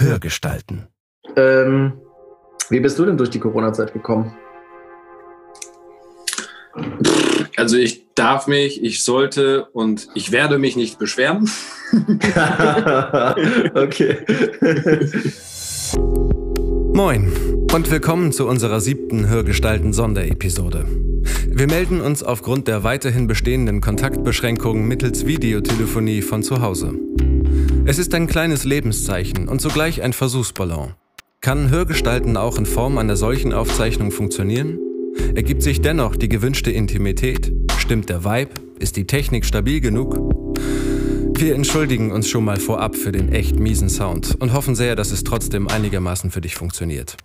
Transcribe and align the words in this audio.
Hörgestalten. 0.00 0.88
Ähm, 1.36 1.92
wie 2.70 2.80
bist 2.80 2.98
du 2.98 3.04
denn 3.04 3.18
durch 3.18 3.30
die 3.30 3.38
Corona-Zeit 3.38 3.92
gekommen? 3.92 4.34
Also 7.56 7.76
ich 7.76 8.06
darf 8.14 8.46
mich, 8.46 8.82
ich 8.82 9.04
sollte 9.04 9.66
und 9.66 10.08
ich 10.14 10.32
werde 10.32 10.58
mich 10.58 10.76
nicht 10.76 10.98
beschweren. 10.98 11.50
okay. 13.74 14.18
Moin 16.94 17.32
und 17.72 17.90
willkommen 17.90 18.32
zu 18.32 18.48
unserer 18.48 18.80
siebten 18.80 19.28
Hörgestalten 19.28 19.92
Sonderepisode. 19.92 20.86
Wir 21.46 21.66
melden 21.66 22.00
uns 22.00 22.22
aufgrund 22.22 22.68
der 22.68 22.84
weiterhin 22.84 23.26
bestehenden 23.26 23.80
Kontaktbeschränkungen 23.80 24.88
mittels 24.88 25.26
Videotelefonie 25.26 26.22
von 26.22 26.42
zu 26.42 26.62
Hause. 26.62 26.94
Es 27.90 27.98
ist 27.98 28.14
ein 28.14 28.28
kleines 28.28 28.62
Lebenszeichen 28.62 29.48
und 29.48 29.60
zugleich 29.60 30.00
ein 30.02 30.12
Versuchsballon. 30.12 30.94
Kann 31.40 31.70
Hörgestalten 31.70 32.36
auch 32.36 32.56
in 32.56 32.64
Form 32.64 32.98
einer 32.98 33.16
solchen 33.16 33.52
Aufzeichnung 33.52 34.12
funktionieren? 34.12 34.78
Ergibt 35.34 35.60
sich 35.60 35.80
dennoch 35.80 36.14
die 36.14 36.28
gewünschte 36.28 36.70
Intimität? 36.70 37.52
Stimmt 37.78 38.08
der 38.08 38.24
Vibe? 38.24 38.52
Ist 38.78 38.94
die 38.94 39.08
Technik 39.08 39.44
stabil 39.44 39.80
genug? 39.80 40.14
Wir 41.36 41.56
entschuldigen 41.56 42.12
uns 42.12 42.28
schon 42.28 42.44
mal 42.44 42.60
vorab 42.60 42.94
für 42.94 43.10
den 43.10 43.32
echt 43.32 43.58
miesen 43.58 43.88
Sound 43.88 44.36
und 44.38 44.52
hoffen 44.52 44.76
sehr, 44.76 44.94
dass 44.94 45.10
es 45.10 45.24
trotzdem 45.24 45.66
einigermaßen 45.66 46.30
für 46.30 46.40
dich 46.40 46.54
funktioniert. 46.54 47.16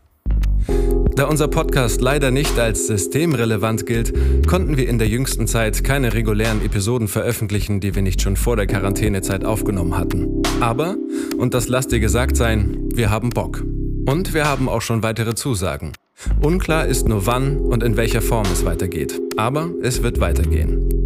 Da 1.14 1.26
unser 1.26 1.48
Podcast 1.48 2.02
leider 2.02 2.32
nicht 2.32 2.58
als 2.60 2.88
systemrelevant 2.88 3.86
gilt, 3.86 4.14
konnten 4.48 4.78
wir 4.78 4.90
in 4.90 4.98
der 4.98 5.08
jüngsten 5.08 5.48
Zeit 5.48 5.84
keine 5.84 6.14
regulären 6.14 6.64
Episoden 6.66 7.08
veröffentlichen, 7.08 7.80
die 7.80 7.96
wir 7.96 8.02
nicht 8.02 8.22
schon 8.22 8.36
vor 8.36 8.56
der 8.56 8.68
Quarantänezeit 8.68 9.46
aufgenommen 9.46 9.98
hatten. 9.98 10.42
Aber, 10.60 10.98
und 11.38 11.54
das 11.54 11.68
lasst 11.68 11.92
dir 11.92 12.00
gesagt 12.00 12.36
sein, 12.36 12.90
wir 12.94 13.10
haben 13.10 13.30
Bock. 13.30 13.64
Und 14.08 14.34
wir 14.34 14.46
haben 14.46 14.68
auch 14.70 14.82
schon 14.82 15.04
weitere 15.04 15.36
Zusagen. 15.36 15.94
Unklar 16.42 16.86
ist 16.86 17.08
nur 17.08 17.26
wann 17.26 17.58
und 17.58 17.84
in 17.84 17.98
welcher 17.98 18.22
Form 18.22 18.46
es 18.52 18.66
weitergeht. 18.66 19.20
Aber 19.38 19.72
es 19.82 20.04
wird 20.04 20.20
weitergehen. 20.20 21.06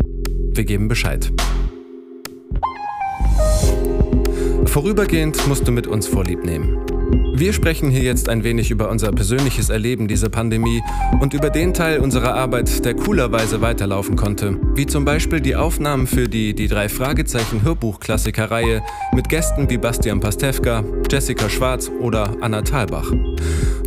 Wir 0.53 0.65
geben 0.65 0.87
Bescheid. 0.87 1.31
Vorübergehend 4.65 5.47
musst 5.47 5.67
du 5.67 5.71
mit 5.71 5.87
uns 5.87 6.07
Vorlieb 6.07 6.43
nehmen. 6.43 6.77
Wir 7.39 7.53
sprechen 7.53 7.89
hier 7.89 8.01
jetzt 8.01 8.27
ein 8.27 8.43
wenig 8.43 8.69
über 8.69 8.89
unser 8.89 9.13
persönliches 9.13 9.69
Erleben 9.69 10.09
dieser 10.09 10.27
Pandemie 10.27 10.83
und 11.21 11.33
über 11.33 11.49
den 11.49 11.73
Teil 11.73 11.99
unserer 11.99 12.35
Arbeit, 12.35 12.83
der 12.83 12.95
coolerweise 12.95 13.61
weiterlaufen 13.61 14.17
konnte, 14.17 14.59
wie 14.75 14.85
zum 14.85 15.05
Beispiel 15.05 15.39
die 15.39 15.55
Aufnahmen 15.55 16.05
für 16.05 16.27
die 16.27 16.53
Die 16.53 16.67
drei 16.67 16.89
Fragezeichen 16.89 17.63
Hörbuchklassiker-Reihe 17.63 18.81
mit 19.15 19.29
Gästen 19.29 19.69
wie 19.69 19.77
Bastian 19.77 20.19
Pastewka, 20.19 20.83
Jessica 21.09 21.49
Schwarz 21.49 21.89
oder 22.01 22.35
Anna 22.41 22.61
Thalbach. 22.61 23.09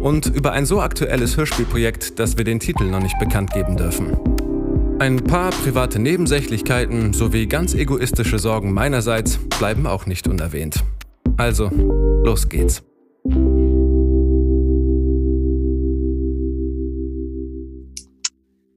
Und 0.01 0.35
über 0.35 0.53
ein 0.53 0.65
so 0.65 0.81
aktuelles 0.81 1.37
Hörspielprojekt, 1.37 2.19
dass 2.19 2.39
wir 2.39 2.45
den 2.45 2.59
Titel 2.59 2.85
noch 2.85 3.03
nicht 3.03 3.19
bekannt 3.19 3.53
geben 3.53 3.77
dürfen. 3.77 4.17
Ein 4.99 5.17
paar 5.17 5.51
private 5.51 5.99
Nebensächlichkeiten 5.99 7.13
sowie 7.13 7.47
ganz 7.49 7.75
egoistische 7.75 8.39
Sorgen 8.39 8.73
meinerseits 8.73 9.37
bleiben 9.59 9.87
auch 9.87 10.07
nicht 10.07 10.27
unerwähnt. 10.27 10.83
Also, 11.37 11.71
los 12.25 12.49
geht's. 12.49 12.83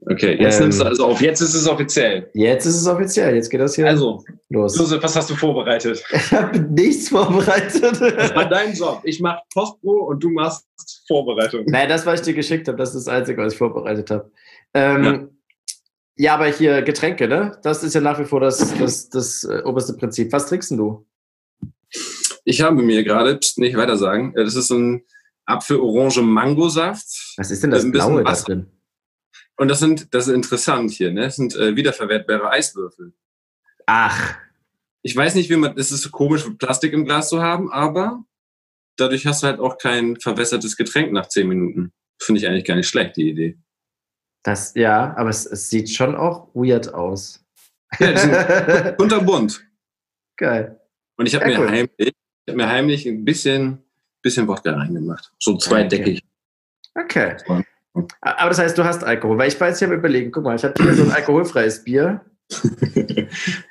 Okay, 0.08 0.38
jetzt 0.40 0.58
Ähm, 0.58 0.64
nimmst 0.64 0.82
du 0.82 0.86
also 0.86 1.06
auf. 1.08 1.22
Jetzt 1.22 1.42
ist 1.42 1.56
es 1.56 1.68
offiziell. 1.68 2.30
Jetzt 2.34 2.66
ist 2.66 2.76
es 2.76 2.88
offiziell, 2.88 3.36
jetzt 3.36 3.50
geht 3.50 3.60
das 3.60 3.76
hier 3.76 3.88
Also, 3.88 4.24
los. 4.50 4.78
Josef, 4.78 5.02
was 5.02 5.16
hast 5.16 5.30
du 5.32 5.36
vorbereitet? 5.36 6.04
Ich 6.14 6.32
habe 6.32 6.60
nichts 6.60 7.10
vorbereitet. 7.10 8.00
Das 8.02 8.36
war 8.36 8.48
dein 8.48 8.74
Job. 8.74 9.02
Ich 9.04 9.20
mache 9.20 9.42
Postpro 9.54 10.06
und 10.10 10.24
du 10.24 10.30
machst 10.30 10.68
Vorbereitung. 11.08 11.64
Nein, 11.68 11.90
das, 11.90 12.06
was 12.06 12.20
ich 12.20 12.26
dir 12.28 12.34
geschickt 12.36 12.68
habe, 12.68 12.78
das 12.78 12.94
ist 12.94 13.08
das 13.08 13.14
Einzige, 13.14 13.42
was 13.42 13.54
ich 13.54 13.58
vorbereitet 13.58 14.12
habe. 14.12 14.32
Ähm, 14.76 15.30
ja. 16.18 16.36
aber 16.36 16.48
hier 16.48 16.84
Getränke, 16.84 17.28
ne? 17.28 17.58
Das 17.64 17.84
ist 17.84 17.96
ja 17.96 18.02
nach 18.02 18.20
wie 18.20 18.26
vor 18.26 18.40
das, 18.40 18.78
das, 18.78 19.10
das 19.10 19.44
äh, 19.44 19.64
oberste 19.66 19.94
Prinzip. 19.94 20.32
Was 20.32 20.46
trinkst 20.48 20.70
denn 20.70 20.78
du? 20.78 21.06
Ich 22.46 22.62
habe 22.62 22.82
mir 22.82 23.04
gerade, 23.04 23.38
pst, 23.38 23.58
nicht 23.58 23.76
weiter 23.76 23.98
sagen, 23.98 24.34
äh, 24.38 24.44
das 24.44 24.56
ist 24.56 24.70
ein 24.72 25.04
Apfel-Orange-Mangosaft. 25.46 27.34
Was 27.38 27.52
ist 27.52 27.64
denn 27.64 27.72
das 27.72 27.80
bisschen 27.80 27.92
Blaue 27.92 28.24
da 28.24 28.34
drin? 28.34 28.68
Und 29.58 29.68
das 29.70 29.80
sind, 29.80 30.14
das 30.14 30.28
ist 30.28 30.34
interessant 30.34 30.92
hier, 30.92 31.12
ne? 31.12 31.22
Das 31.22 31.36
sind 31.38 31.56
äh, 31.56 31.76
wiederverwertbare 31.76 32.50
Eiswürfel. 32.50 33.14
Ach, 33.86 34.36
Ich 35.02 35.16
weiß 35.16 35.36
nicht, 35.36 35.50
wie 35.50 35.56
man, 35.56 35.78
es 35.78 35.92
ist 35.92 36.02
so 36.02 36.10
komisch, 36.10 36.46
Plastik 36.58 36.94
im 36.94 37.06
Glas 37.06 37.30
zu 37.30 37.42
haben, 37.42 37.72
aber 37.72 38.24
dadurch 38.98 39.26
hast 39.28 39.44
du 39.44 39.48
halt 39.48 39.60
auch 39.60 39.78
kein 39.78 40.20
verwässertes 40.20 40.76
Getränk 40.76 41.12
nach 41.12 41.28
zehn 41.30 41.48
Minuten. 41.48 41.94
Finde 42.22 42.40
ich 42.42 42.48
eigentlich 42.48 42.66
gar 42.66 42.76
nicht 42.76 42.88
schlecht, 42.90 43.16
die 43.18 43.30
Idee. 43.30 43.58
das, 44.44 44.74
ja, 44.76 45.16
aber 45.18 45.30
es, 45.30 45.46
es 45.46 45.70
sieht 45.70 45.90
schon 45.90 46.16
auch 46.16 46.50
weird 46.54 46.94
aus. 46.94 47.46
Ja, 48.00 48.12
die 48.12 48.18
sind 48.20 48.34
kunterbunt. 48.98 49.66
Geil. 50.38 50.80
Und 51.18 51.28
ich 51.28 51.36
habe 51.36 51.50
Ja, 51.50 51.60
mir 51.60 51.64
cool. 51.66 51.70
heimlich, 51.72 52.14
ich 52.46 52.52
hab 52.52 52.56
mir 52.56 52.68
heimlich 52.68 53.06
ein 53.06 53.26
bisschen, 53.26 53.80
bisschen 54.22 54.48
Wodka 54.48 54.72
reingemacht. 54.72 55.32
So 55.40 55.58
zweideckig. 55.58 56.24
Okay. 56.96 57.36
Aber 58.22 58.50
das 58.50 58.60
heißt, 58.60 58.78
du 58.78 58.84
hast 58.84 59.04
Alkohol, 59.04 59.38
weil 59.38 59.48
ich 59.48 59.60
weiß, 59.60 59.82
ich 59.82 59.86
habe 59.86 59.96
überlegen, 59.96 60.32
guck 60.32 60.44
mal, 60.44 60.56
ich 60.56 60.64
habe 60.64 60.74
hier 60.82 60.94
so 60.94 61.04
ein 61.04 61.12
alkoholfreies 61.16 61.84
Bier 61.84 62.22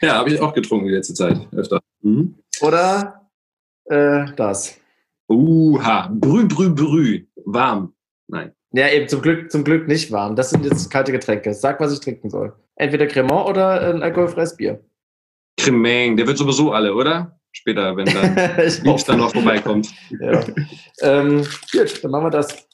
ja, 0.00 0.14
habe 0.14 0.30
ich 0.30 0.40
auch 0.40 0.52
getrunken 0.52 0.86
die 0.86 0.94
letzte 0.94 1.14
Zeit 1.14 1.38
öfter. 1.52 1.80
Mhm. 2.02 2.36
oder 2.60 3.30
äh, 3.86 4.26
das. 4.36 4.78
Uha, 5.28 6.08
brü, 6.12 6.46
brü, 6.46 6.70
brü. 6.70 7.26
Warm. 7.44 7.94
Nein. 8.28 8.52
Ja, 8.72 8.88
eben 8.88 9.08
zum 9.08 9.22
Glück, 9.22 9.50
zum 9.50 9.64
Glück 9.64 9.86
nicht 9.88 10.10
warm. 10.10 10.36
Das 10.36 10.50
sind 10.50 10.64
jetzt 10.64 10.90
kalte 10.90 11.12
Getränke. 11.12 11.54
Sag, 11.54 11.80
was 11.80 11.92
ich 11.92 12.00
trinken 12.00 12.28
soll. 12.28 12.54
Entweder 12.76 13.06
Cremant 13.06 13.48
oder 13.48 13.80
ein 13.94 14.02
alkoholfreies 14.02 14.56
Bier. 14.56 14.82
Cremeng, 15.56 16.16
der 16.16 16.26
wird 16.26 16.36
sowieso 16.36 16.72
alle, 16.72 16.94
oder? 16.94 17.38
Später, 17.56 17.96
wenn 17.96 18.06
dann 18.06 18.66
ich 18.66 18.82
Liebst 18.82 19.08
dann 19.08 19.18
noch 19.18 19.32
vorbeikommt. 19.32 19.88
Ja. 20.20 20.44
ähm, 21.02 21.46
gut, 21.72 22.02
dann 22.02 22.10
machen 22.10 22.24
wir 22.26 22.30
das. 22.30 22.66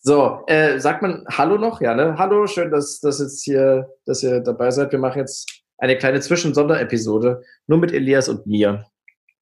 So, 0.00 0.42
äh, 0.46 0.78
sagt 0.78 1.02
man 1.02 1.24
Hallo 1.28 1.58
noch? 1.58 1.80
Ja, 1.80 1.94
ne? 1.94 2.14
Hallo, 2.16 2.46
schön, 2.46 2.70
dass, 2.70 3.00
dass, 3.00 3.18
jetzt 3.18 3.42
hier, 3.42 3.88
dass 4.06 4.22
ihr 4.22 4.40
dabei 4.40 4.70
seid. 4.70 4.92
Wir 4.92 4.98
machen 4.98 5.18
jetzt 5.18 5.62
eine 5.78 5.98
kleine 5.98 6.20
Zwischensonderepisode, 6.20 7.42
nur 7.66 7.78
mit 7.78 7.92
Elias 7.92 8.28
und 8.28 8.46
mir. 8.46 8.86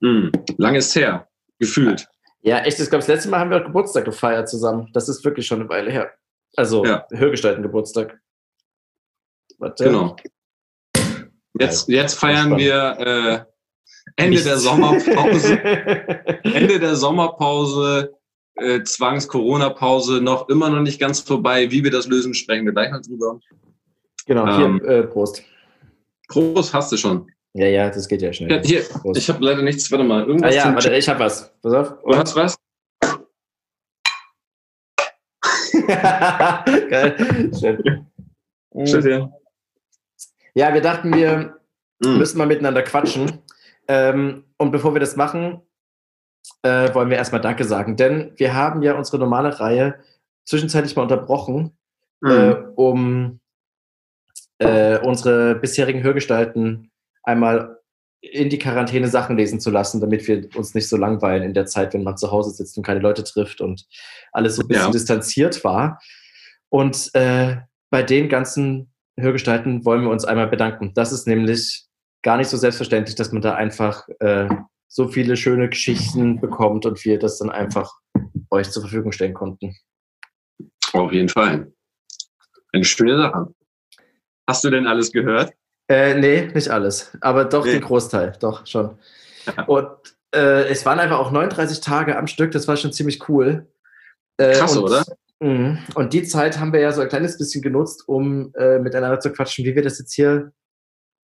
Mhm. 0.00 0.32
Lang 0.56 0.76
ist 0.76 0.94
her. 0.94 1.28
Gefühlt. 1.58 2.08
Ja, 2.40 2.60
echt, 2.60 2.80
ich 2.80 2.88
glaube, 2.88 3.00
das 3.00 3.08
letzte 3.08 3.28
Mal 3.28 3.38
haben 3.38 3.50
wir 3.50 3.58
auch 3.60 3.66
Geburtstag 3.66 4.04
gefeiert 4.04 4.48
zusammen. 4.48 4.88
Das 4.94 5.08
ist 5.08 5.24
wirklich 5.24 5.46
schon 5.46 5.60
eine 5.60 5.68
Weile 5.68 5.90
her. 5.90 6.10
Also, 6.56 6.84
Ja. 6.84 7.06
Hörgestalten 7.12 7.62
Geburtstag. 7.62 8.18
Warte. 9.58 9.84
Genau. 9.84 10.16
Jetzt, 11.58 11.88
jetzt 11.88 12.14
feiern 12.18 12.56
wir 12.56 12.96
äh, 12.98 13.51
Ende 14.16 14.30
Nichts. 14.30 14.44
der 14.44 14.58
Sommerpause. 14.58 15.58
Ende 16.44 16.78
der 16.80 16.96
Sommerpause, 16.96 18.14
äh, 18.56 18.82
Zwangs-Corona-Pause, 18.82 20.20
noch 20.20 20.48
immer 20.48 20.70
noch 20.70 20.80
nicht 20.80 21.00
ganz 21.00 21.20
vorbei. 21.20 21.70
Wie 21.70 21.82
wir 21.84 21.90
das 21.90 22.06
lösen, 22.08 22.34
sprechen 22.34 22.64
wir 22.66 22.72
gleich 22.72 22.90
mal 22.90 23.00
drüber. 23.00 23.38
genau, 24.26 24.56
hier, 24.56 24.66
Ähm. 24.66 24.84
äh, 24.84 25.02
Prost. 25.04 25.42
Prost, 26.28 26.72
hast 26.74 26.92
du 26.92 26.96
schon. 26.96 27.30
Ja, 27.54 27.66
ja, 27.66 27.90
das 27.90 28.08
geht 28.08 28.22
ja 28.22 28.32
schnell. 28.32 28.50
Ja, 28.50 28.60
hier, 28.62 28.82
Prost. 28.82 29.18
ich 29.20 29.28
habe 29.28 29.44
leider 29.44 29.62
nichts. 29.62 29.90
Warte 29.90 30.04
mal, 30.04 30.22
ah 30.22 30.26
irgendwas. 30.26 30.54
ja, 30.54 30.62
zum 30.62 30.74
warte, 30.74 30.94
ich 30.96 31.08
hab 31.08 31.18
was. 31.18 31.52
Pass 31.62 31.72
auf. 31.74 31.94
Du 32.04 32.16
hast 32.16 32.34
was? 32.36 32.56
Geil. 36.90 37.50
Schön. 37.58 38.06
Steht 38.86 39.02
hier. 39.04 39.32
Ja, 40.54 40.72
wir 40.74 40.80
dachten, 40.80 41.14
wir 41.14 41.56
Mhm. 42.04 42.18
müssen 42.18 42.38
mal 42.38 42.46
miteinander 42.46 42.82
quatschen. 42.82 43.38
Ähm, 43.92 44.44
und 44.56 44.70
bevor 44.70 44.94
wir 44.94 45.00
das 45.00 45.16
machen, 45.16 45.60
äh, 46.62 46.92
wollen 46.94 47.10
wir 47.10 47.18
erstmal 47.18 47.42
Danke 47.42 47.64
sagen. 47.64 47.96
Denn 47.96 48.32
wir 48.36 48.54
haben 48.54 48.80
ja 48.82 48.94
unsere 48.96 49.18
normale 49.18 49.60
Reihe 49.60 49.98
zwischenzeitlich 50.46 50.96
mal 50.96 51.02
unterbrochen, 51.02 51.76
äh, 52.24 52.50
Mhm. 52.54 52.72
um 52.76 53.40
äh, 54.58 54.98
unsere 55.00 55.56
bisherigen 55.56 56.02
Hörgestalten 56.02 56.90
einmal 57.24 57.80
in 58.20 58.48
die 58.48 58.58
Quarantäne 58.58 59.08
Sachen 59.08 59.36
lesen 59.36 59.58
zu 59.60 59.70
lassen, 59.70 60.00
damit 60.00 60.26
wir 60.28 60.48
uns 60.56 60.74
nicht 60.74 60.88
so 60.88 60.96
langweilen 60.96 61.42
in 61.42 61.54
der 61.54 61.66
Zeit, 61.66 61.92
wenn 61.92 62.04
man 62.04 62.16
zu 62.16 62.30
Hause 62.30 62.50
sitzt 62.50 62.76
und 62.78 62.84
keine 62.86 63.00
Leute 63.00 63.24
trifft 63.24 63.60
und 63.60 63.84
alles 64.30 64.54
so 64.56 64.62
ein 64.62 64.68
bisschen 64.68 64.86
Ja. 64.86 64.90
distanziert 64.92 65.64
war. 65.64 66.00
Und 66.68 67.10
äh, 67.14 67.56
bei 67.90 68.02
den 68.04 68.28
ganzen 68.28 68.92
Hörgestalten 69.18 69.84
wollen 69.84 70.02
wir 70.02 70.10
uns 70.10 70.24
einmal 70.24 70.46
bedanken. 70.46 70.92
Das 70.94 71.10
ist 71.12 71.26
nämlich 71.26 71.84
gar 72.22 72.36
nicht 72.36 72.48
so 72.48 72.56
selbstverständlich, 72.56 73.16
dass 73.16 73.32
man 73.32 73.42
da 73.42 73.54
einfach 73.54 74.06
äh, 74.20 74.48
so 74.88 75.08
viele 75.08 75.36
schöne 75.36 75.68
Geschichten 75.68 76.40
bekommt 76.40 76.86
und 76.86 77.04
wir 77.04 77.18
das 77.18 77.38
dann 77.38 77.50
einfach 77.50 77.92
euch 78.50 78.70
zur 78.70 78.82
Verfügung 78.82 79.12
stellen 79.12 79.34
konnten. 79.34 79.74
Auf 80.92 81.12
jeden 81.12 81.28
Fall. 81.28 81.72
Eine 82.72 82.84
schöne 82.84 83.16
Sache. 83.16 83.54
Hast 84.48 84.64
du 84.64 84.70
denn 84.70 84.86
alles 84.86 85.12
gehört? 85.12 85.52
Äh, 85.88 86.14
nee, 86.14 86.46
nicht 86.54 86.68
alles. 86.68 87.16
Aber 87.20 87.44
doch 87.44 87.64
Nee. 87.64 87.72
den 87.72 87.80
Großteil, 87.82 88.36
doch 88.40 88.66
schon. 88.66 88.98
Ja. 89.46 89.64
Und 89.64 89.88
äh, 90.34 90.68
es 90.68 90.84
waren 90.86 90.98
einfach 90.98 91.18
auch 91.18 91.30
39 91.32 91.80
Tage 91.80 92.16
am 92.16 92.26
Stück, 92.26 92.52
das 92.52 92.68
war 92.68 92.76
schon 92.76 92.92
ziemlich 92.92 93.28
cool. 93.28 93.66
Äh, 94.38 94.52
Krass, 94.52 94.76
und, 94.76 94.84
oder? 94.84 95.04
Mh, 95.40 95.78
und 95.94 96.12
die 96.12 96.22
Zeit 96.22 96.58
haben 96.58 96.72
wir 96.72 96.80
ja 96.80 96.92
so 96.92 97.00
ein 97.00 97.08
kleines 97.08 97.36
bisschen 97.36 97.62
genutzt, 97.62 98.08
um 98.08 98.52
äh, 98.54 98.78
miteinander 98.78 99.20
zu 99.20 99.32
quatschen, 99.32 99.64
wie 99.64 99.74
wir 99.74 99.82
das 99.82 99.98
jetzt 99.98 100.14
hier 100.14 100.52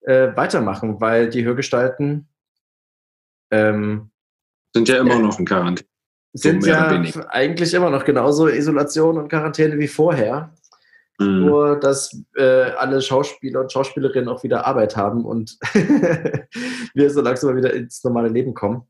äh, 0.08 0.34
weitermachen, 0.34 1.00
weil 1.00 1.28
die 1.28 1.44
Hörgestalten 1.44 2.28
ähm, 3.50 4.10
sind 4.74 4.88
ja 4.88 4.98
immer 5.00 5.16
äh, 5.16 5.18
noch 5.18 5.38
in 5.38 5.44
Quarantäne. 5.44 5.88
Sind 6.32 6.62
so 6.62 6.70
ja 6.70 6.88
eigentlich 7.28 7.74
immer 7.74 7.90
noch 7.90 8.04
genauso 8.04 8.48
Isolation 8.48 9.18
und 9.18 9.28
Quarantäne 9.28 9.78
wie 9.78 9.88
vorher. 9.88 10.54
Mhm. 11.18 11.46
Nur, 11.46 11.80
dass 11.80 12.22
äh, 12.36 12.70
alle 12.76 13.02
Schauspieler 13.02 13.60
und 13.60 13.72
Schauspielerinnen 13.72 14.28
auch 14.28 14.42
wieder 14.44 14.66
Arbeit 14.66 14.96
haben 14.96 15.24
und 15.26 15.58
wir 16.94 17.10
so 17.10 17.20
langsam 17.20 17.56
wieder 17.56 17.74
ins 17.74 18.02
normale 18.04 18.28
Leben 18.28 18.54
kommen. 18.54 18.82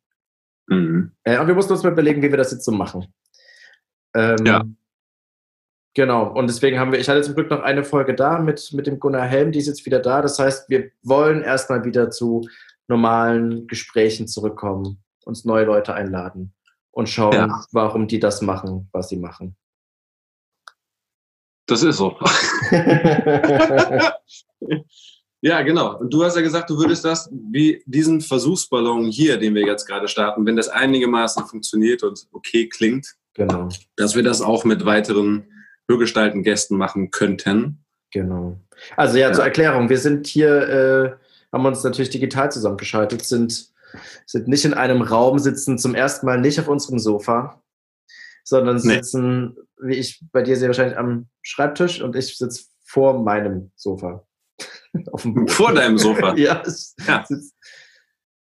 Mhm. 0.67 1.13
Äh, 1.25 1.39
und 1.41 1.49
wir 1.49 1.55
mussten 1.55 1.73
uns 1.73 1.83
mal 1.83 1.93
überlegen, 1.93 2.23
wie 2.23 2.31
wir 2.31 2.37
das 2.37 2.53
jetzt 2.53 2.65
so 2.65 2.73
machen. 2.73 3.07
Ähm, 4.15 4.45
ja. 4.45 4.63
Genau, 5.99 6.33
und 6.33 6.47
deswegen 6.47 6.79
haben 6.79 6.93
wir, 6.93 7.01
ich 7.01 7.09
hatte 7.09 7.23
zum 7.23 7.35
Glück 7.35 7.51
noch 7.51 7.63
eine 7.63 7.83
Folge 7.83 8.15
da 8.15 8.39
mit, 8.39 8.73
mit 8.73 8.87
dem 8.87 9.01
Gunnar 9.01 9.27
Helm, 9.27 9.51
die 9.51 9.59
ist 9.59 9.67
jetzt 9.67 9.85
wieder 9.85 9.99
da. 9.99 10.23
Das 10.23 10.39
heißt, 10.39 10.71
wir 10.71 10.93
wollen 11.03 11.43
erstmal 11.43 11.85
wieder 11.85 12.09
zu 12.09 12.49
normalen 12.87 13.67
Gesprächen 13.67 14.29
zurückkommen, 14.29 15.03
uns 15.25 15.45
neue 15.45 15.65
Leute 15.65 15.95
einladen 15.95 16.55
und 16.93 17.09
schauen, 17.09 17.33
ja. 17.33 17.65
warum 17.73 18.07
die 18.07 18.21
das 18.21 18.43
machen, 18.43 18.89
was 18.93 19.09
sie 19.09 19.17
machen. 19.17 19.57
Das 21.67 21.83
ist 21.83 21.97
so. 21.97 22.17
ja, 25.41 25.63
genau. 25.63 25.99
Und 25.99 26.15
du 26.15 26.23
hast 26.23 26.37
ja 26.37 26.43
gesagt, 26.43 26.71
du 26.71 26.79
würdest 26.79 27.05
das 27.05 27.29
wie 27.33 27.83
diesen 27.87 28.21
Versuchsballon 28.21 29.07
hier, 29.07 29.37
den 29.37 29.53
wir 29.57 29.67
jetzt 29.67 29.85
gerade 29.85 30.07
starten, 30.07 30.47
wenn 30.47 30.55
das 30.55 30.69
einigermaßen 30.69 31.45
funktioniert 31.47 32.05
und 32.05 32.25
okay 32.31 32.69
klingt, 32.69 33.17
genau. 33.35 33.69
dass 33.97 34.15
wir 34.15 34.23
das 34.23 34.41
auch 34.41 34.63
mit 34.63 34.85
weiteren 34.85 35.45
Hörgestalten 35.89 36.43
Gästen 36.43 36.77
machen 36.77 37.11
könnten. 37.11 37.85
Genau. 38.13 38.59
Also 38.97 39.19
ja, 39.19 39.29
ja. 39.29 39.33
zur 39.33 39.45
Erklärung, 39.45 39.89
wir 39.89 39.99
sind 39.99 40.27
hier, 40.27 40.69
äh, 40.69 41.11
haben 41.53 41.67
uns 41.67 41.83
natürlich 41.83 42.11
digital 42.11 42.51
zusammengeschaltet, 42.53 43.25
sind, 43.25 43.71
sind 44.27 44.49
nicht 44.49 44.65
in 44.65 44.75
einem 44.75 45.03
Raum, 45.03 45.39
sitzen 45.39 45.79
zum 45.79 45.95
ersten 45.95 46.27
Mal 46.27 46.41
nicht 46.41 46.61
auf 46.61 46.69
unserem 46.69 46.99
Sofa, 46.99 47.63
sondern 48.45 48.79
sitzen, 48.79 49.57
nee. 49.81 49.89
wie 49.89 49.95
ich 49.97 50.23
bei 50.33 50.43
dir 50.43 50.57
sehr 50.57 50.69
wahrscheinlich 50.69 50.99
am 50.99 51.29
Schreibtisch 51.43 52.01
und 52.01 52.17
ich 52.17 52.37
sitze 52.37 52.65
vor 52.85 53.23
meinem 53.23 53.71
Sofa. 53.77 54.27
vor 55.49 55.75
deinem 55.75 55.99
Sofa? 55.99 56.35
ja, 56.37 56.63
ja. 57.07 57.25
Es 57.29 57.55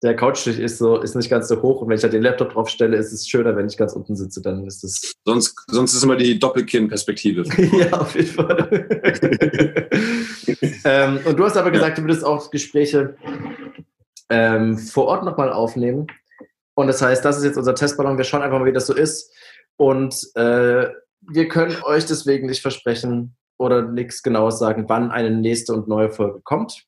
der 0.03 0.15
Couchtisch 0.15 0.59
ist 0.59 0.79
so, 0.79 1.01
ist 1.01 1.15
nicht 1.15 1.29
ganz 1.29 1.47
so 1.47 1.61
hoch 1.61 1.81
und 1.81 1.87
wenn 1.87 1.95
ich 1.95 2.01
da 2.01 2.09
den 2.09 2.21
Laptop 2.21 2.51
drauf 2.51 2.67
stelle, 2.67 2.97
ist 2.97 3.13
es 3.13 3.27
schöner, 3.27 3.55
wenn 3.55 3.67
ich 3.67 3.77
ganz 3.77 3.93
unten 3.93 4.17
sitze, 4.17 4.41
dann 4.41 4.67
ist 4.67 4.83
es. 4.83 5.13
Sonst, 5.25 5.55
sonst 5.67 5.93
ist 5.93 6.03
immer 6.03 6.17
die 6.17 6.37
Doppelkinn-Perspektive. 6.37 7.43
ja, 7.77 7.93
auf 7.93 8.13
jeden 8.13 8.27
Fall. 8.27 8.69
ähm, 10.85 11.19
und 11.23 11.39
du 11.39 11.45
hast 11.45 11.55
aber 11.55 11.71
gesagt, 11.71 11.97
du 11.97 12.01
würdest 12.01 12.25
auch 12.25 12.51
Gespräche 12.51 13.15
ähm, 14.29 14.77
vor 14.77 15.05
Ort 15.05 15.23
nochmal 15.23 15.53
aufnehmen. 15.53 16.07
Und 16.75 16.87
das 16.87 17.01
heißt, 17.01 17.23
das 17.23 17.37
ist 17.37 17.45
jetzt 17.45 17.57
unser 17.57 17.75
Testballon. 17.75 18.17
Wir 18.17 18.25
schauen 18.25 18.41
einfach 18.41 18.59
mal, 18.59 18.65
wie 18.65 18.73
das 18.73 18.87
so 18.87 18.93
ist. 18.93 19.31
Und 19.77 20.15
äh, 20.35 20.89
wir 21.21 21.47
können 21.47 21.77
euch 21.83 22.05
deswegen 22.05 22.47
nicht 22.47 22.61
versprechen 22.61 23.37
oder 23.57 23.83
nichts 23.83 24.21
Genaues 24.21 24.59
sagen, 24.59 24.85
wann 24.87 25.11
eine 25.11 25.31
nächste 25.31 25.73
und 25.73 25.87
neue 25.87 26.09
Folge 26.09 26.41
kommt. 26.43 26.85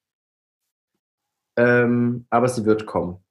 Ähm, 1.58 2.26
aber 2.30 2.48
sie 2.50 2.66
wird 2.66 2.86
kommen. 2.86 3.24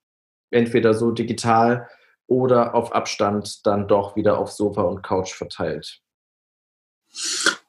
Entweder 0.50 0.94
so 0.94 1.11
digital 1.11 1.88
oder 2.26 2.75
auf 2.75 2.94
Abstand 2.94 3.67
dann 3.67 3.88
doch 3.88 4.17
wieder 4.17 4.38
auf 4.38 4.50
Sofa 4.50 4.82
und 4.82 5.03
Couch 5.03 5.32
verteilt. 5.32 6.00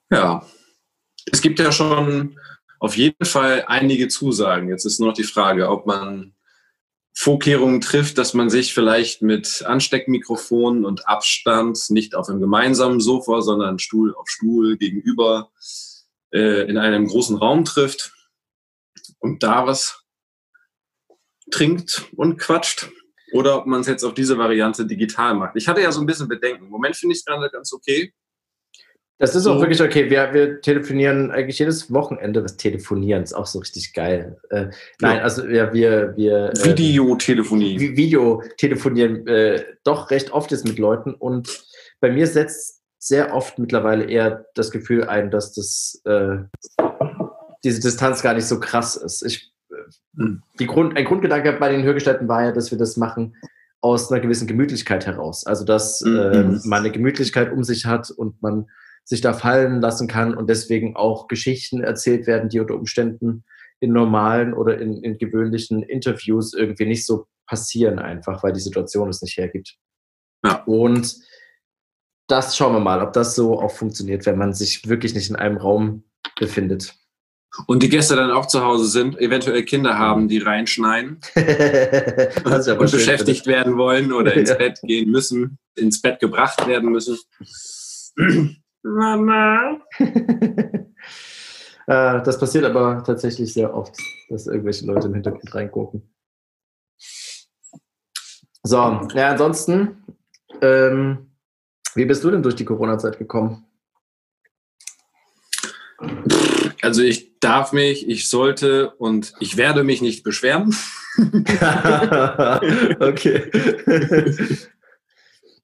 Ja, 0.10 0.46
es 1.32 1.42
gibt 1.42 1.60
ja 1.60 1.72
schon 1.72 2.40
auf 2.80 2.96
jeden 2.96 3.26
Fall 3.26 3.66
einige 3.68 4.08
Zusagen. 4.08 4.70
Jetzt 4.70 4.86
ist 4.86 5.00
nur 5.00 5.10
noch 5.10 5.16
die 5.16 5.24
Frage, 5.24 5.70
ob 5.70 5.86
man 5.86 6.36
Vorkehrungen 7.18 7.80
trifft, 7.80 8.18
dass 8.18 8.34
man 8.34 8.50
sich 8.50 8.74
vielleicht 8.74 9.22
mit 9.22 9.64
Ansteckmikrofon 9.66 10.84
und 10.84 11.08
Abstand 11.08 11.80
nicht 11.90 12.14
auf 12.14 12.28
einem 12.28 12.42
gemeinsamen 12.42 13.00
Sofa, 13.00 13.42
sondern 13.42 13.80
Stuhl 13.80 14.14
auf 14.14 14.30
Stuhl 14.30 14.78
gegenüber 14.78 15.50
äh, 16.32 16.70
in 16.70 16.78
einem 16.78 17.08
großen 17.08 17.38
Raum 17.38 17.64
trifft 17.64 18.14
und 19.20 19.44
da 19.44 19.66
was 19.66 20.05
trinkt 21.52 22.10
und 22.16 22.38
quatscht. 22.38 22.90
Oder 23.34 23.58
ob 23.58 23.66
man 23.66 23.82
es 23.82 23.88
jetzt 23.88 24.04
auf 24.04 24.14
diese 24.14 24.38
Variante 24.38 24.86
digital 24.86 25.34
macht. 25.34 25.56
Ich 25.56 25.68
hatte 25.68 25.82
ja 25.82 25.92
so 25.92 26.00
ein 26.00 26.06
bisschen 26.06 26.28
Bedenken. 26.28 26.66
Im 26.66 26.70
Moment 26.70 26.96
finde 26.96 27.14
ich 27.14 27.20
es 27.20 27.26
gerade 27.26 27.50
ganz 27.50 27.74
okay. 27.74 28.14
Das 29.18 29.34
ist 29.34 29.48
auch 29.48 29.60
wirklich 29.62 29.82
okay. 29.82 30.10
Wir, 30.10 30.34
wir 30.34 30.62
telefonieren 30.62 31.32
eigentlich 31.32 31.60
jedes 31.60 31.92
Wochenende. 31.92 32.42
Das 32.42 32.58
Telefonieren 32.58 33.24
ist 33.24 33.34
auch 33.34 33.46
so 33.46 33.60
richtig 33.60 33.94
geil. 33.94 34.38
Äh, 34.50 34.68
nein, 35.00 35.18
ja. 35.18 35.24
also 35.24 35.48
ja, 35.48 35.74
wir, 35.74 36.14
wir 36.18 36.52
äh, 36.54 36.66
Videotelefonie. 36.66 37.80
Videotelefonieren 37.80 39.26
äh, 39.28 39.64
doch 39.84 40.12
recht 40.12 40.32
oft 40.32 40.52
ist 40.52 40.68
mit 40.68 40.80
Leuten 40.80 41.14
und 41.14 41.64
bei 42.02 42.12
mir 42.12 42.28
setzt 42.28 42.82
sehr 43.00 43.34
oft 43.34 43.58
mittlerweile 43.58 44.06
eher 44.06 44.48
das 44.54 44.70
Gefühl 44.72 45.06
ein, 45.06 45.32
dass 45.32 45.54
das 45.54 46.02
äh, 46.06 46.38
diese 47.64 47.80
Distanz 47.80 48.22
gar 48.22 48.34
nicht 48.34 48.48
so 48.48 48.60
krass 48.60 48.96
ist. 48.98 49.24
Ich. 49.24 49.52
Die 50.14 50.68
Grund, 50.68 50.98
ein 50.98 51.06
Grundgedanke 51.06 51.54
bei 51.54 51.70
den 51.70 51.84
Hörgestalten 51.84 52.28
war 52.28 52.44
ja, 52.44 52.52
dass 52.52 52.72
wir 52.72 52.78
das 52.78 52.98
machen 52.98 53.36
aus 53.82 54.12
einer 54.12 54.22
gewissen 54.22 54.48
Gemütlichkeit 54.48 55.06
heraus. 55.06 55.46
Also 55.46 55.66
dass 55.66 56.02
mhm. 56.02 56.62
man 56.66 56.80
eine 56.80 56.92
Gemütlichkeit 56.92 57.52
um 57.52 57.64
sich 57.64 57.86
hat 57.86 58.10
und 58.10 58.42
man 58.42 58.68
sich 59.04 59.22
da 59.22 59.34
fallen 59.34 59.82
lassen 59.82 60.08
kann 60.08 60.36
und 60.36 60.50
deswegen 60.50 60.96
auch 60.96 61.28
Geschichten 61.28 61.82
erzählt 61.82 62.26
werden, 62.26 62.50
die 62.50 62.60
unter 62.60 62.76
Umständen 62.76 63.44
in 63.80 63.94
normalen 63.94 64.54
oder 64.54 64.80
in, 64.80 65.04
in 65.04 65.18
gewöhnlichen 65.18 65.84
Interviews 65.84 66.54
irgendwie 66.54 66.88
nicht 66.88 67.06
so 67.06 67.28
passieren, 67.46 68.00
einfach 68.00 68.42
weil 68.42 68.54
die 68.54 68.60
Situation 68.60 69.10
es 69.10 69.22
nicht 69.22 69.38
hergibt. 69.38 69.76
Ja. 70.44 70.64
Und 70.64 71.16
das 72.28 72.58
schauen 72.58 72.74
wir 72.74 72.80
mal, 72.80 73.02
ob 73.02 73.14
das 73.14 73.36
so 73.36 73.60
auch 73.62 73.72
funktioniert, 73.72 74.26
wenn 74.26 74.38
man 74.38 74.54
sich 74.54 74.88
wirklich 74.88 75.14
nicht 75.14 75.30
in 75.30 75.36
einem 75.36 75.58
Raum 75.58 76.04
befindet. 76.40 76.96
Und 77.68 77.84
die 77.84 77.90
Gäste 77.90 78.16
dann 78.16 78.32
auch 78.32 78.48
zu 78.48 78.64
Hause 78.64 78.86
sind, 78.88 79.20
eventuell 79.20 79.64
Kinder 79.64 79.98
haben, 79.98 80.28
die 80.28 80.40
reinschneien 80.40 81.20
und 81.36 82.92
beschäftigt 82.92 83.48
werden 83.48 83.78
wollen 83.78 84.12
oder 84.12 84.34
ins 84.34 84.50
ja. 84.52 84.56
Bett 84.56 84.80
gehen 84.84 85.10
müssen, 85.10 85.58
ins 85.76 86.02
Bett 86.02 86.20
gebracht 86.20 86.68
werden 86.68 86.92
müssen. 86.92 87.18
Mama. 88.84 89.80
Äh, 90.00 90.84
das 91.88 92.40
passiert 92.40 92.66
aber 92.66 93.04
tatsächlich 93.04 93.54
sehr 93.54 93.74
oft, 93.74 93.96
dass 94.30 94.48
irgendwelche 94.48 94.86
Leute 94.86 95.08
im 95.08 95.14
Hintergrund 95.14 95.56
reingucken. 95.56 96.14
So, 98.64 98.78
ja, 98.78 99.32
ansonsten, 99.32 100.04
ähm, 100.62 101.32
wie 101.94 102.06
bist 102.06 102.24
du 102.24 102.32
denn 102.32 102.44
durch 102.44 102.56
die 102.56 102.66
Corona-Zeit 102.66 103.18
gekommen? 103.18 103.66
Also 106.86 107.02
ich 107.02 107.40
darf 107.40 107.74
mich, 107.74 108.08
ich 108.08 108.30
sollte 108.30 108.92
und 108.92 109.34
ich 109.40 109.58
werde 109.58 109.84
mich 109.84 110.04
nicht 110.04 110.24
beschweren. 110.24 110.76
okay. 113.00 113.50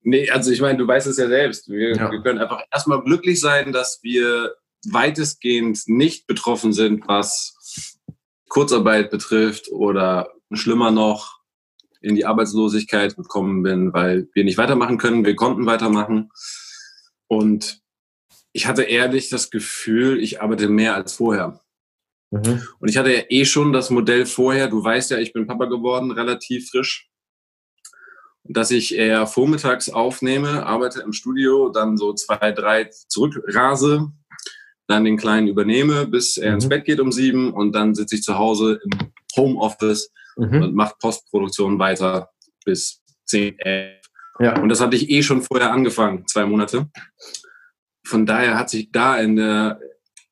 Nee, 0.03 0.31
also 0.31 0.49
ich 0.49 0.61
meine, 0.61 0.79
du 0.79 0.87
weißt 0.87 1.05
es 1.05 1.17
ja 1.17 1.27
selbst. 1.27 1.69
Wir, 1.69 1.95
ja. 1.95 2.09
wir 2.09 2.21
können 2.23 2.39
einfach 2.39 2.63
erstmal 2.71 3.03
glücklich 3.03 3.39
sein, 3.39 3.71
dass 3.71 3.99
wir 4.01 4.55
weitestgehend 4.89 5.83
nicht 5.85 6.25
betroffen 6.25 6.73
sind, 6.73 7.07
was 7.07 7.99
Kurzarbeit 8.49 9.11
betrifft 9.11 9.71
oder 9.71 10.31
schlimmer 10.51 10.89
noch 10.89 11.39
in 12.01 12.15
die 12.15 12.25
Arbeitslosigkeit 12.25 13.15
gekommen 13.15 13.61
bin, 13.61 13.93
weil 13.93 14.27
wir 14.33 14.43
nicht 14.43 14.57
weitermachen 14.57 14.97
können. 14.97 15.23
Wir 15.23 15.35
konnten 15.35 15.67
weitermachen. 15.67 16.31
Und 17.27 17.80
ich 18.53 18.67
hatte 18.67 18.83
ehrlich 18.83 19.29
das 19.29 19.49
Gefühl, 19.49 20.19
ich 20.21 20.41
arbeite 20.41 20.67
mehr 20.69 20.95
als 20.95 21.13
vorher. 21.13 21.59
Mhm. 22.31 22.61
Und 22.79 22.89
ich 22.89 22.97
hatte 22.97 23.13
ja 23.13 23.23
eh 23.29 23.45
schon 23.45 23.73
das 23.73 23.89
Modell 23.89 24.25
vorher. 24.25 24.67
Du 24.67 24.83
weißt 24.83 25.11
ja, 25.11 25.17
ich 25.17 25.33
bin 25.33 25.47
Papa 25.47 25.65
geworden, 25.65 26.11
relativ 26.11 26.69
frisch 26.69 27.11
dass 28.43 28.71
ich 28.71 28.95
eher 28.95 29.27
vormittags 29.27 29.89
aufnehme, 29.89 30.65
arbeite 30.65 31.01
im 31.01 31.13
Studio, 31.13 31.69
dann 31.69 31.97
so 31.97 32.13
zwei, 32.13 32.51
drei 32.51 32.89
zurückrase, 33.07 34.11
dann 34.87 35.05
den 35.05 35.17
Kleinen 35.17 35.47
übernehme, 35.47 36.07
bis 36.07 36.37
er 36.37 36.49
mhm. 36.49 36.55
ins 36.55 36.69
Bett 36.69 36.85
geht 36.85 36.99
um 36.99 37.11
sieben 37.11 37.53
und 37.53 37.73
dann 37.73 37.95
sitze 37.95 38.15
ich 38.15 38.23
zu 38.23 38.37
Hause 38.37 38.79
im 38.83 39.11
Homeoffice 39.35 40.11
mhm. 40.37 40.63
und 40.63 40.75
mache 40.75 40.95
Postproduktion 40.99 41.79
weiter 41.79 42.29
bis 42.65 43.01
zehn, 43.25 43.57
elf. 43.59 44.01
Ja. 44.39 44.59
Und 44.59 44.69
das 44.69 44.81
hatte 44.81 44.95
ich 44.95 45.09
eh 45.09 45.21
schon 45.21 45.41
vorher 45.41 45.71
angefangen, 45.71 46.25
zwei 46.27 46.45
Monate. 46.45 46.89
Von 48.03 48.25
daher 48.25 48.57
hat 48.57 48.69
sich 48.69 48.91
da 48.91 49.17
in 49.17 49.35
der 49.35 49.79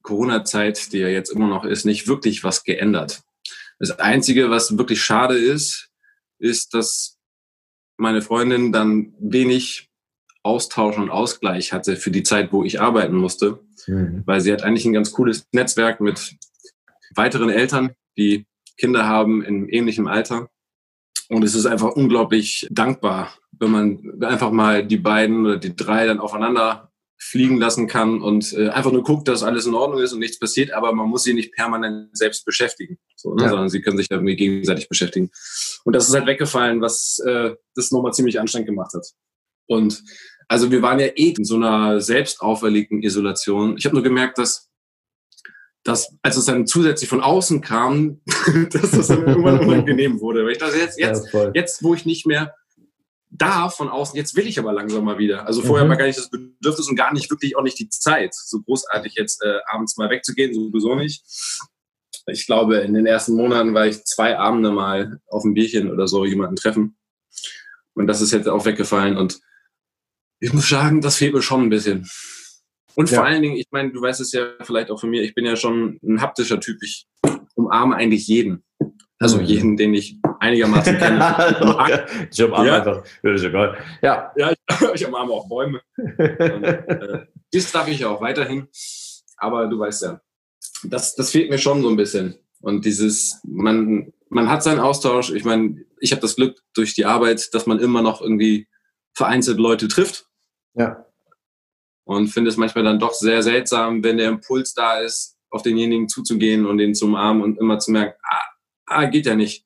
Corona-Zeit, 0.02 0.92
die 0.92 1.00
ja 1.00 1.08
jetzt 1.08 1.30
immer 1.30 1.48
noch 1.48 1.66
ist, 1.66 1.86
nicht 1.86 2.08
wirklich 2.08 2.44
was 2.44 2.64
geändert. 2.64 3.22
Das 3.80 3.92
Einzige, 4.00 4.50
was 4.50 4.78
wirklich 4.78 5.02
schade 5.02 5.38
ist, 5.38 5.90
ist, 6.40 6.74
dass 6.74 7.18
meine 7.98 8.22
Freundin 8.22 8.72
dann 8.72 9.14
wenig 9.20 9.90
Austausch 10.42 10.98
und 10.98 11.10
Ausgleich 11.10 11.74
hatte 11.74 11.96
für 11.98 12.12
die 12.12 12.24
Zeit, 12.24 12.52
wo 12.52 12.64
ich 12.64 12.82
arbeiten 12.82 13.16
musste, 13.16 13.60
mhm. 13.88 14.24
weil 14.26 14.42
sie 14.42 14.52
hat 14.52 14.64
eigentlich 14.64 14.86
ein 14.86 14.94
ganz 14.94 15.12
cooles 15.12 15.46
Netzwerk 15.52 16.00
mit 16.00 16.36
weiteren 17.16 17.50
Eltern, 17.50 17.92
die 18.18 18.46
Kinder 18.78 19.06
haben 19.06 19.44
in 19.44 19.68
ähnlichem 19.70 20.08
Alter. 20.08 20.50
Und 21.28 21.44
es 21.44 21.54
ist 21.54 21.66
einfach 21.66 21.92
unglaublich 21.92 22.68
dankbar, 22.72 23.34
wenn 23.52 23.72
man 23.72 24.24
einfach 24.24 24.52
mal 24.52 24.86
die 24.86 24.98
beiden 24.98 25.46
oder 25.46 25.58
die 25.58 25.76
drei 25.76 26.08
dann 26.08 26.20
aufeinander 26.20 26.88
fliegen 27.22 27.58
lassen 27.58 27.88
kann 27.88 28.22
und 28.22 28.54
äh, 28.54 28.70
einfach 28.70 28.92
nur 28.92 29.04
guckt, 29.04 29.28
dass 29.28 29.44
alles 29.44 29.66
in 29.66 29.74
Ordnung 29.74 30.02
ist 30.02 30.14
und 30.14 30.20
nichts 30.20 30.40
passiert, 30.40 30.72
aber 30.72 30.94
man 30.94 31.10
muss 31.10 31.24
sie 31.24 31.34
nicht 31.34 31.54
permanent 31.54 32.18
selbst 32.18 32.46
beschäftigen, 32.46 32.98
so, 33.16 33.36
ne? 33.36 33.44
ja. 33.44 33.50
sondern 33.50 33.70
sie 33.70 33.82
können 33.82 33.98
sich 33.98 34.10
irgendwie 34.10 34.38
gegenseitig 34.38 34.88
beschäftigen. 34.88 35.30
Und 35.84 35.94
das 35.94 36.08
ist 36.08 36.16
halt 36.16 36.28
weggefallen, 36.28 36.82
was 36.82 37.20
äh, 37.20 37.56
das 37.76 37.92
nochmal 37.92 38.14
ziemlich 38.14 38.40
anstrengend 38.40 38.70
gemacht 38.70 38.94
hat. 38.94 39.06
Und 39.68 40.02
also 40.48 40.72
wir 40.72 40.82
waren 40.82 41.00
ja 41.00 41.08
eh 41.08 41.34
in 41.38 41.44
so 41.44 41.58
einer 41.58 42.00
selbst 42.00 42.42
auferlegten 42.42 43.04
Isolation. 43.04 43.78
Ich 43.78 43.86
habe 43.86 43.96
nur 43.96 44.04
gemerkt, 44.04 44.38
dass, 44.38 44.70
dass 45.84 46.16
als 46.24 46.38
es 46.38 46.46
dann 46.46 46.66
zusätzlich 46.68 47.10
von 47.10 47.22
außen 47.22 47.60
kam, 47.60 48.22
dass 48.72 48.92
das 48.92 49.08
dann 49.08 49.28
irgendwann 49.28 49.60
unangenehm 49.68 50.22
wurde. 50.22 50.46
Weil 50.46 50.54
ich 50.54 50.58
dachte, 50.58 50.78
jetzt, 50.78 50.98
jetzt, 50.98 51.34
ja, 51.34 51.52
jetzt, 51.54 51.84
wo 51.84 51.94
ich 51.94 52.06
nicht 52.06 52.26
mehr 52.26 52.56
da 53.39 53.69
von 53.69 53.89
außen, 53.89 54.15
jetzt 54.15 54.36
will 54.36 54.48
ich 54.48 54.60
aber 54.60 54.74
langsam 54.74 55.03
mal 55.03 55.17
wieder. 55.17 55.48
Also 55.48 55.62
vorher 55.62 55.86
mhm. 55.86 55.89
war 55.89 55.98
gar 55.98 56.05
nicht 56.05 56.19
das 56.19 56.29
Bedürfnis 56.29 56.88
und 56.88 56.96
gar 56.96 57.13
nicht 57.13 57.29
wirklich 57.29 57.58
auch 57.58 57.63
nicht 57.63 57.79
die 57.79 57.89
Zeit, 57.89 58.36
so 58.36 58.62
großartig 58.62 59.13
jetzt 59.15 59.43
äh, 59.43 59.60
abends 59.65 59.98
mal 59.98 60.10
wegzugehen, 60.10 60.53
sowieso 60.53 60.96
nicht. 60.96 61.24
Ich 62.27 62.46
glaube, 62.46 62.77
in 62.77 62.93
den 62.93 63.05
ersten 63.05 63.34
Monaten 63.34 63.74
war 63.74 63.88
ich 63.88 64.03
zwei 64.03 64.38
Abende 64.38 64.72
mal 64.72 65.19
auf 65.27 65.43
ein 65.43 65.53
Bierchen 65.53 65.91
oder 65.91 66.08
so 66.08 66.25
jemanden 66.25 66.55
treffen. 66.55 66.98
Und 67.93 68.08
das 68.08 68.22
ist 68.22 68.31
jetzt 68.31 68.48
auch 68.48 68.65
weggefallen. 68.65 69.17
Und 69.17 69.39
ich 70.39 70.53
muss 70.53 70.69
sagen, 70.69 71.01
das 71.01 71.17
fehlt 71.17 71.34
mir 71.34 71.41
schon 71.41 71.63
ein 71.63 71.69
bisschen. 71.69 72.08
Und 72.96 73.10
ja. 73.10 73.17
vor 73.17 73.25
allen 73.25 73.41
Dingen, 73.41 73.55
ich 73.55 73.67
meine, 73.72 73.91
du 73.91 74.01
weißt 74.01 74.19
es 74.22 74.31
ja 74.31 74.53
vielleicht 74.62 74.91
auch 74.91 75.00
von 75.00 75.10
mir, 75.10 75.24
ich 75.24 75.34
bin 75.34 75.46
ja 75.46 75.55
schon 75.55 76.00
ein 76.03 76.22
haptischer 76.22 76.60
Typ. 76.60 76.84
Ich 76.84 77.08
umarme 77.55 77.96
eigentlich 77.96 78.27
jeden. 78.27 78.63
Also 79.20 79.38
mhm. 79.38 79.44
jeden, 79.44 79.78
den 79.78 79.94
ich 79.94 80.18
einigermaßen 80.40 80.98
kenne. 81.00 82.08
ich 82.32 82.42
umarme 82.42 82.68
ja. 82.68 82.78
einfach. 82.78 83.04
Ja. 84.02 84.32
Ja, 84.36 84.54
ich, 84.94 85.06
umarme 85.08 85.34
auch 85.34 85.50
Bäume. 85.50 85.82
Und, 85.98 86.20
äh, 86.24 87.26
das 87.52 87.72
darf 87.72 87.88
ich 87.90 88.06
auch 88.06 88.22
weiterhin. 88.22 88.68
Aber 89.38 89.68
du 89.68 89.80
weißt 89.80 90.04
ja, 90.04 90.22
das, 90.84 91.16
das 91.16 91.32
fehlt 91.32 91.50
mir 91.50 91.58
schon 91.58 91.82
so 91.82 91.90
ein 91.90 91.98
bisschen. 91.98 92.36
Und 92.62 92.86
dieses, 92.86 93.40
man, 93.44 94.14
man 94.30 94.50
hat 94.50 94.64
seinen 94.64 94.80
Austausch. 94.80 95.32
Ich 95.32 95.44
meine, 95.44 95.86
ich 96.00 96.12
habe 96.12 96.22
das 96.22 96.36
Glück 96.36 96.58
durch 96.74 96.94
die 96.94 97.06
Arbeit, 97.06 97.54
dass 97.54 97.66
man 97.66 97.80
immer 97.80 98.02
noch 98.02 98.22
irgendwie 98.22 98.68
vereinzelt 99.14 99.58
Leute 99.58 99.88
trifft. 99.88 100.28
Ja. 100.76 101.06
Und 102.06 102.30
finde 102.30 102.50
es 102.50 102.58
manchmal 102.58 102.84
dann 102.86 103.00
doch 103.00 103.14
sehr 103.14 103.44
seltsam, 103.44 104.04
wenn 104.04 104.18
der 104.18 104.30
Impuls 104.30 104.74
da 104.74 105.00
ist, 105.00 105.38
auf 105.52 105.62
denjenigen 105.62 106.08
zuzugehen 106.08 106.66
und 106.66 106.78
den 106.78 106.96
zu 106.96 107.06
umarmen 107.06 107.44
und 107.44 107.60
immer 107.60 107.80
zu 107.80 107.92
merken, 107.92 108.18
ah, 108.24 108.42
ah, 108.89 109.05
geht 109.05 109.25
ja 109.25 109.36
nicht. 109.36 109.65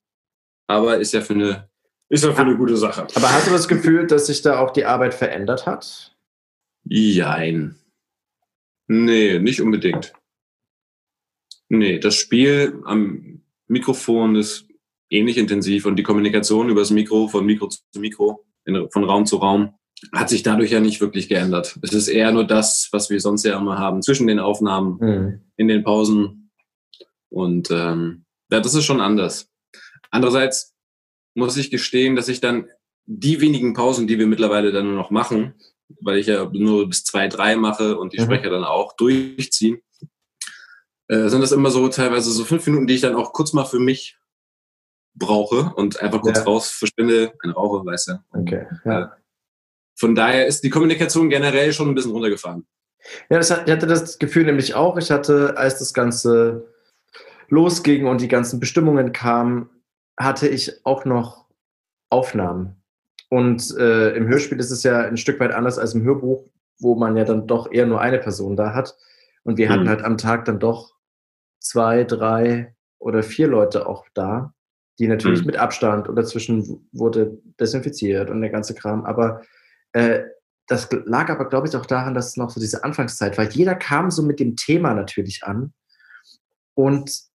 Aber 0.67 0.97
ist 0.97 1.13
ja 1.13 1.21
für 1.21 1.33
eine, 1.33 1.69
ist 2.09 2.23
ja 2.23 2.33
für 2.33 2.41
eine 2.41 2.57
gute 2.57 2.77
Sache. 2.77 3.07
Aber 3.15 3.31
hast 3.31 3.47
du 3.47 3.51
das 3.51 3.67
Gefühl, 3.67 4.07
dass 4.07 4.27
sich 4.27 4.41
da 4.41 4.59
auch 4.59 4.71
die 4.71 4.85
Arbeit 4.85 5.13
verändert 5.13 5.65
hat? 5.65 6.15
Jein. 6.85 7.75
Nee, 8.87 9.39
nicht 9.39 9.61
unbedingt. 9.61 10.13
Nee, 11.69 11.99
das 11.99 12.15
Spiel 12.15 12.81
am 12.85 13.41
Mikrofon 13.67 14.35
ist 14.35 14.67
ähnlich 15.09 15.37
intensiv 15.37 15.85
und 15.85 15.95
die 15.95 16.03
Kommunikation 16.03 16.69
über 16.69 16.81
das 16.81 16.91
Mikro, 16.91 17.27
von 17.27 17.45
Mikro 17.45 17.67
zu 17.67 17.99
Mikro, 17.99 18.45
von 18.91 19.03
Raum 19.03 19.25
zu 19.25 19.37
Raum, 19.37 19.73
hat 20.11 20.29
sich 20.29 20.43
dadurch 20.43 20.71
ja 20.71 20.79
nicht 20.79 21.01
wirklich 21.01 21.29
geändert. 21.29 21.79
Es 21.81 21.93
ist 21.93 22.07
eher 22.07 22.31
nur 22.31 22.45
das, 22.45 22.89
was 22.91 23.09
wir 23.09 23.19
sonst 23.21 23.45
ja 23.45 23.57
immer 23.57 23.77
haben, 23.77 24.01
zwischen 24.01 24.27
den 24.27 24.39
Aufnahmen, 24.39 24.97
mhm. 24.99 25.41
in 25.55 25.67
den 25.67 25.83
Pausen. 25.83 26.51
Und 27.29 27.71
ähm, 27.71 28.25
ja, 28.53 28.59
das 28.59 28.75
ist 28.75 28.85
schon 28.85 29.01
anders. 29.01 29.49
Andererseits 30.11 30.75
muss 31.33 31.57
ich 31.57 31.71
gestehen, 31.71 32.15
dass 32.15 32.27
ich 32.27 32.39
dann 32.39 32.69
die 33.05 33.41
wenigen 33.41 33.73
Pausen, 33.73 34.05
die 34.05 34.19
wir 34.19 34.27
mittlerweile 34.27 34.71
dann 34.71 34.85
nur 34.85 34.95
noch 34.95 35.09
machen, 35.09 35.55
weil 35.99 36.19
ich 36.19 36.27
ja 36.27 36.47
nur 36.53 36.87
bis 36.87 37.03
zwei, 37.03 37.27
drei 37.27 37.55
mache 37.55 37.97
und 37.97 38.13
die 38.13 38.19
mhm. 38.19 38.25
Sprecher 38.25 38.51
dann 38.51 38.63
auch 38.63 38.95
durchziehen, 38.95 39.81
äh, 41.07 41.29
sind 41.29 41.41
das 41.41 41.51
immer 41.51 41.71
so 41.71 41.87
teilweise 41.89 42.29
so 42.29 42.45
fünf 42.45 42.67
Minuten, 42.67 42.85
die 42.85 42.93
ich 42.93 43.01
dann 43.01 43.15
auch 43.15 43.33
kurz 43.33 43.53
mal 43.53 43.65
für 43.65 43.79
mich 43.79 44.19
brauche 45.15 45.73
und 45.75 45.99
einfach 45.99 46.21
kurz 46.21 46.37
ja. 46.37 46.43
raus 46.43 46.69
verschwinde, 46.69 47.33
eine 47.41 47.53
rauche, 47.53 47.83
weißt 47.83 48.09
du. 48.09 48.39
Okay. 48.39 48.67
Ja. 48.85 49.01
Äh, 49.01 49.07
von 49.95 50.13
daher 50.13 50.45
ist 50.45 50.63
die 50.63 50.69
Kommunikation 50.69 51.29
generell 51.29 51.73
schon 51.73 51.89
ein 51.89 51.95
bisschen 51.95 52.11
runtergefahren. 52.11 52.67
Ja, 53.31 53.39
ich 53.39 53.49
hatte 53.49 53.87
das 53.87 54.19
Gefühl 54.19 54.45
nämlich 54.45 54.75
auch. 54.75 54.97
Ich 54.97 55.09
hatte, 55.09 55.57
als 55.57 55.79
das 55.79 55.93
Ganze 55.93 56.72
losging 57.53 58.07
und 58.07 58.19
die 58.19 58.27
ganzen 58.27 58.59
Bestimmungen 58.59 59.11
kamen, 59.13 59.69
hatte 60.17 60.47
ich 60.47 60.85
auch 60.85 61.05
noch 61.05 61.45
Aufnahmen. 62.09 62.81
Und 63.29 63.75
äh, 63.77 64.15
im 64.15 64.27
Hörspiel 64.27 64.59
ist 64.59 64.71
es 64.71 64.83
ja 64.83 65.01
ein 65.01 65.17
Stück 65.17 65.39
weit 65.39 65.53
anders 65.53 65.79
als 65.79 65.93
im 65.93 66.03
Hörbuch, 66.03 66.45
wo 66.79 66.95
man 66.95 67.15
ja 67.17 67.23
dann 67.23 67.47
doch 67.47 67.71
eher 67.71 67.85
nur 67.85 68.01
eine 68.01 68.19
Person 68.19 68.55
da 68.55 68.73
hat. 68.73 68.95
Und 69.43 69.57
wir 69.57 69.67
mhm. 69.67 69.73
hatten 69.73 69.89
halt 69.89 70.03
am 70.03 70.17
Tag 70.17 70.45
dann 70.45 70.59
doch 70.59 70.95
zwei, 71.59 72.03
drei 72.03 72.75
oder 72.99 73.23
vier 73.23 73.47
Leute 73.47 73.87
auch 73.87 74.05
da, 74.13 74.53
die 74.99 75.07
natürlich 75.07 75.41
mhm. 75.41 75.47
mit 75.47 75.57
Abstand 75.57 76.07
und 76.07 76.15
dazwischen 76.15 76.87
wurde 76.91 77.39
desinfiziert 77.59 78.29
und 78.29 78.41
der 78.41 78.49
ganze 78.49 78.75
Kram. 78.75 79.05
Aber 79.05 79.41
äh, 79.93 80.23
das 80.67 80.89
lag 81.05 81.29
aber, 81.29 81.49
glaube 81.49 81.67
ich, 81.67 81.75
auch 81.75 81.85
daran, 81.85 82.13
dass 82.13 82.27
es 82.27 82.37
noch 82.37 82.49
so 82.49 82.59
diese 82.59 82.83
Anfangszeit 82.83 83.37
war. 83.37 83.45
Jeder 83.45 83.75
kam 83.75 84.11
so 84.11 84.23
mit 84.23 84.39
dem 84.39 84.55
Thema 84.55 84.93
natürlich 84.93 85.43
an. 85.43 85.73
Und 86.75 87.32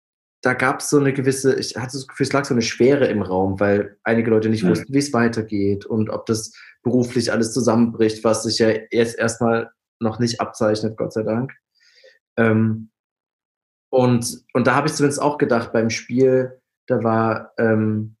da 0.46 0.54
gab 0.54 0.78
es 0.78 0.90
so 0.90 1.00
eine 1.00 1.12
gewisse, 1.12 1.58
ich 1.58 1.74
hatte 1.74 1.94
das 1.94 2.06
Gefühl, 2.06 2.24
es 2.24 2.32
lag 2.32 2.44
so 2.44 2.54
eine 2.54 2.62
Schwere 2.62 3.08
im 3.08 3.20
Raum, 3.20 3.58
weil 3.58 3.98
einige 4.04 4.30
Leute 4.30 4.48
nicht 4.48 4.62
ja. 4.62 4.70
wussten, 4.70 4.94
wie 4.94 4.98
es 4.98 5.12
weitergeht 5.12 5.84
und 5.86 6.08
ob 6.08 6.24
das 6.26 6.52
beruflich 6.84 7.32
alles 7.32 7.52
zusammenbricht, 7.52 8.22
was 8.22 8.44
sich 8.44 8.60
ja 8.60 8.68
jetzt 8.92 9.18
erstmal 9.18 9.72
noch 9.98 10.20
nicht 10.20 10.40
abzeichnet, 10.40 10.96
Gott 10.96 11.12
sei 11.12 11.24
Dank. 11.24 11.52
Ähm, 12.36 12.90
und, 13.90 14.44
und 14.52 14.68
da 14.68 14.76
habe 14.76 14.86
ich 14.86 14.94
zumindest 14.94 15.20
auch 15.20 15.36
gedacht 15.36 15.72
beim 15.72 15.90
Spiel, 15.90 16.60
da 16.86 17.02
war, 17.02 17.52
ähm, 17.58 18.14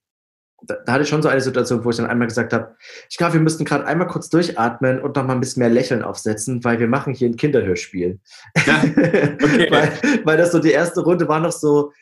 da, 0.62 0.78
da, 0.84 0.94
hatte 0.94 1.04
ich 1.04 1.08
schon 1.08 1.22
so 1.22 1.28
eine 1.28 1.40
Situation, 1.40 1.84
wo 1.84 1.90
ich 1.90 1.96
dann 1.96 2.06
einmal 2.06 2.26
gesagt 2.26 2.52
habe, 2.52 2.74
ich 3.08 3.18
glaube, 3.18 3.34
wir 3.34 3.40
müssten 3.40 3.64
gerade 3.64 3.86
einmal 3.86 4.08
kurz 4.08 4.28
durchatmen 4.30 5.00
und 5.00 5.14
noch 5.14 5.24
mal 5.24 5.34
ein 5.34 5.40
bisschen 5.40 5.60
mehr 5.60 5.70
Lächeln 5.70 6.02
aufsetzen, 6.02 6.64
weil 6.64 6.80
wir 6.80 6.88
machen 6.88 7.14
hier 7.14 7.28
ein 7.28 7.36
Kinderhörspiel. 7.36 8.18
Ja, 8.66 8.82
okay. 8.84 9.68
weil, 9.70 9.92
weil 10.24 10.36
das 10.36 10.50
so 10.50 10.58
die 10.58 10.72
erste 10.72 11.02
Runde 11.02 11.28
war 11.28 11.38
noch 11.38 11.52
so, 11.52 11.92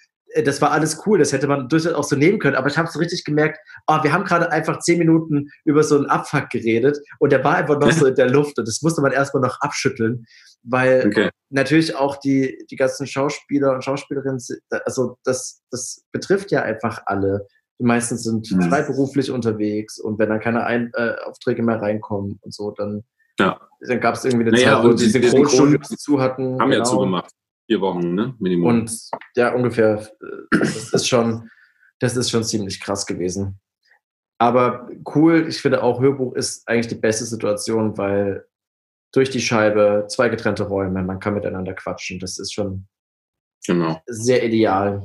das 0.42 0.60
war 0.60 0.72
alles 0.72 1.06
cool, 1.06 1.18
das 1.18 1.32
hätte 1.32 1.46
man 1.46 1.68
durchaus 1.68 1.92
auch 1.94 2.04
so 2.04 2.16
nehmen 2.16 2.38
können, 2.38 2.56
aber 2.56 2.68
ich 2.68 2.76
habe 2.76 2.88
so 2.88 2.98
richtig 2.98 3.24
gemerkt, 3.24 3.58
oh, 3.86 3.98
wir 4.02 4.12
haben 4.12 4.24
gerade 4.24 4.50
einfach 4.50 4.80
zehn 4.80 4.98
Minuten 4.98 5.48
über 5.64 5.82
so 5.82 5.96
einen 5.96 6.06
Abfuck 6.06 6.50
geredet 6.50 6.98
und 7.18 7.30
der 7.30 7.44
war 7.44 7.56
einfach 7.56 7.78
noch 7.78 7.92
so 7.92 8.06
in 8.06 8.14
der 8.14 8.28
Luft 8.28 8.58
und 8.58 8.66
das 8.66 8.82
musste 8.82 9.00
man 9.00 9.12
erstmal 9.12 9.42
noch 9.42 9.60
abschütteln, 9.60 10.26
weil 10.62 11.06
okay. 11.06 11.30
natürlich 11.50 11.94
auch 11.96 12.16
die, 12.16 12.66
die 12.70 12.76
ganzen 12.76 13.06
Schauspieler 13.06 13.72
und 13.72 13.84
Schauspielerinnen, 13.84 14.40
also 14.84 15.18
das, 15.24 15.62
das 15.70 16.04
betrifft 16.12 16.50
ja 16.50 16.62
einfach 16.62 17.02
alle. 17.06 17.46
Die 17.80 17.84
meisten 17.84 18.16
sind 18.16 18.50
mhm. 18.50 18.62
freiberuflich 18.62 19.30
unterwegs 19.30 19.98
und 19.98 20.18
wenn 20.18 20.28
dann 20.28 20.40
keine 20.40 20.64
Ein 20.64 20.90
äh, 20.94 21.14
Aufträge 21.24 21.62
mehr 21.62 21.82
reinkommen 21.82 22.38
und 22.40 22.54
so, 22.54 22.70
dann, 22.70 23.02
ja. 23.38 23.60
dann 23.80 24.00
gab 24.00 24.14
es 24.14 24.24
irgendwie 24.24 24.46
eine 24.46 24.52
naja, 24.52 24.76
Zeit, 24.76 24.84
wo 24.84 24.92
die 24.92 25.06
Synchronstudios 25.06 25.88
zu 25.88 26.20
hatten. 26.20 26.60
Haben 26.60 26.70
genau. 26.70 26.84
ja 26.84 26.84
zugemacht. 26.84 27.32
Vier 27.66 27.80
Wochen, 27.80 28.14
ne? 28.14 28.34
Minimum. 28.38 28.68
Und 28.68 29.10
ja, 29.36 29.54
ungefähr. 29.54 30.08
Äh, 30.20 30.58
das 30.58 30.92
ist 30.92 31.08
schon, 31.08 31.48
das 31.98 32.16
ist 32.16 32.30
schon 32.30 32.44
ziemlich 32.44 32.80
krass 32.80 33.06
gewesen. 33.06 33.58
Aber 34.38 34.88
cool, 35.14 35.46
ich 35.48 35.62
finde 35.62 35.82
auch, 35.82 36.00
Hörbuch 36.00 36.34
ist 36.34 36.68
eigentlich 36.68 36.88
die 36.88 36.96
beste 36.96 37.24
Situation, 37.24 37.96
weil 37.96 38.46
durch 39.12 39.30
die 39.30 39.40
Scheibe 39.40 40.06
zwei 40.08 40.28
getrennte 40.28 40.64
Räume, 40.64 41.02
man 41.02 41.20
kann 41.20 41.34
miteinander 41.34 41.72
quatschen. 41.72 42.18
Das 42.18 42.38
ist 42.38 42.52
schon 42.52 42.88
genau. 43.64 44.02
sehr 44.06 44.44
ideal 44.44 45.02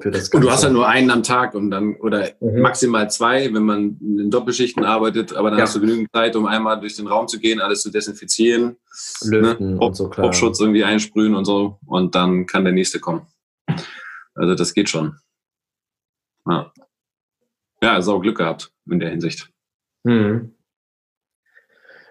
für 0.00 0.10
das 0.10 0.30
Ganze. 0.30 0.36
Und 0.36 0.42
du 0.42 0.50
hast 0.50 0.64
ja 0.64 0.70
nur 0.70 0.88
einen 0.88 1.10
am 1.10 1.22
Tag 1.22 1.54
und 1.54 1.70
dann, 1.70 1.96
oder 1.96 2.30
mhm. 2.40 2.60
maximal 2.60 3.10
zwei, 3.10 3.52
wenn 3.52 3.64
man 3.64 3.98
in 4.00 4.30
Doppelschichten 4.30 4.84
arbeitet, 4.84 5.34
aber 5.34 5.50
dann 5.50 5.58
ja. 5.58 5.64
hast 5.64 5.76
du 5.76 5.80
genügend 5.80 6.10
Zeit, 6.12 6.36
um 6.36 6.46
einmal 6.46 6.80
durch 6.80 6.96
den 6.96 7.06
Raum 7.06 7.28
zu 7.28 7.38
gehen, 7.38 7.60
alles 7.60 7.82
zu 7.82 7.90
desinfizieren, 7.90 8.76
Löten 9.24 9.74
ne? 9.74 9.80
und 9.80 9.96
so 9.96 10.08
klar. 10.08 10.26
Popschutz 10.26 10.60
irgendwie 10.60 10.84
einsprühen 10.84 11.34
und 11.34 11.44
so 11.44 11.78
und 11.86 12.14
dann 12.14 12.46
kann 12.46 12.64
der 12.64 12.72
nächste 12.72 13.00
kommen. 13.00 13.26
Also 14.34 14.54
das 14.54 14.74
geht 14.74 14.88
schon. 14.88 15.16
Ja, 16.46 16.72
ja 17.82 17.92
also 17.94 18.14
auch 18.14 18.20
Glück 18.20 18.38
gehabt 18.38 18.70
in 18.90 19.00
der 19.00 19.10
Hinsicht. 19.10 19.50
Mhm. 20.04 20.52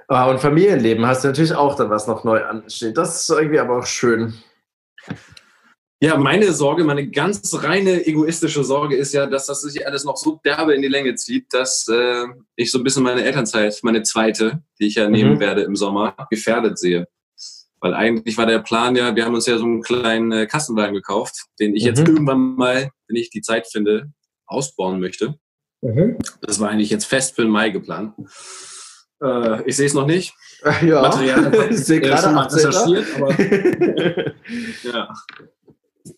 Ah, 0.07 0.29
und 0.29 0.39
Familienleben 0.39 1.05
hast 1.05 1.23
du 1.23 1.29
natürlich 1.29 1.55
auch 1.55 1.75
dann, 1.75 1.89
was 1.89 2.07
noch 2.07 2.23
neu 2.23 2.43
ansteht. 2.43 2.97
Das 2.97 3.21
ist 3.21 3.29
irgendwie 3.29 3.59
aber 3.59 3.79
auch 3.79 3.85
schön. 3.85 4.35
Ja, 6.05 6.17
meine 6.17 6.53
Sorge, 6.53 6.83
meine 6.83 7.09
ganz 7.09 7.51
reine 7.63 8.05
egoistische 8.05 8.63
Sorge 8.63 8.95
ist 8.95 9.11
ja, 9.15 9.25
dass 9.25 9.47
das 9.47 9.61
sich 9.61 9.87
alles 9.87 10.03
noch 10.03 10.17
so 10.17 10.39
derbe 10.45 10.75
in 10.75 10.83
die 10.83 10.87
Länge 10.87 11.15
zieht, 11.15 11.51
dass 11.51 11.87
äh, 11.87 12.25
ich 12.55 12.69
so 12.69 12.77
ein 12.77 12.83
bisschen 12.83 13.01
meine 13.01 13.23
Elternzeit, 13.23 13.79
meine 13.81 14.03
zweite, 14.03 14.61
die 14.79 14.85
ich 14.85 14.95
ja 14.95 15.09
nehmen 15.09 15.33
mhm. 15.33 15.39
werde 15.39 15.63
im 15.63 15.75
Sommer, 15.75 16.15
gefährdet 16.29 16.77
sehe. 16.77 17.07
Weil 17.79 17.95
eigentlich 17.95 18.37
war 18.37 18.45
der 18.45 18.59
Plan 18.59 18.95
ja, 18.95 19.15
wir 19.15 19.25
haben 19.25 19.33
uns 19.33 19.47
ja 19.47 19.57
so 19.57 19.63
einen 19.63 19.81
kleinen 19.81 20.31
äh, 20.31 20.45
Kassenwagen 20.45 20.93
gekauft, 20.93 21.45
den 21.59 21.75
ich 21.75 21.81
mhm. 21.81 21.87
jetzt 21.87 22.07
irgendwann 22.07 22.53
mal, 22.53 22.91
wenn 23.07 23.15
ich 23.15 23.31
die 23.31 23.41
Zeit 23.41 23.65
finde, 23.65 24.11
ausbauen 24.45 24.99
möchte. 24.99 25.39
Mhm. 25.81 26.19
Das 26.39 26.59
war 26.59 26.69
eigentlich 26.69 26.91
jetzt 26.91 27.05
fest 27.05 27.35
für 27.35 27.41
den 27.41 27.51
Mai 27.51 27.71
geplant. 27.71 28.13
Äh, 29.23 29.67
ich 29.67 29.75
sehe 29.75 29.87
es 29.87 29.95
noch 29.95 30.05
nicht. 30.05 30.35
Ja, 30.83 31.01
Material 31.01 31.67
ich 31.71 31.79
sehe 31.79 31.99
gerade 31.99 32.31
mal 32.31 32.45
recherchiert, 32.45 33.07
aber 33.15 33.31
ja. 34.83 35.09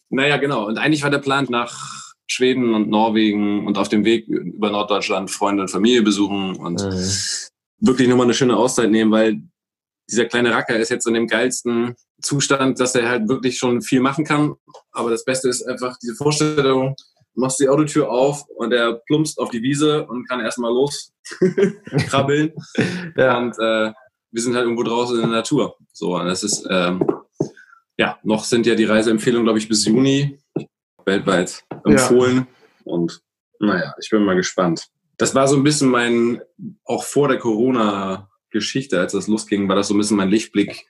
Naja, 0.10 0.38
genau. 0.38 0.66
Und 0.66 0.78
eigentlich 0.78 1.04
war 1.04 1.10
der 1.10 1.20
Plan 1.20 1.48
nach 1.50 2.14
Schweden 2.28 2.74
und 2.74 2.90
Norwegen 2.90 3.66
und 3.66 3.78
auf 3.78 3.90
dem 3.90 4.04
Weg 4.06 4.28
über 4.28 4.70
Norddeutschland 4.70 5.32
Freunde 5.32 5.64
und 5.64 5.70
Familie 5.70 6.02
besuchen 6.02 6.56
und 6.56 6.84
mhm. 6.84 7.10
wirklich 7.80 8.08
nochmal 8.08 8.26
eine 8.26 8.34
schöne 8.34 8.58
Auszeit 8.58 8.92
nehmen, 8.92 9.12
weil 9.12 9.42
dieser 10.10 10.26
kleine 10.26 10.52
Racker 10.52 10.78
ist 10.78 10.90
jetzt 10.90 11.08
in 11.08 11.14
dem 11.14 11.28
geilsten 11.28 11.96
Zustand, 12.22 12.80
dass 12.80 12.96
er 12.96 13.10
halt 13.10 13.28
wirklich 13.28 13.58
schon 13.58 13.82
viel 13.82 14.00
machen 14.00 14.26
kann. 14.26 14.56
Aber 14.92 15.10
das 15.10 15.26
Beste 15.26 15.50
ist 15.50 15.64
einfach 15.64 15.98
diese 16.02 16.16
Vorstellung, 16.16 16.96
du 17.36 17.42
machst 17.42 17.60
die 17.60 17.70
Autotür 17.70 18.10
auf 18.10 18.44
und 18.56 18.74
er 18.74 18.94
plumpst 19.06 19.38
auf 19.40 19.50
die 19.50 19.62
Wiese 19.62 20.06
und 20.06 20.28
kann 20.28 20.40
erstmal 20.40 20.72
los 20.72 21.12
krabbeln. 22.10 22.54
ja. 23.16 23.38
Und 23.38 23.54
äh, 23.60 23.94
wir 24.32 24.42
sind 24.42 24.56
halt 24.56 24.66
irgendwo 24.66 24.84
draußen 24.84 25.16
in 25.16 25.22
der 25.22 25.32
Natur. 25.32 25.76
So, 25.94 26.16
und 26.16 26.26
das 26.26 26.44
ist, 26.44 26.66
ähm, 26.70 27.06
ja, 27.98 28.20
noch 28.24 28.44
sind 28.44 28.66
ja 28.66 28.75
die 28.75 28.86
Reiseempfehlungen, 28.86 29.46
glaube 29.46 29.60
ich, 29.60 29.68
bis 29.68 29.86
Juni 29.86 30.39
weltweit 31.06 31.63
empfohlen. 31.86 32.38
Ja. 32.38 32.48
Und 32.84 33.22
naja, 33.60 33.94
ich 34.00 34.10
bin 34.10 34.24
mal 34.24 34.36
gespannt. 34.36 34.88
Das 35.18 35.34
war 35.34 35.48
so 35.48 35.56
ein 35.56 35.63
bisschen 35.63 35.89
mein, 35.89 36.42
auch 36.86 37.04
vor 37.04 37.27
der 37.27 37.39
Corona-Geschichte, 37.39 39.00
als 39.00 39.13
das 39.13 39.27
losging, 39.27 39.68
war 39.68 39.75
das 39.75 39.88
so 39.88 39.96
ein 39.96 39.98
bisschen 39.98 40.18
mein 40.18 40.30
Lichtblick. 40.30 40.86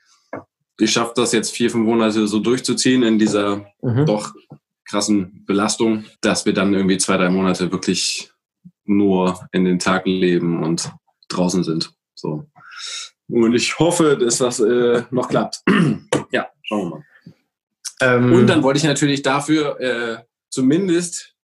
Ich 0.80 0.92
schaffe 0.92 1.14
das 1.16 1.32
jetzt 1.32 1.52
vier, 1.52 1.72
fünf 1.72 1.86
Monate 1.86 2.28
so 2.28 2.40
durchzuziehen 2.40 3.04
in 3.04 3.18
dieser 3.18 3.66
mhm. 3.82 4.06
doch 4.06 4.34
krassen 4.86 5.46
Belastung, 5.46 6.06
dass 6.22 6.46
wir 6.46 6.54
dann 6.54 6.74
irgendwie 6.74 6.98
zwei, 6.98 7.18
drei 7.18 7.30
Monate 7.30 7.72
wirklich 7.72 8.32
nur 8.86 9.48
in 9.52 9.66
den 9.66 9.80
Tag 9.80 10.06
leben 10.06 10.64
und 10.64 10.92
draußen 11.30 11.64
sind. 11.64 11.94
So. 12.16 12.46
Und 13.30 13.54
ich 13.54 13.80
hoffe, 13.80 14.18
dass 14.18 14.38
das 14.38 14.60
äh, 14.60 15.04
noch 15.12 15.30
klappt. 15.30 15.62
ja, 16.70 16.78
schauen 16.78 16.90
wir 16.90 16.98
mal. 16.98 17.04
Ähm, 18.00 18.34
und 18.34 18.48
dann 18.48 18.64
wollte 18.64 18.78
ich 18.78 18.84
natürlich 18.84 19.22
dafür 19.24 19.80
äh, 19.80 20.18
zumindest 20.50 21.36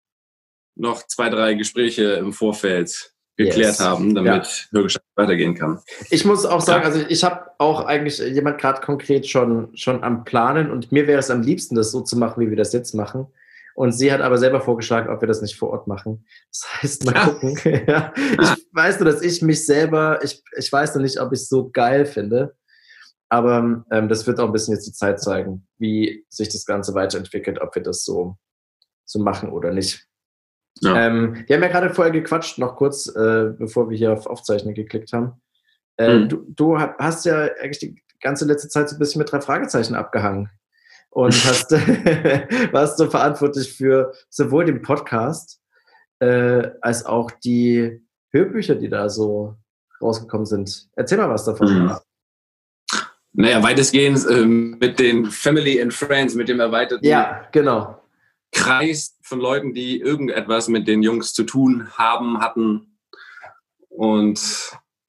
noch 0.76 1.06
zwei, 1.06 1.28
drei 1.28 1.54
Gespräche 1.54 2.14
im 2.14 2.32
Vorfeld 2.32 3.14
geklärt 3.36 3.78
yes. 3.78 3.80
haben, 3.80 4.14
damit 4.14 4.68
ja. 4.72 4.86
weitergehen 5.16 5.54
kann. 5.54 5.80
Ich 6.10 6.24
muss 6.24 6.46
auch 6.46 6.60
sagen, 6.60 6.84
also 6.84 7.04
ich 7.08 7.24
habe 7.24 7.50
auch 7.58 7.84
eigentlich 7.84 8.18
jemand 8.18 8.58
gerade 8.60 8.80
konkret 8.80 9.26
schon, 9.26 9.76
schon 9.76 10.04
am 10.04 10.24
Planen 10.24 10.70
und 10.70 10.92
mir 10.92 11.06
wäre 11.08 11.18
es 11.18 11.30
am 11.30 11.42
liebsten, 11.42 11.74
das 11.74 11.90
so 11.90 12.00
zu 12.00 12.16
machen, 12.16 12.40
wie 12.44 12.50
wir 12.50 12.56
das 12.56 12.72
jetzt 12.72 12.94
machen. 12.94 13.26
Und 13.74 13.90
sie 13.90 14.12
hat 14.12 14.20
aber 14.20 14.38
selber 14.38 14.60
vorgeschlagen, 14.60 15.10
ob 15.12 15.20
wir 15.20 15.26
das 15.26 15.42
nicht 15.42 15.56
vor 15.56 15.70
Ort 15.70 15.88
machen. 15.88 16.24
Das 16.52 16.82
heißt, 16.82 17.06
mal 17.06 17.12
gucken. 17.24 17.58
ja. 17.88 18.12
Ich 18.16 18.66
weiß 18.70 19.00
nur, 19.00 19.10
dass 19.10 19.20
ich 19.20 19.42
mich 19.42 19.66
selber, 19.66 20.20
ich, 20.22 20.40
ich 20.56 20.70
weiß 20.70 20.94
noch 20.94 21.02
nicht, 21.02 21.20
ob 21.20 21.32
ich 21.32 21.40
es 21.40 21.48
so 21.48 21.70
geil 21.70 22.06
finde. 22.06 22.54
Aber 23.34 23.84
ähm, 23.90 24.08
das 24.08 24.28
wird 24.28 24.38
auch 24.38 24.46
ein 24.46 24.52
bisschen 24.52 24.74
jetzt 24.74 24.86
die 24.86 24.92
Zeit 24.92 25.20
zeigen, 25.20 25.66
wie 25.78 26.24
sich 26.28 26.50
das 26.50 26.66
Ganze 26.66 26.94
weiterentwickelt, 26.94 27.60
ob 27.60 27.74
wir 27.74 27.82
das 27.82 28.04
so, 28.04 28.36
so 29.04 29.18
machen 29.18 29.50
oder 29.50 29.72
nicht. 29.72 30.06
Ja. 30.80 31.06
Ähm, 31.06 31.42
wir 31.48 31.56
haben 31.56 31.62
ja 31.64 31.68
gerade 31.68 31.92
vorher 31.92 32.12
gequatscht, 32.12 32.58
noch 32.58 32.76
kurz, 32.76 33.08
äh, 33.08 33.50
bevor 33.58 33.90
wir 33.90 33.98
hier 33.98 34.12
auf 34.12 34.26
Aufzeichnen 34.26 34.72
geklickt 34.72 35.12
haben. 35.12 35.42
Äh, 35.96 36.18
mhm. 36.18 36.28
du, 36.28 36.44
du 36.46 36.78
hast 36.78 37.24
ja 37.24 37.48
eigentlich 37.60 37.80
die 37.80 38.00
ganze 38.20 38.44
letzte 38.44 38.68
Zeit 38.68 38.88
so 38.88 38.94
ein 38.94 39.00
bisschen 39.00 39.18
mit 39.18 39.32
drei 39.32 39.40
Fragezeichen 39.40 39.96
abgehangen 39.96 40.48
und 41.10 41.32
hast, 41.44 41.72
warst 42.72 42.98
so 42.98 43.10
verantwortlich 43.10 43.76
für 43.76 44.12
sowohl 44.28 44.64
den 44.64 44.80
Podcast 44.80 45.60
äh, 46.20 46.70
als 46.82 47.04
auch 47.04 47.32
die 47.32 48.00
Hörbücher, 48.30 48.76
die 48.76 48.88
da 48.88 49.08
so 49.08 49.56
rausgekommen 50.00 50.46
sind. 50.46 50.86
Erzähl 50.94 51.18
mal 51.18 51.30
was 51.30 51.44
davon. 51.44 51.86
Mhm. 51.86 51.96
Naja, 53.34 53.62
weitestgehend 53.62 54.26
äh, 54.26 54.44
mit 54.44 54.98
den 54.98 55.26
Family 55.26 55.80
and 55.80 55.92
Friends, 55.92 56.34
mit 56.34 56.48
dem 56.48 56.60
erweiterten 56.60 57.04
ja, 57.04 57.46
genau. 57.52 58.00
Kreis 58.52 59.18
von 59.22 59.40
Leuten, 59.40 59.74
die 59.74 60.00
irgendetwas 60.00 60.68
mit 60.68 60.86
den 60.86 61.02
Jungs 61.02 61.32
zu 61.32 61.42
tun 61.44 61.88
haben, 61.98 62.40
hatten. 62.40 62.96
Und 63.88 64.40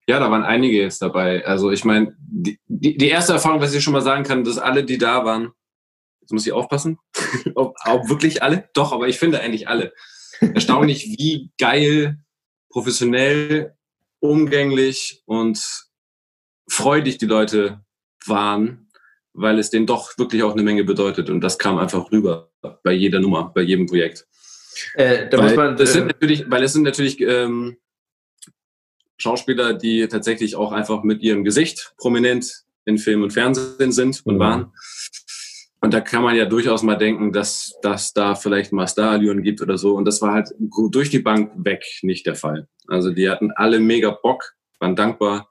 ja, 0.07 0.19
da 0.19 0.29
waren 0.31 0.43
einige 0.43 0.81
jetzt 0.81 1.01
dabei. 1.01 1.45
Also 1.45 1.71
ich 1.71 1.85
meine, 1.85 2.15
die, 2.19 2.59
die, 2.67 2.97
die 2.97 3.09
erste 3.09 3.33
Erfahrung, 3.33 3.61
was 3.61 3.73
ich 3.73 3.83
schon 3.83 3.93
mal 3.93 4.01
sagen 4.01 4.23
kann, 4.23 4.43
dass 4.43 4.57
alle, 4.57 4.83
die 4.83 4.97
da 4.97 5.23
waren, 5.23 5.53
Jetzt 6.25 6.31
muss 6.31 6.47
ich 6.47 6.53
aufpassen, 6.53 6.97
ob, 7.53 7.75
ob 7.85 8.09
wirklich 8.09 8.41
alle. 8.41 8.67
Doch, 8.73 8.93
aber 8.93 9.07
ich 9.07 9.19
finde 9.19 9.41
eigentlich 9.41 9.67
alle. 9.67 9.93
Erstaunlich, 10.39 11.05
wie 11.19 11.51
geil, 11.59 12.17
professionell, 12.71 13.75
umgänglich 14.19 15.21
und 15.25 15.85
freudig 16.67 17.19
die 17.19 17.27
Leute 17.27 17.84
waren, 18.27 18.89
weil 19.33 19.59
es 19.59 19.69
denen 19.69 19.85
doch 19.85 20.17
wirklich 20.17 20.43
auch 20.43 20.53
eine 20.53 20.63
Menge 20.63 20.83
bedeutet. 20.83 21.29
Und 21.29 21.41
das 21.41 21.57
kam 21.57 21.77
einfach 21.77 22.11
rüber 22.11 22.51
bei 22.83 22.93
jeder 22.93 23.19
Nummer, 23.19 23.51
bei 23.53 23.61
jedem 23.61 23.85
Projekt. 23.85 24.27
Äh, 24.93 25.29
da 25.29 25.37
weil, 25.37 25.45
muss 25.45 25.55
man, 25.55 25.77
das 25.77 25.93
sind 25.93 26.03
äh, 26.03 26.07
natürlich, 26.07 26.49
weil 26.49 26.63
es 26.63 26.73
sind 26.73 26.83
natürlich 26.83 27.19
ähm, 27.21 27.77
Schauspieler, 29.17 29.73
die 29.73 30.07
tatsächlich 30.07 30.55
auch 30.55 30.71
einfach 30.71 31.03
mit 31.03 31.21
ihrem 31.21 31.43
Gesicht 31.43 31.93
prominent 31.97 32.65
in 32.85 32.97
Film 32.97 33.23
und 33.23 33.31
Fernsehen 33.31 33.91
sind 33.91 34.21
und 34.25 34.35
mhm. 34.35 34.39
waren. 34.39 34.73
Und 35.81 35.93
da 35.93 36.01
kann 36.01 36.23
man 36.23 36.35
ja 36.35 36.45
durchaus 36.45 36.81
mal 36.83 36.95
denken, 36.95 37.31
dass, 37.31 37.73
dass 37.81 38.13
da 38.13 38.33
vielleicht 38.33 38.71
mal 38.71 38.87
Starallüren 38.87 39.43
gibt 39.43 39.61
oder 39.61 39.77
so. 39.77 39.95
Und 39.95 40.05
das 40.05 40.21
war 40.21 40.33
halt 40.33 40.49
durch 40.91 41.09
die 41.09 41.19
Bank 41.19 41.51
weg 41.57 41.83
nicht 42.01 42.25
der 42.25 42.35
Fall. 42.35 42.67
Also 42.87 43.11
die 43.11 43.29
hatten 43.29 43.51
alle 43.51 43.79
mega 43.79 44.09
Bock, 44.09 44.55
waren 44.79 44.95
dankbar 44.95 45.49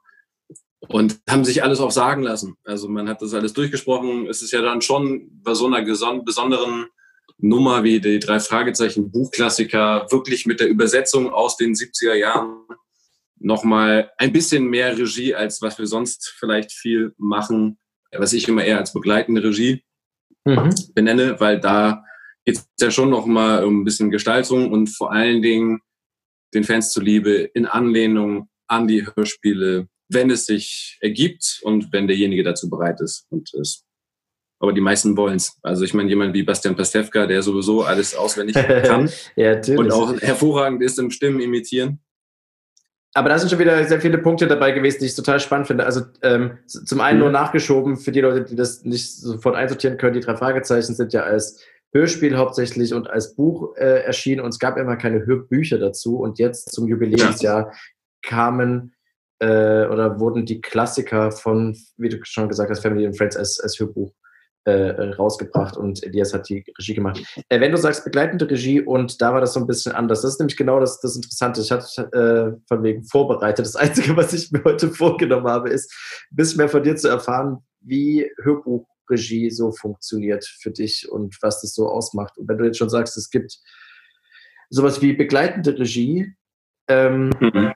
und 0.87 1.19
haben 1.29 1.45
sich 1.45 1.63
alles 1.63 1.79
auch 1.79 1.91
sagen 1.91 2.23
lassen. 2.23 2.55
Also 2.63 2.87
man 2.87 3.09
hat 3.09 3.21
das 3.21 3.33
alles 3.33 3.53
durchgesprochen. 3.53 4.27
Es 4.27 4.41
ist 4.41 4.51
ja 4.51 4.61
dann 4.61 4.81
schon 4.81 5.29
bei 5.43 5.53
so 5.53 5.67
einer 5.67 5.83
besonderen 5.83 6.87
Nummer 7.37 7.83
wie 7.83 7.99
die 7.99 8.19
drei 8.19 8.39
Fragezeichen 8.39 9.11
Buchklassiker 9.11 10.07
wirklich 10.09 10.45
mit 10.45 10.59
der 10.59 10.69
Übersetzung 10.69 11.31
aus 11.31 11.57
den 11.57 11.73
70er 11.73 12.13
Jahren 12.13 12.65
nochmal 13.37 14.11
ein 14.17 14.31
bisschen 14.31 14.65
mehr 14.65 14.97
Regie, 14.97 15.35
als 15.35 15.61
was 15.61 15.77
wir 15.77 15.87
sonst 15.87 16.33
vielleicht 16.39 16.71
viel 16.71 17.13
machen, 17.17 17.77
was 18.11 18.33
ich 18.33 18.47
immer 18.47 18.63
eher 18.63 18.79
als 18.79 18.93
begleitende 18.93 19.43
Regie 19.43 19.83
mhm. 20.45 20.73
benenne, 20.93 21.39
weil 21.39 21.59
da 21.59 22.03
geht 22.45 22.57
es 22.57 22.67
ja 22.79 22.91
schon 22.91 23.09
noch 23.09 23.25
mal 23.25 23.63
um 23.65 23.81
ein 23.81 23.83
bisschen 23.83 24.11
Gestaltung 24.11 24.71
und 24.71 24.87
vor 24.87 25.11
allen 25.11 25.41
Dingen 25.41 25.81
den 26.53 26.63
Fans 26.63 26.91
zuliebe 26.91 27.31
in 27.31 27.65
Anlehnung 27.65 28.49
an 28.67 28.87
die 28.87 29.05
Hörspiele, 29.05 29.87
wenn 30.09 30.29
es 30.29 30.45
sich 30.45 30.97
ergibt 31.01 31.59
und 31.63 31.91
wenn 31.91 32.07
derjenige 32.07 32.43
dazu 32.43 32.69
bereit 32.69 33.01
ist 33.01 33.25
und 33.29 33.53
es 33.53 33.83
aber 34.57 34.71
die 34.71 34.81
meisten 34.81 35.17
wollen 35.17 35.35
es. 35.35 35.59
Also 35.63 35.83
ich 35.83 35.93
meine, 35.93 36.09
jemand 36.09 36.33
wie 36.33 36.41
Bastian 36.41 36.77
Pastewka, 36.77 37.27
der 37.27 37.41
sowieso 37.43 37.83
alles 37.83 38.15
auswendig 38.15 38.55
kann 38.83 39.11
ja, 39.35 39.59
und 39.77 39.91
auch 39.91 40.19
hervorragend 40.21 40.81
ist 40.81 40.97
im 40.97 41.11
Stimmen 41.11 41.41
imitieren, 41.41 41.99
aber 43.17 43.29
da 43.29 43.39
sind 43.39 43.49
schon 43.49 43.59
wieder 43.59 43.81
sehr 43.85 44.01
viele 44.01 44.17
Punkte 44.17 44.45
dabei 44.45 44.73
gewesen, 44.73 44.97
die 44.99 45.05
ich 45.05 45.15
total 45.15 45.39
spannend 45.39 45.67
finde. 45.67 45.85
Also 45.85 46.01
ähm, 46.21 46.57
zum 46.67 46.99
einen 46.99 47.17
mhm. 47.17 47.23
nur 47.23 47.31
nachgeschoben 47.31 47.95
für 47.95 48.11
die 48.11 48.19
Leute, 48.19 48.43
die 48.43 48.57
das 48.57 48.83
nicht 48.83 49.09
sofort 49.09 49.55
einsortieren 49.55 49.97
können. 49.97 50.15
Die 50.15 50.19
drei 50.19 50.35
Fragezeichen 50.35 50.93
sind 50.93 51.13
ja 51.13 51.23
als 51.23 51.63
Hörspiel 51.93 52.35
hauptsächlich 52.35 52.93
und 52.93 53.09
als 53.09 53.33
Buch 53.35 53.77
äh, 53.77 54.03
erschienen 54.03 54.41
und 54.41 54.49
es 54.49 54.59
gab 54.59 54.75
immer 54.75 54.97
keine 54.97 55.25
Hörbücher 55.25 55.77
dazu. 55.77 56.17
Und 56.17 56.39
jetzt 56.39 56.73
zum 56.73 56.89
Jubiläumsjahr 56.89 57.73
kamen 58.21 58.94
äh, 59.45 59.87
oder 59.87 60.19
wurden 60.19 60.45
die 60.45 60.59
Klassiker 60.59 61.31
von, 61.31 61.77
wie 61.97 62.09
du 62.09 62.17
schon 62.23 62.49
gesagt 62.49 62.71
hast, 62.71 62.81
Family 62.81 63.05
and 63.05 63.17
Friends 63.17 63.37
als, 63.37 63.59
als 63.59 63.79
Hörbuch 63.79 64.11
äh, 64.63 65.11
rausgebracht 65.13 65.77
und 65.77 66.03
Elias 66.03 66.33
hat 66.33 66.49
die 66.49 66.65
Regie 66.79 66.95
gemacht. 66.95 67.21
Äh, 67.49 67.59
wenn 67.59 67.71
du 67.71 67.77
sagst 67.77 68.03
begleitende 68.03 68.49
Regie 68.49 68.81
und 68.81 69.21
da 69.21 69.31
war 69.33 69.41
das 69.41 69.53
so 69.53 69.59
ein 69.59 69.67
bisschen 69.67 69.91
anders, 69.91 70.23
das 70.23 70.33
ist 70.33 70.39
nämlich 70.39 70.57
genau 70.57 70.79
das, 70.79 70.99
das 70.99 71.15
Interessante. 71.15 71.61
Ich 71.61 71.71
hatte 71.71 72.01
äh, 72.11 72.59
von 72.67 72.81
wegen 72.81 73.03
vorbereitet. 73.03 73.65
Das 73.65 73.75
Einzige, 73.75 74.17
was 74.17 74.33
ich 74.33 74.51
mir 74.51 74.63
heute 74.63 74.89
vorgenommen 74.89 75.47
habe, 75.47 75.69
ist, 75.69 75.93
ein 76.31 76.35
bisschen 76.35 76.57
mehr 76.57 76.69
von 76.69 76.81
dir 76.81 76.95
zu 76.95 77.07
erfahren, 77.07 77.59
wie 77.81 78.27
Hörbuchregie 78.41 79.51
so 79.51 79.71
funktioniert 79.71 80.43
für 80.43 80.71
dich 80.71 81.07
und 81.11 81.37
was 81.41 81.61
das 81.61 81.75
so 81.75 81.87
ausmacht. 81.87 82.35
Und 82.39 82.49
wenn 82.49 82.57
du 82.57 82.65
jetzt 82.65 82.79
schon 82.79 82.89
sagst, 82.89 83.15
es 83.17 83.29
gibt 83.29 83.59
sowas 84.71 85.03
wie 85.03 85.13
begleitende 85.13 85.77
Regie, 85.77 86.33
ähm, 86.87 87.29
mhm. 87.39 87.73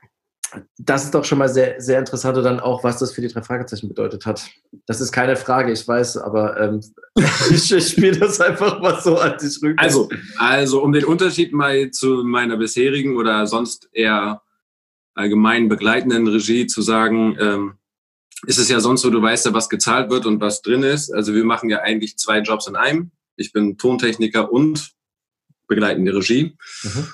Das 0.78 1.04
ist 1.04 1.14
doch 1.14 1.24
schon 1.24 1.38
mal 1.38 1.48
sehr, 1.48 1.80
sehr 1.80 1.98
interessant 1.98 2.36
und 2.36 2.44
dann 2.44 2.60
auch, 2.60 2.82
was 2.82 2.98
das 2.98 3.12
für 3.12 3.20
die 3.20 3.28
drei 3.28 3.42
Fragezeichen 3.42 3.88
bedeutet 3.88 4.26
hat. 4.26 4.50
Das 4.86 5.00
ist 5.00 5.12
keine 5.12 5.36
Frage, 5.36 5.72
ich 5.72 5.86
weiß, 5.86 6.16
aber 6.18 6.60
ähm, 6.60 6.80
ich, 7.50 7.72
ich 7.72 7.88
spiele 7.88 8.18
das 8.18 8.40
einfach 8.40 8.80
mal 8.80 9.00
so 9.00 9.18
an 9.18 9.36
dich 9.38 9.60
rüber. 9.62 9.82
Also, 9.82 10.08
also, 10.38 10.82
um 10.82 10.92
den 10.92 11.04
Unterschied 11.04 11.52
mal 11.52 11.90
zu 11.90 12.24
meiner 12.24 12.56
bisherigen 12.56 13.16
oder 13.16 13.46
sonst 13.46 13.88
eher 13.92 14.42
allgemein 15.14 15.68
begleitenden 15.68 16.26
Regie 16.26 16.66
zu 16.66 16.82
sagen, 16.82 17.36
ähm, 17.38 17.74
ist 18.46 18.58
es 18.58 18.68
ja 18.68 18.80
sonst 18.80 19.02
so, 19.02 19.10
du 19.10 19.20
weißt 19.20 19.46
ja, 19.46 19.54
was 19.54 19.68
gezahlt 19.68 20.10
wird 20.10 20.26
und 20.26 20.40
was 20.40 20.62
drin 20.62 20.82
ist. 20.82 21.10
Also 21.12 21.34
wir 21.34 21.44
machen 21.44 21.68
ja 21.68 21.80
eigentlich 21.80 22.16
zwei 22.16 22.38
Jobs 22.38 22.66
in 22.66 22.76
einem. 22.76 23.10
Ich 23.36 23.52
bin 23.52 23.76
Tontechniker 23.76 24.50
und 24.50 24.92
begleitende 25.66 26.14
Regie. 26.14 26.56
Mhm. 26.82 27.06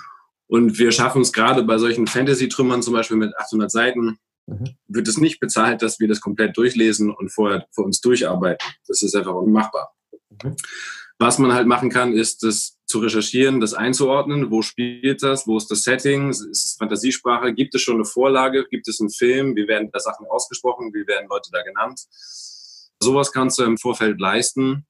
Und 0.48 0.78
wir 0.78 0.92
schaffen 0.92 1.22
es 1.22 1.32
gerade 1.32 1.62
bei 1.62 1.78
solchen 1.78 2.06
Fantasy-Trümmern, 2.06 2.82
zum 2.82 2.94
Beispiel 2.94 3.16
mit 3.16 3.36
800 3.36 3.70
Seiten, 3.70 4.18
mhm. 4.46 4.76
wird 4.86 5.08
es 5.08 5.18
nicht 5.18 5.40
bezahlt, 5.40 5.82
dass 5.82 5.98
wir 5.98 6.08
das 6.08 6.20
komplett 6.20 6.56
durchlesen 6.56 7.10
und 7.10 7.32
vorher 7.32 7.66
für 7.72 7.82
uns 7.82 8.00
durcharbeiten. 8.00 8.66
Das 8.86 9.02
ist 9.02 9.14
einfach 9.14 9.34
unmachbar. 9.34 9.94
Mhm. 10.42 10.56
Was 11.18 11.38
man 11.38 11.54
halt 11.54 11.66
machen 11.66 11.88
kann, 11.88 12.12
ist 12.12 12.42
das 12.42 12.78
zu 12.86 12.98
recherchieren, 12.98 13.60
das 13.60 13.72
einzuordnen. 13.72 14.50
Wo 14.50 14.60
spielt 14.62 15.22
das? 15.22 15.46
Wo 15.46 15.56
ist 15.56 15.70
das 15.70 15.82
Setting? 15.82 16.28
Ist 16.28 16.42
es 16.42 16.76
Fantasiesprache? 16.78 17.54
Gibt 17.54 17.74
es 17.74 17.80
schon 17.80 17.96
eine 17.96 18.04
Vorlage? 18.04 18.66
Gibt 18.68 18.86
es 18.86 19.00
einen 19.00 19.10
Film? 19.10 19.56
Wie 19.56 19.66
werden 19.66 19.90
da 19.92 19.98
Sachen 19.98 20.26
ausgesprochen? 20.26 20.92
Wie 20.92 21.06
werden 21.06 21.26
Leute 21.28 21.50
da 21.52 21.62
genannt? 21.62 22.00
Sowas 23.02 23.32
kannst 23.32 23.58
du 23.58 23.64
im 23.64 23.78
Vorfeld 23.78 24.20
leisten. 24.20 24.86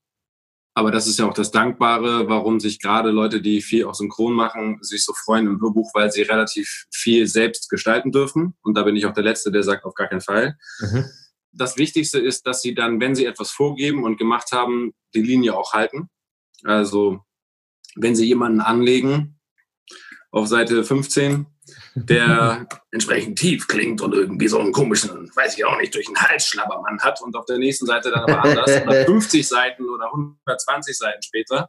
Aber 0.77 0.91
das 0.91 1.07
ist 1.07 1.19
ja 1.19 1.27
auch 1.27 1.33
das 1.33 1.51
Dankbare, 1.51 2.29
warum 2.29 2.61
sich 2.61 2.79
gerade 2.79 3.11
Leute, 3.11 3.41
die 3.41 3.63
viel 3.63 3.87
auch 3.87 3.95
synchron 3.95 4.35
machen, 4.35 4.77
sich 4.83 5.07
so 5.07 5.15
freuen 5.15 5.47
im 5.47 5.59
Hörbuch, 5.59 5.95
weil 5.95 6.13
sie 6.13 6.21
relativ 6.21 6.85
viel 6.93 7.27
selbst 7.27 7.71
gestalten 7.71 8.13
dürfen. 8.13 8.55
Und 8.61 8.77
da 8.77 8.83
bin 8.83 8.95
ich 8.95 9.07
auch 9.07 9.15
der 9.15 9.25
Letzte, 9.25 9.51
der 9.51 9.63
sagt, 9.63 9.87
auf 9.87 9.95
gar 9.95 10.09
keinen 10.09 10.21
Fall. 10.21 10.59
Mhm. 10.81 11.07
Das 11.51 11.79
Wichtigste 11.79 12.19
ist, 12.19 12.47
dass 12.47 12.61
sie 12.61 12.75
dann, 12.75 13.01
wenn 13.01 13.15
sie 13.15 13.25
etwas 13.25 13.51
vorgeben 13.53 14.05
und 14.05 14.19
gemacht 14.19 14.53
haben, 14.53 14.93
die 15.15 15.23
Linie 15.23 15.57
auch 15.57 15.73
halten. 15.73 16.11
Also, 16.63 17.21
wenn 17.95 18.15
sie 18.15 18.27
jemanden 18.27 18.61
anlegen, 18.61 19.41
auf 20.31 20.47
Seite 20.47 20.85
15, 20.85 21.47
der 21.95 22.67
entsprechend 22.91 23.39
tief 23.39 23.67
klingt 23.67 24.01
und 24.01 24.15
irgendwie 24.15 24.49
so 24.49 24.59
einen 24.59 24.73
komischen, 24.73 25.31
weiß 25.35 25.57
ich 25.57 25.65
auch 25.65 25.79
nicht, 25.79 25.95
durch 25.95 26.07
den 26.07 26.17
Hals 26.17 26.47
Schlabbermann 26.47 27.01
hat 27.01 27.21
und 27.23 27.37
auf 27.37 27.47
der 27.47 27.59
nächsten 27.59 27.87
Seite 27.87 28.11
dann 28.11 28.23
aber 28.23 28.45
anders, 28.45 28.71
150 28.71 29.47
Seiten 29.49 29.89
oder 29.89 30.07
120 30.07 30.97
Seiten 30.97 31.23
später, 31.23 31.69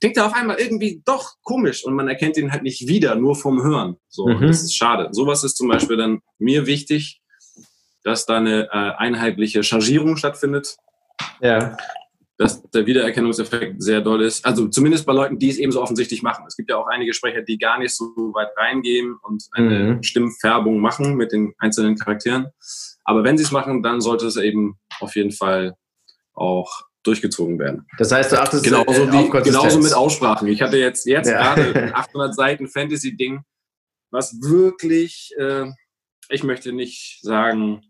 klingt 0.00 0.16
er 0.16 0.26
auf 0.26 0.34
einmal 0.34 0.58
irgendwie 0.58 1.02
doch 1.04 1.34
komisch 1.42 1.84
und 1.84 1.94
man 1.94 2.08
erkennt 2.08 2.36
ihn 2.36 2.52
halt 2.52 2.62
nicht 2.62 2.86
wieder, 2.88 3.14
nur 3.14 3.36
vom 3.36 3.62
Hören. 3.62 3.96
So, 4.08 4.26
mhm. 4.26 4.46
das 4.46 4.62
ist 4.62 4.74
schade. 4.74 5.08
Sowas 5.12 5.44
ist 5.44 5.56
zum 5.56 5.68
Beispiel 5.68 5.96
dann 5.96 6.20
mir 6.38 6.66
wichtig, 6.66 7.20
dass 8.02 8.26
da 8.26 8.36
eine 8.36 8.68
äh, 8.70 8.92
einheitliche 8.96 9.62
Chargierung 9.62 10.16
stattfindet. 10.16 10.76
Ja 11.40 11.76
dass 12.36 12.62
der 12.70 12.86
Wiedererkennungseffekt 12.86 13.80
sehr 13.82 14.00
doll 14.00 14.22
ist. 14.22 14.44
Also 14.44 14.66
zumindest 14.68 15.06
bei 15.06 15.12
Leuten, 15.12 15.38
die 15.38 15.50
es 15.50 15.58
eben 15.58 15.70
so 15.70 15.80
offensichtlich 15.80 16.22
machen. 16.22 16.44
Es 16.48 16.56
gibt 16.56 16.68
ja 16.68 16.76
auch 16.76 16.88
einige 16.88 17.14
Sprecher, 17.14 17.42
die 17.42 17.58
gar 17.58 17.78
nicht 17.78 17.94
so 17.94 18.06
weit 18.34 18.48
reingehen 18.56 19.16
und 19.22 19.44
eine 19.52 19.78
mhm. 19.78 20.02
Stimmfärbung 20.02 20.80
machen 20.80 21.14
mit 21.14 21.32
den 21.32 21.54
einzelnen 21.58 21.96
Charakteren. 21.96 22.48
Aber 23.04 23.22
wenn 23.22 23.38
sie 23.38 23.44
es 23.44 23.52
machen, 23.52 23.82
dann 23.82 24.00
sollte 24.00 24.26
es 24.26 24.36
eben 24.36 24.78
auf 25.00 25.14
jeden 25.14 25.30
Fall 25.30 25.76
auch 26.32 26.82
durchgezogen 27.04 27.58
werden. 27.58 27.86
Das 27.98 28.10
heißt, 28.10 28.32
du 28.32 28.40
achtest 28.40 28.64
genauso, 28.64 29.04
äh, 29.04 29.12
wie, 29.12 29.42
genauso 29.42 29.78
mit 29.78 29.94
Aussprachen. 29.94 30.48
Ich 30.48 30.62
hatte 30.62 30.78
jetzt, 30.78 31.06
jetzt 31.06 31.28
ja. 31.28 31.54
gerade 31.54 31.94
800 31.94 32.34
Seiten 32.34 32.66
Fantasy-Ding, 32.66 33.42
was 34.10 34.40
wirklich, 34.40 35.32
äh, 35.38 35.66
ich 36.30 36.42
möchte 36.42 36.72
nicht 36.72 37.20
sagen, 37.22 37.82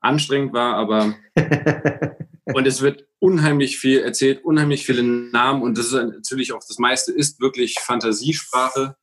anstrengend 0.00 0.52
war, 0.52 0.76
aber 0.76 1.14
und 2.44 2.66
es 2.66 2.80
wird 2.80 3.06
unheimlich 3.22 3.78
viel 3.78 4.00
erzählt, 4.00 4.44
unheimlich 4.44 4.84
viele 4.84 5.04
Namen 5.04 5.62
und 5.62 5.78
das 5.78 5.86
ist 5.86 5.92
natürlich 5.92 6.52
auch 6.52 6.58
das 6.66 6.78
meiste 6.78 7.12
ist 7.12 7.40
wirklich 7.40 7.76
Fantasiesprache 7.78 8.96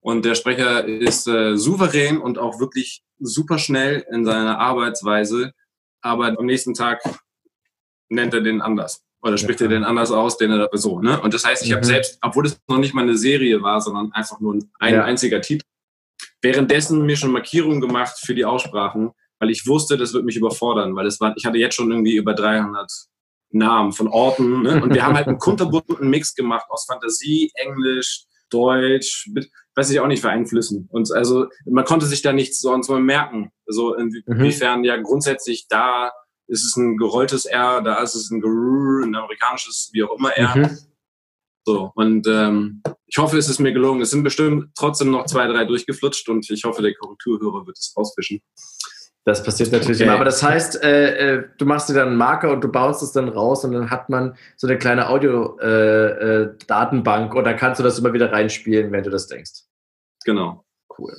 und 0.00 0.24
der 0.24 0.36
Sprecher 0.36 0.86
ist 0.86 1.26
äh, 1.26 1.56
souverän 1.56 2.18
und 2.18 2.38
auch 2.38 2.60
wirklich 2.60 3.02
super 3.18 3.58
schnell 3.58 4.06
in 4.12 4.24
seiner 4.24 4.60
Arbeitsweise, 4.60 5.54
aber 6.00 6.38
am 6.38 6.46
nächsten 6.46 6.72
Tag 6.72 7.02
nennt 8.08 8.32
er 8.32 8.42
den 8.42 8.60
anders 8.60 9.02
oder 9.22 9.36
spricht 9.36 9.58
ja. 9.58 9.66
er 9.66 9.70
den 9.70 9.82
anders 9.82 10.12
aus, 10.12 10.38
den 10.38 10.52
er 10.52 10.68
so, 10.74 11.00
ne? 11.00 11.20
Und 11.20 11.34
das 11.34 11.44
heißt, 11.44 11.64
ich 11.64 11.70
mhm. 11.70 11.74
habe 11.74 11.86
selbst, 11.86 12.18
obwohl 12.22 12.46
es 12.46 12.60
noch 12.68 12.78
nicht 12.78 12.94
mal 12.94 13.02
eine 13.02 13.18
Serie 13.18 13.60
war, 13.60 13.80
sondern 13.80 14.12
einfach 14.12 14.38
nur 14.38 14.60
ein 14.78 14.94
ja. 14.94 15.02
einziger 15.02 15.40
Titel, 15.40 15.64
währenddessen 16.42 17.04
mir 17.04 17.16
schon 17.16 17.32
Markierungen 17.32 17.80
gemacht 17.80 18.20
für 18.24 18.36
die 18.36 18.44
Aussprachen, 18.44 19.10
weil 19.40 19.50
ich 19.50 19.66
wusste, 19.66 19.96
das 19.96 20.12
wird 20.12 20.24
mich 20.24 20.36
überfordern, 20.36 20.94
weil 20.94 21.08
es 21.08 21.18
war, 21.18 21.34
ich 21.36 21.44
hatte 21.44 21.58
jetzt 21.58 21.74
schon 21.74 21.90
irgendwie 21.90 22.14
über 22.14 22.34
300 22.34 22.88
Namen 23.50 23.92
von 23.92 24.08
Orten. 24.08 24.62
Ne? 24.62 24.82
Und 24.82 24.94
wir 24.94 25.04
haben 25.04 25.16
halt 25.16 25.26
einen 25.26 25.38
kunterbunten 25.38 26.08
Mix 26.08 26.34
gemacht 26.34 26.66
aus 26.68 26.86
Fantasie, 26.86 27.50
Englisch, 27.54 28.24
Deutsch, 28.50 29.28
mit, 29.32 29.50
weiß 29.74 29.90
ich 29.90 30.00
auch 30.00 30.06
nicht, 30.06 30.22
für 30.22 30.30
Einflüssen. 30.30 30.88
Und 30.90 31.12
also 31.12 31.46
man 31.66 31.84
konnte 31.84 32.06
sich 32.06 32.22
da 32.22 32.32
nichts 32.32 32.60
sonst 32.60 32.88
mal 32.88 33.00
merken. 33.00 33.50
Also 33.66 33.94
inwiefern 33.94 34.80
mhm. 34.80 34.84
ja 34.84 34.96
grundsätzlich 34.96 35.66
da 35.68 36.12
ist 36.46 36.64
es 36.64 36.76
ein 36.76 36.96
gerolltes 36.96 37.44
R, 37.44 37.82
da 37.82 38.02
ist 38.02 38.14
es 38.14 38.30
ein 38.30 38.40
Gerrr, 38.40 39.04
ein 39.04 39.14
amerikanisches, 39.14 39.90
wie 39.92 40.02
auch 40.02 40.18
immer 40.18 40.32
R. 40.32 40.56
Mhm. 40.56 40.78
So, 41.66 41.92
und 41.94 42.26
ähm, 42.26 42.82
ich 43.06 43.18
hoffe, 43.18 43.36
es 43.36 43.50
ist 43.50 43.58
mir 43.58 43.74
gelungen. 43.74 44.00
Es 44.00 44.10
sind 44.10 44.22
bestimmt 44.22 44.70
trotzdem 44.74 45.10
noch 45.10 45.26
zwei, 45.26 45.46
drei 45.46 45.66
durchgeflutscht 45.66 46.28
und 46.30 46.48
ich 46.48 46.64
hoffe, 46.64 46.80
der 46.80 46.94
Korrekturhörer 46.94 47.66
wird 47.66 47.76
es 47.76 47.92
rausfischen. 47.94 48.40
Das 49.28 49.42
passiert 49.42 49.72
natürlich 49.72 49.98
okay. 49.98 50.04
immer. 50.04 50.14
Aber 50.14 50.24
das 50.24 50.42
heißt, 50.42 50.82
äh, 50.82 51.34
äh, 51.34 51.44
du 51.58 51.66
machst 51.66 51.90
dir 51.90 51.92
dann 51.92 52.08
einen 52.08 52.16
Marker 52.16 52.50
und 52.50 52.64
du 52.64 52.72
baust 52.72 53.02
es 53.02 53.12
dann 53.12 53.28
raus 53.28 53.62
und 53.62 53.72
dann 53.72 53.90
hat 53.90 54.08
man 54.08 54.38
so 54.56 54.66
eine 54.66 54.78
kleine 54.78 55.10
Audio-Datenbank 55.10 57.30
äh, 57.30 57.34
äh 57.34 57.38
und 57.38 57.44
dann 57.44 57.58
kannst 57.58 57.78
du 57.78 57.84
das 57.84 57.98
immer 57.98 58.14
wieder 58.14 58.32
reinspielen, 58.32 58.90
wenn 58.90 59.04
du 59.04 59.10
das 59.10 59.26
denkst. 59.26 59.64
Genau. 60.24 60.64
Cool. 60.96 61.12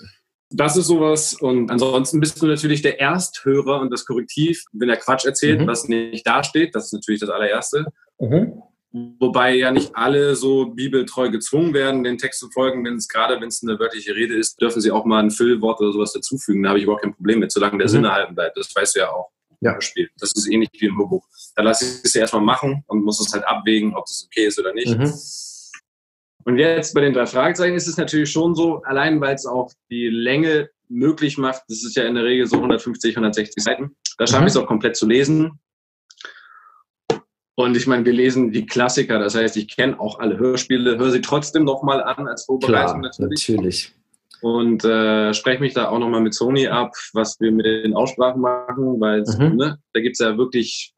Das 0.49 0.75
ist 0.75 0.87
sowas. 0.87 1.35
Und 1.35 1.69
ansonsten 1.69 2.19
bist 2.19 2.41
du 2.41 2.47
natürlich 2.47 2.81
der 2.81 2.99
Ersthörer 2.99 3.79
und 3.79 3.93
das 3.93 4.05
Korrektiv, 4.05 4.63
wenn 4.71 4.89
er 4.89 4.97
Quatsch 4.97 5.25
erzählt, 5.25 5.61
mhm. 5.61 5.67
was 5.67 5.87
nicht 5.87 6.25
dasteht. 6.25 6.73
Das 6.73 6.85
ist 6.85 6.93
natürlich 6.93 7.19
das 7.19 7.29
allererste. 7.29 7.85
Mhm. 8.19 8.63
Wobei 8.91 9.53
ja 9.55 9.71
nicht 9.71 9.95
alle 9.95 10.35
so 10.35 10.65
bibeltreu 10.65 11.29
gezwungen 11.29 11.75
werden, 11.75 12.03
den 12.03 12.17
Text 12.17 12.39
zu 12.39 12.49
folgen. 12.49 12.83
Wenn 12.83 12.95
es 12.95 13.07
gerade, 13.07 13.39
wenn 13.39 13.49
es 13.49 13.61
eine 13.61 13.77
wörtliche 13.79 14.15
Rede 14.15 14.35
ist, 14.35 14.59
dürfen 14.59 14.81
sie 14.81 14.91
auch 14.91 15.05
mal 15.05 15.23
ein 15.23 15.29
Füllwort 15.29 15.79
oder 15.79 15.91
sowas 15.91 16.11
dazufügen. 16.11 16.63
Da 16.63 16.69
habe 16.69 16.79
ich 16.79 16.85
überhaupt 16.85 17.03
kein 17.03 17.13
Problem 17.13 17.39
mit, 17.39 17.51
solange 17.51 17.77
der 17.77 17.87
mhm. 17.87 17.91
Sinn 17.91 18.05
erhalten 18.05 18.33
bleibt. 18.33 18.57
Das 18.57 18.75
weißt 18.75 18.95
du 18.95 18.99
ja 19.01 19.11
auch. 19.11 19.29
Ja. 19.61 19.77
Das 20.19 20.31
ist 20.33 20.49
ähnlich 20.49 20.69
wie 20.79 20.87
im 20.87 20.97
Hörbuch. 20.97 21.23
Da 21.55 21.63
lasse 21.63 21.85
ich 21.85 22.03
es 22.03 22.15
erstmal 22.15 22.41
machen 22.41 22.83
und 22.87 23.03
muss 23.03 23.19
es 23.19 23.31
halt 23.31 23.45
abwägen, 23.45 23.93
ob 23.95 24.05
das 24.05 24.25
okay 24.25 24.47
ist 24.47 24.57
oder 24.57 24.73
nicht. 24.73 24.97
Mhm. 24.97 25.13
Und 26.45 26.57
jetzt 26.57 26.93
bei 26.95 27.01
den 27.01 27.13
drei 27.13 27.25
Fragezeichen 27.25 27.75
ist 27.75 27.87
es 27.87 27.97
natürlich 27.97 28.31
schon 28.31 28.55
so, 28.55 28.81
allein 28.83 29.21
weil 29.21 29.35
es 29.35 29.45
auch 29.45 29.71
die 29.91 30.07
Länge 30.07 30.69
möglich 30.87 31.37
macht, 31.37 31.63
das 31.67 31.83
ist 31.83 31.95
ja 31.95 32.05
in 32.05 32.15
der 32.15 32.23
Regel 32.23 32.47
so 32.47 32.55
150, 32.55 33.15
160 33.15 33.63
Seiten, 33.63 33.95
da 34.17 34.25
schaffe 34.25 34.41
mhm. 34.41 34.47
ich 34.47 34.53
es 34.53 34.57
auch 34.57 34.65
komplett 34.65 34.95
zu 34.95 35.05
lesen. 35.05 35.59
Und 37.59 37.75
ich 37.75 37.87
meine, 37.87 38.05
wir 38.05 38.13
lesen 38.13 38.53
die 38.53 38.65
Klassiker, 38.65 39.19
das 39.19 39.35
heißt, 39.35 39.57
ich 39.57 39.67
kenne 39.67 39.99
auch 39.99 40.19
alle 40.19 40.37
Hörspiele, 40.37 40.97
höre 40.97 41.11
sie 41.11 41.19
trotzdem 41.19 41.65
nochmal 41.65 42.01
an 42.01 42.25
als 42.25 42.45
Vorbereitung 42.45 43.01
Klar, 43.01 43.11
natürlich. 43.19 43.49
natürlich. 43.49 43.95
Und 44.41 44.85
äh, 44.85 45.33
spreche 45.33 45.59
mich 45.59 45.73
da 45.73 45.89
auch 45.89 45.99
nochmal 45.99 46.21
mit 46.21 46.33
Sony 46.33 46.67
ab, 46.67 46.93
was 47.11 47.37
wir 47.41 47.51
mit 47.51 47.65
den 47.65 47.93
Aussprachen 47.93 48.39
machen, 48.39 49.01
weil 49.01 49.25
mhm. 49.37 49.57
ne, 49.57 49.77
da 49.91 49.99
gibt 49.99 50.13
es 50.13 50.19
ja 50.19 50.37
wirklich 50.37 50.95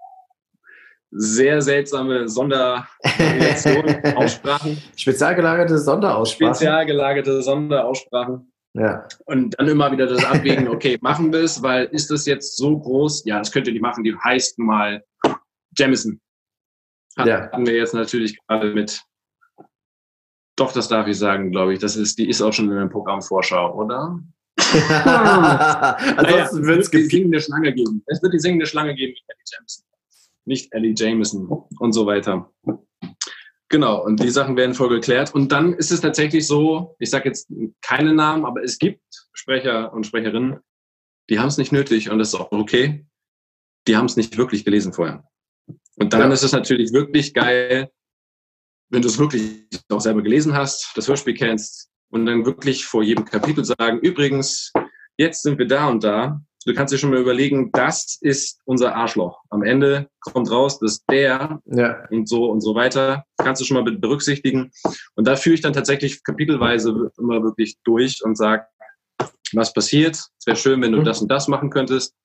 sehr 1.09 1.63
seltsame 1.63 2.29
Sonderaussprachen. 2.29 4.05
Aussprachen. 4.17 4.77
Spezial 4.95 5.33
gelagerte 5.33 5.79
Sonderaussprachen. 5.79 6.53
Spezial 6.53 6.85
gelagerte 6.85 7.41
Sonderaussprachen. 7.41 8.53
Ja. 8.75 9.07
Und 9.25 9.55
dann 9.57 9.67
immer 9.67 9.91
wieder 9.91 10.05
das 10.05 10.23
Abwägen, 10.23 10.67
okay, 10.67 10.99
machen 11.01 11.33
wir 11.33 11.39
es, 11.39 11.63
weil 11.63 11.85
ist 11.85 12.11
das 12.11 12.27
jetzt 12.27 12.55
so 12.55 12.77
groß? 12.77 13.25
Ja, 13.25 13.39
das 13.39 13.51
könnt 13.51 13.65
ihr 13.65 13.73
nicht 13.73 13.81
machen, 13.81 14.03
die 14.03 14.15
heißt 14.15 14.59
mal 14.59 15.03
Jamison. 15.75 16.21
Hatten 17.17 17.29
ja. 17.29 17.51
wir 17.53 17.75
jetzt 17.75 17.93
natürlich 17.93 18.37
gerade 18.47 18.73
mit. 18.73 19.01
Doch, 20.55 20.71
das 20.73 20.87
darf 20.87 21.07
ich 21.07 21.17
sagen, 21.17 21.51
glaube 21.51 21.73
ich. 21.73 21.79
Das 21.79 21.95
ist, 21.95 22.17
die 22.17 22.29
ist 22.29 22.41
auch 22.41 22.53
schon 22.53 22.69
in 22.69 22.77
der 22.77 22.87
Programmvorschau, 22.87 23.73
oder? 23.75 24.21
Ansonsten 26.17 26.65
wird 26.65 26.81
es 26.81 26.91
die 26.91 27.05
singende 27.05 27.41
Schlange 27.41 27.73
geben. 27.73 28.03
Es 28.05 28.21
wird 28.21 28.33
die 28.33 28.39
singende 28.39 28.65
Schlange 28.65 28.93
geben 28.95 29.13
mit 29.13 29.23
Ellie 29.27 29.43
Jameson. 29.51 29.85
Nicht 30.45 30.73
Ellie 30.73 30.93
Jameson 30.95 31.65
und 31.79 31.93
so 31.93 32.05
weiter. 32.05 32.49
Genau, 33.69 34.03
und 34.03 34.21
die 34.21 34.29
Sachen 34.29 34.57
werden 34.57 34.75
voll 34.75 34.89
geklärt. 34.89 35.33
Und 35.33 35.51
dann 35.51 35.73
ist 35.73 35.91
es 35.91 36.01
tatsächlich 36.01 36.45
so, 36.45 36.95
ich 36.99 37.09
sage 37.09 37.29
jetzt 37.29 37.49
keine 37.81 38.13
Namen, 38.13 38.45
aber 38.45 38.61
es 38.63 38.77
gibt 38.77 39.01
Sprecher 39.33 39.93
und 39.93 40.05
Sprecherinnen, 40.05 40.59
die 41.29 41.39
haben 41.39 41.47
es 41.47 41.57
nicht 41.57 41.71
nötig 41.71 42.09
und 42.09 42.19
das 42.19 42.29
ist 42.29 42.35
auch 42.35 42.51
okay. 42.51 43.05
Die 43.87 43.95
haben 43.95 44.05
es 44.05 44.17
nicht 44.17 44.37
wirklich 44.37 44.65
gelesen 44.65 44.91
vorher. 44.91 45.23
Und 46.01 46.13
dann 46.13 46.21
ja. 46.21 46.33
ist 46.33 46.41
es 46.41 46.51
natürlich 46.51 46.93
wirklich 46.93 47.31
geil, 47.31 47.91
wenn 48.89 49.03
du 49.03 49.07
es 49.07 49.19
wirklich 49.19 49.67
auch 49.89 50.01
selber 50.01 50.23
gelesen 50.23 50.55
hast, 50.55 50.93
das 50.95 51.07
Hörspiel 51.07 51.35
kennst 51.35 51.91
und 52.09 52.25
dann 52.25 52.43
wirklich 52.43 52.87
vor 52.87 53.03
jedem 53.03 53.23
Kapitel 53.23 53.63
sagen, 53.63 53.99
übrigens, 53.99 54.73
jetzt 55.17 55.43
sind 55.43 55.59
wir 55.59 55.67
da 55.67 55.87
und 55.89 56.03
da. 56.03 56.41
Du 56.65 56.73
kannst 56.73 56.91
dir 56.91 56.97
schon 56.97 57.11
mal 57.11 57.19
überlegen, 57.19 57.71
das 57.71 58.17
ist 58.19 58.61
unser 58.65 58.95
Arschloch. 58.95 59.43
Am 59.51 59.61
Ende 59.61 60.09
kommt 60.21 60.49
raus, 60.49 60.79
dass 60.79 61.05
der 61.05 61.59
ja. 61.65 62.03
und 62.09 62.27
so 62.27 62.49
und 62.49 62.61
so 62.61 62.73
weiter. 62.73 63.23
Kannst 63.37 63.61
du 63.61 63.65
schon 63.65 63.83
mal 63.83 63.91
berücksichtigen. 63.91 64.71
Und 65.13 65.27
da 65.27 65.35
führe 65.35 65.53
ich 65.53 65.61
dann 65.61 65.73
tatsächlich 65.73 66.23
kapitelweise 66.23 67.11
immer 67.19 67.43
wirklich 67.43 67.77
durch 67.83 68.23
und 68.23 68.35
sage, 68.35 68.65
was 69.53 69.71
passiert. 69.71 70.15
Es 70.15 70.47
wäre 70.47 70.57
schön, 70.57 70.81
wenn 70.81 70.93
du 70.93 71.01
mhm. 71.01 71.05
das 71.05 71.21
und 71.21 71.29
das 71.29 71.47
machen 71.47 71.69
könntest. 71.69 72.15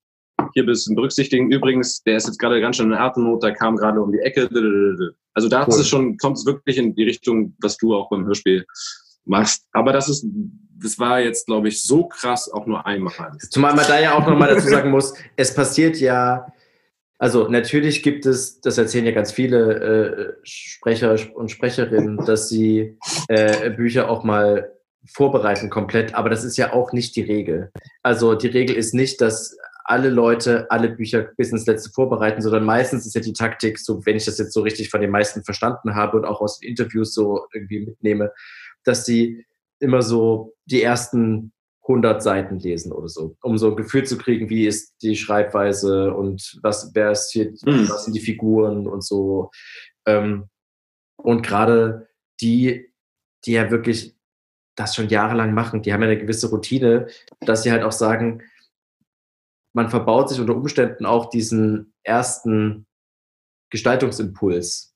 Hier 0.55 0.67
bist 0.67 0.89
du 0.89 0.95
berücksichtigen. 0.95 1.51
Übrigens, 1.51 2.03
der 2.03 2.17
ist 2.17 2.27
jetzt 2.27 2.39
gerade 2.39 2.61
ganz 2.61 2.77
schön 2.77 2.91
in 2.91 2.97
Atemnot, 2.97 3.43
der 3.43 3.53
kam 3.55 3.77
gerade 3.77 4.01
um 4.01 4.13
die 4.13 4.19
Ecke. 4.19 4.49
Also 5.35 5.49
da 5.49 5.67
cool. 5.69 5.85
schon, 5.85 6.17
kommt 6.17 6.39
es 6.39 6.47
wirklich 6.47 6.79
in 6.79 6.95
die 6.95 7.05
Richtung, 7.05 7.55
was 7.61 7.77
du 7.77 7.95
auch 7.95 8.09
beim 8.09 8.27
Hörspiel 8.27 8.65
machst. 9.25 9.67
Aber 9.73 9.93
das 9.93 10.09
ist, 10.09 10.27
das 10.83 10.99
war 10.99 11.21
jetzt, 11.21 11.47
glaube 11.47 11.69
ich, 11.69 11.83
so 11.83 12.07
krass 12.07 12.51
auch 12.51 12.67
nur 12.67 12.87
einmal. 12.87 13.37
Zumal 13.51 13.75
man 13.75 13.87
da 13.87 14.01
ja 14.01 14.15
auch 14.15 14.27
nochmal 14.27 14.55
dazu 14.55 14.69
sagen 14.69 14.91
muss, 14.91 15.15
es 15.37 15.55
passiert 15.55 15.99
ja, 15.99 16.47
also 17.19 17.49
natürlich 17.49 18.03
gibt 18.03 18.27
es, 18.27 18.61
das 18.61 18.79
erzählen 18.79 19.07
ja 19.07 19.13
ganz 19.13 19.33
viele 19.33 19.75
äh, 19.75 20.35
Sprecher 20.43 21.17
und 21.35 21.51
Sprecherinnen, 21.51 22.19
dass 22.27 22.49
sie 22.49 22.99
äh, 23.29 23.71
Bücher 23.71 24.11
auch 24.11 24.23
mal 24.23 24.73
vorbereiten 25.13 25.71
komplett, 25.71 26.15
aber 26.15 26.31
das 26.31 26.45
ist 26.45 26.57
ja 26.57 26.73
auch 26.73 26.93
nicht 26.93 27.17
die 27.17 27.23
Regel. 27.23 27.71
Also 28.03 28.35
die 28.35 28.49
Regel 28.49 28.77
ist 28.77 28.93
nicht, 28.93 29.21
dass 29.21 29.57
alle 29.89 30.11
Leute 30.11 30.71
alle 30.71 30.89
Bücher 30.89 31.31
bis 31.37 31.53
ins 31.53 31.67
letzte 31.67 31.91
vorbereiten, 31.91 32.43
sondern 32.43 32.65
meistens 32.65 33.07
ist 33.07 33.15
ja 33.15 33.21
die 33.21 33.33
Taktik, 33.33 33.79
so 33.79 34.05
wenn 34.05 34.17
ich 34.17 34.25
das 34.25 34.39
jetzt 34.39 34.53
so 34.53 34.63
richtig 34.63 34.91
von 34.91 35.01
den 35.01 35.11
meisten 35.11 35.45
verstanden 35.45 35.95
habe 35.95 36.17
und 36.17 36.25
auch 36.25 36.41
aus 36.41 36.59
den 36.59 36.71
Interviews 36.71 37.15
so 37.15 37.47
irgendwie 37.53 37.87
mitnehme, 37.87 38.33
dass 38.85 39.05
sie 39.05 39.45
immer 39.79 40.03
so 40.03 40.55
die 40.65 40.83
ersten 40.83 41.53
100 41.83 42.21
Seiten 42.21 42.59
lesen 42.59 42.93
oder 42.93 43.09
so, 43.09 43.37
um 43.43 43.59
so 43.59 43.71
ein 43.71 43.77
Gefühl 43.77 44.05
zu 44.05 44.19
kriegen, 44.19 44.51
wie 44.51 44.67
ist 44.67 44.97
die 45.03 45.17
Schreibweise 45.17 46.13
und 46.13 46.59
was, 46.63 46.91
wer 46.95 47.13
ist 47.13 47.31
hier, 47.31 47.53
mhm. 47.65 47.89
was 47.89 48.05
sind 48.05 48.15
die 48.15 48.21
Figuren 48.21 48.89
und 48.89 49.05
so. 49.05 49.51
Ähm, 50.05 50.49
und 51.17 51.43
gerade 51.43 52.09
die, 52.41 52.93
die 53.45 53.53
ja 53.53 53.71
wirklich 53.71 54.17
das 54.75 54.97
schon 54.97 55.09
jahrelang 55.09 55.55
machen, 55.55 55.83
die 55.83 55.93
haben 55.93 56.03
ja 56.03 56.09
eine 56.09 56.19
gewisse 56.19 56.51
Routine, 56.51 57.07
dass 57.41 57.63
sie 57.63 57.71
halt 57.71 57.85
auch 57.85 57.93
sagen, 57.93 58.43
man 59.77 59.91
verbaut 59.91 60.31
sich 60.31 60.41
unter 60.41 60.57
Umständen 60.57 61.05
auch 61.05 61.29
diesen 61.29 61.93
ersten 62.03 62.87
Gestaltungsimpuls 63.71 64.95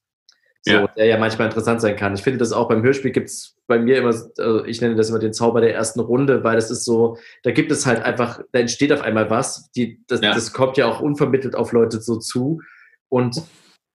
so, 0.63 0.73
ja. 0.73 0.87
der 0.89 1.05
ja 1.05 1.19
manchmal 1.19 1.49
interessant 1.49 1.83
sein 1.83 1.97
kann. 1.97 2.15
Ich 2.15 2.23
finde 2.23 2.39
das 2.39 2.53
auch 2.53 2.69
beim 2.69 2.83
Hörspiel 2.83 3.11
gibt 3.11 3.29
es 3.29 3.57
bei 3.67 3.79
mir 3.79 3.99
immer, 3.99 4.09
also 4.09 4.65
ich 4.65 4.81
nenne 4.81 4.95
das 4.95 5.11
immer 5.11 5.19
den 5.19 5.35
Zauber 5.35 5.61
der 5.61 5.75
ersten 5.75 6.01
Runde, 6.01 6.45
weil 6.45 6.57
das 6.57 6.71
ist 6.71 6.85
so, 6.85 7.19
da 7.43 7.51
gibt 7.51 7.71
es 7.71 7.85
halt 7.85 8.03
einfach, 8.03 8.41
da 8.53 8.59
entsteht 8.59 8.93
auf 8.93 9.03
einmal 9.03 9.29
was, 9.29 9.71
die, 9.73 10.03
das, 10.07 10.23
ja. 10.23 10.33
das 10.33 10.53
kommt 10.55 10.79
ja 10.79 10.87
auch 10.87 11.01
unvermittelt 11.01 11.55
auf 11.55 11.73
Leute 11.73 12.01
so 12.01 12.17
zu 12.17 12.61
und 13.09 13.43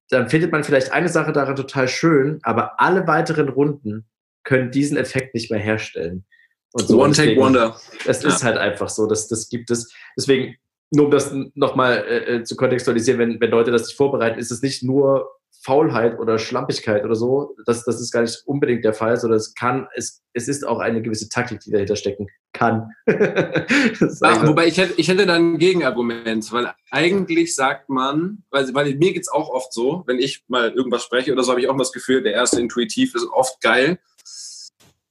dann 0.09 0.29
findet 0.29 0.51
man 0.51 0.63
vielleicht 0.63 0.91
eine 0.91 1.09
Sache 1.09 1.31
daran 1.31 1.55
total 1.55 1.87
schön, 1.87 2.39
aber 2.43 2.79
alle 2.79 3.07
weiteren 3.07 3.49
Runden 3.49 4.05
können 4.43 4.69
diesen 4.69 4.97
Effekt 4.97 5.33
nicht 5.33 5.49
mehr 5.49 5.59
herstellen. 5.59 6.25
Und 6.73 6.87
so 6.87 7.01
One 7.01 7.13
Take 7.13 7.37
Wonder. 7.37 7.79
Es 8.05 8.21
ja. 8.21 8.29
ist 8.29 8.43
halt 8.43 8.57
einfach 8.57 8.89
so, 8.89 9.07
dass 9.07 9.29
das 9.29 9.47
gibt 9.49 9.71
es. 9.71 9.93
Deswegen, 10.17 10.57
nur 10.91 11.05
um 11.05 11.11
das 11.11 11.33
nochmal 11.55 12.05
äh, 12.07 12.35
äh, 12.35 12.43
zu 12.43 12.55
kontextualisieren, 12.55 13.19
wenn, 13.19 13.41
wenn 13.41 13.51
Leute 13.51 13.71
das 13.71 13.87
sich 13.87 13.95
vorbereiten, 13.95 14.39
ist 14.39 14.51
es 14.51 14.61
nicht 14.61 14.83
nur 14.83 15.29
Faulheit 15.65 16.19
oder 16.19 16.37
Schlampigkeit 16.37 17.03
oder 17.03 17.15
so. 17.15 17.55
Das, 17.65 17.83
das 17.85 17.99
ist 17.99 18.11
gar 18.11 18.21
nicht 18.21 18.43
unbedingt 18.45 18.85
der 18.85 18.93
Fall, 18.93 19.17
sondern 19.17 19.37
es 19.37 19.55
kann, 19.55 19.87
es, 19.95 20.21
es 20.33 20.47
ist 20.47 20.65
auch 20.65 20.77
eine 20.77 21.01
gewisse 21.01 21.27
Taktik, 21.27 21.61
die 21.61 21.71
dahinter 21.71 21.95
stecken 21.95 22.27
kann. 22.53 22.91
Ach, 23.07 24.47
wobei 24.47 24.67
ich 24.67 24.77
hätte, 24.77 24.93
ich 24.97 25.07
hätte 25.07 25.25
dann 25.25 25.53
ein 25.53 25.57
Gegenargument, 25.57 26.51
weil 26.51 26.71
eigentlich 26.91 27.55
sagt 27.55 27.89
man, 27.89 28.43
weil, 28.51 28.71
weil 28.75 28.93
mir 28.95 29.13
geht's 29.13 29.31
auch 29.31 29.49
oft 29.49 29.73
so, 29.73 30.03
wenn 30.05 30.19
ich 30.19 30.43
mal 30.47 30.71
irgendwas 30.71 31.03
spreche 31.03 31.33
oder 31.33 31.43
so, 31.43 31.51
habe 31.51 31.61
ich 31.61 31.67
auch 31.67 31.73
mal 31.73 31.79
das 31.79 31.93
Gefühl, 31.93 32.21
der 32.21 32.33
erste 32.33 32.61
Intuitiv 32.61 33.15
ist 33.15 33.27
oft 33.33 33.59
geil. 33.59 33.97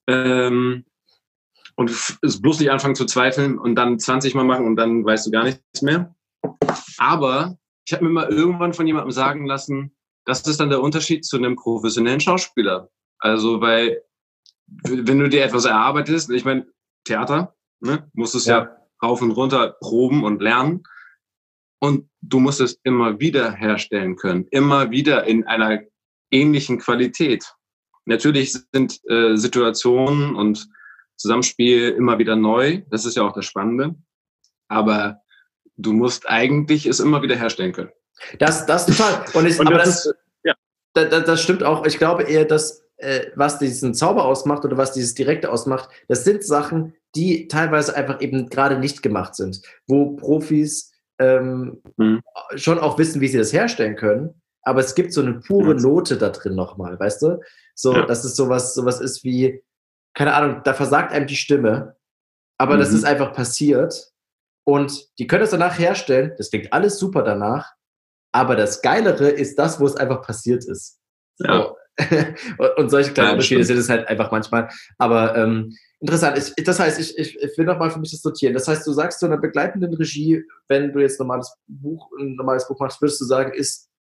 Ähm, 0.07 0.85
und 1.77 1.91
es 2.23 2.41
bloß 2.41 2.61
nicht 2.61 2.71
anfangen 2.71 2.95
zu 2.95 3.07
zweifeln 3.07 3.59
und 3.59 3.75
dann 3.75 3.99
20 3.99 4.35
Mal 4.35 4.45
machen 4.45 4.67
und 4.67 4.77
dann 4.77 5.05
weißt 5.05 5.27
du 5.27 5.31
gar 5.31 5.45
nichts 5.45 5.83
mehr. 5.83 6.15
Aber 6.99 7.59
ich 7.87 7.93
habe 7.93 8.05
mir 8.05 8.11
mal 8.11 8.29
irgendwann 8.29 8.73
von 8.73 8.87
jemandem 8.87 9.11
sagen 9.11 9.47
lassen, 9.47 9.95
das 10.25 10.47
ist 10.47 10.61
dann 10.61 10.71
der 10.71 10.81
Unterschied 10.81 11.25
zu 11.25 11.37
einem 11.37 11.57
professionellen 11.57 12.21
Schauspieler. 12.21 12.91
Also, 13.19 13.61
weil, 13.61 14.03
wenn 14.67 15.19
du 15.19 15.29
dir 15.29 15.45
etwas 15.45 15.65
erarbeitest, 15.65 16.31
ich 16.31 16.45
meine, 16.45 16.67
Theater, 17.05 17.55
ne, 17.81 18.09
musst 18.15 18.35
es 18.35 18.47
ja. 18.47 18.59
ja 18.59 18.77
rauf 19.03 19.21
und 19.21 19.33
runter 19.33 19.77
proben 19.81 20.25
und 20.25 20.41
lernen. 20.41 20.83
Und 21.81 22.09
du 22.23 22.41
musst 22.41 22.61
es 22.61 22.81
immer 22.83 23.21
wieder 23.21 23.53
herstellen 23.53 24.17
können, 24.17 24.47
immer 24.51 24.91
wieder 24.91 25.25
in 25.25 25.45
einer 25.47 25.83
ähnlichen 26.31 26.79
Qualität. 26.79 27.53
Natürlich 28.07 28.57
sind 28.73 29.01
äh, 29.09 29.37
Situationen 29.37 30.35
und 30.35 30.67
Zusammenspiel 31.25 31.89
immer 31.89 32.19
wieder 32.19 32.37
neu. 32.37 32.83
Das 32.91 33.07
ist 33.07 33.17
ja 33.17 33.23
auch 33.23 33.33
das 33.33 33.47
Spannende. 33.47 33.95
Aber 34.69 35.23
du 35.79 35.95
musst 35.95 36.29
eigentlich 36.29 36.85
es 36.85 37.01
immer 37.01 37.23
wieder 37.23 37.35
herstellen 37.35 37.73
können. 37.73 37.89
Das, 38.39 38.67
das 38.67 38.85
total. 38.85 39.25
Und, 39.33 39.47
ich, 39.47 39.59
und 39.59 39.69
aber 39.69 39.79
das, 39.79 40.05
das, 40.05 40.15
ja. 40.45 40.55
das, 40.93 41.25
das, 41.25 41.43
stimmt 41.43 41.63
auch. 41.63 41.87
Ich 41.87 41.97
glaube 41.97 42.25
eher, 42.25 42.45
dass 42.45 42.85
äh, 42.99 43.29
was 43.37 43.59
diesen 43.59 43.95
Zauber 43.95 44.27
ausmacht 44.27 44.67
oder 44.67 44.77
was 44.77 44.93
dieses 44.93 45.15
Direkte 45.15 45.51
ausmacht, 45.51 45.89
das 46.09 46.25
sind 46.25 46.45
Sachen, 46.45 46.95
die 47.17 47.49
teilweise 47.49 47.97
einfach 47.97 48.21
eben 48.21 48.51
gerade 48.51 48.79
nicht 48.79 49.03
gemacht 49.03 49.35
sind, 49.35 49.63
wo 49.87 50.17
Profis 50.17 50.93
ähm, 51.19 51.81
mhm. 51.97 52.21
schon 52.57 52.79
auch 52.79 52.99
wissen, 52.99 53.23
wie 53.23 53.29
sie 53.29 53.39
das 53.39 53.55
herstellen 53.55 53.97
können. 53.97 54.43
Aber 54.61 54.81
es 54.81 54.95
gibt 54.95 55.15
so 55.15 55.23
eine 55.23 55.41
pure 55.41 55.75
Note 55.75 56.19
da 56.19 56.29
drin 56.29 56.55
nochmal, 56.55 57.01
weißt 57.01 57.23
du? 57.23 57.41
So, 57.75 57.95
ja. 57.95 58.05
dass 58.05 58.25
es 58.25 58.37
sowas, 58.37 58.75
sowas 58.75 59.01
ist 59.01 59.25
wie, 59.25 59.63
keine 60.15 60.35
Ahnung, 60.35 60.63
da 60.65 60.75
versagt 60.75 61.13
einem 61.13 61.27
die 61.27 61.37
Stimme, 61.37 61.97
aber 62.59 62.77
mhm. 62.77 62.81
das 62.81 62.93
ist 62.93 63.05
einfach 63.05 63.33
passiert. 63.33 64.13
Und 64.67 65.09
die 65.19 65.27
können 65.27 65.45
es 65.45 65.51
danach 65.51 65.79
herstellen, 65.79 66.33
das 66.39 66.51
klingt 66.51 66.73
alles 66.73 66.99
super 66.99 67.23
danach, 67.23 67.75
aber 68.33 68.57
das 68.57 68.81
Geilere 68.81 69.29
ist 69.29 69.59
das, 69.59 69.79
wo 69.79 69.87
es 69.87 69.97
einfach 69.97 70.23
passiert 70.23 70.65
ist. 70.65 71.01
Ja. 71.39 71.75
und 72.77 72.89
solche 72.91 73.13
kleinen 73.13 73.29
ja, 73.29 73.33
Unterschiede 73.35 73.65
sind 73.65 73.79
es 73.79 73.89
halt 73.89 74.09
einfach 74.09 74.33
manchmal. 74.33 74.69
Aber 74.99 75.37
ähm, 75.37 75.77
interessant. 76.01 76.39
Ich, 76.39 76.65
das 76.65 76.81
heißt, 76.81 76.99
ich, 76.99 77.17
ich, 77.19 77.39
ich 77.41 77.59
will 77.59 77.67
nochmal 77.67 77.91
für 77.91 78.01
mich 78.01 78.11
das 78.11 78.23
sortieren. 78.23 78.55
Das 78.55 78.67
heißt, 78.67 78.87
du 78.87 78.93
sagst 78.93 79.21
zu 79.21 79.27
einer 79.27 79.37
begleitenden 79.37 79.95
Regie, 79.95 80.43
wenn 80.69 80.93
du 80.93 81.01
jetzt 81.01 81.21
normales 81.21 81.55
Buch, 81.67 82.11
ein 82.19 82.35
normales 82.35 82.67
Buch 82.67 82.81
machst, 82.81 83.01
würdest 83.01 83.21
du 83.21 83.27
sagen, 83.27 83.53
ist 83.53 83.91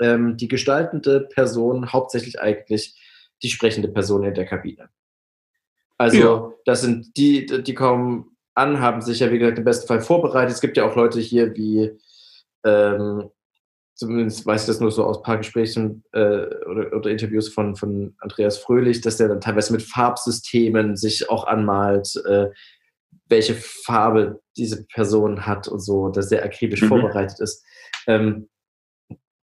ähm, 0.00 0.36
die 0.36 0.48
gestaltende 0.48 1.22
Person 1.22 1.92
hauptsächlich 1.92 2.40
eigentlich 2.40 2.94
die 3.42 3.50
sprechende 3.50 3.88
Person 3.88 4.24
in 4.24 4.34
der 4.34 4.46
Kabine. 4.46 4.88
Also, 5.98 6.18
ja. 6.18 6.52
das 6.64 6.82
sind 6.82 7.16
die, 7.16 7.46
die 7.46 7.74
kommen 7.74 8.36
an, 8.54 8.80
haben 8.80 9.00
sich 9.00 9.20
ja, 9.20 9.30
wie 9.30 9.38
gesagt, 9.38 9.58
im 9.58 9.64
besten 9.64 9.86
Fall 9.86 10.00
vorbereitet. 10.00 10.54
Es 10.54 10.60
gibt 10.60 10.76
ja 10.76 10.88
auch 10.88 10.96
Leute 10.96 11.20
hier 11.20 11.54
wie 11.56 11.98
ähm, 12.64 13.30
zumindest 13.96 14.44
weiß 14.44 14.62
ich 14.62 14.66
das 14.66 14.80
nur 14.80 14.90
so 14.90 15.04
aus 15.04 15.18
ein 15.18 15.22
paar 15.22 15.38
Gesprächen 15.38 16.04
äh, 16.12 16.46
oder, 16.66 16.92
oder, 16.94 17.10
Interviews 17.10 17.48
von, 17.48 17.76
von 17.76 18.14
Andreas 18.18 18.58
Fröhlich, 18.58 19.00
dass 19.00 19.16
der 19.16 19.28
dann 19.28 19.40
teilweise 19.40 19.72
mit 19.72 19.82
Farbsystemen 19.82 20.96
sich 20.96 21.30
auch 21.30 21.46
anmalt, 21.46 22.14
äh, 22.26 22.50
welche 23.28 23.54
Farbe 23.54 24.40
diese 24.56 24.86
Person 24.86 25.46
hat 25.46 25.66
und 25.66 25.80
so, 25.80 26.10
dass 26.10 26.28
der 26.28 26.44
akribisch 26.44 26.82
mhm. 26.82 26.88
vorbereitet 26.88 27.40
ist. 27.40 27.64
Ähm, 28.06 28.48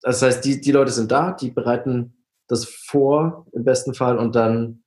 das 0.02 0.22
heißt, 0.22 0.46
die, 0.46 0.62
die 0.62 0.72
Leute 0.72 0.92
sind 0.92 1.12
da, 1.12 1.34
die 1.34 1.52
bereiten 1.52 2.24
das 2.48 2.66
vor 2.66 3.46
im 3.52 3.66
besten 3.66 3.94
Fall 3.94 4.18
und 4.18 4.36
dann 4.36 4.84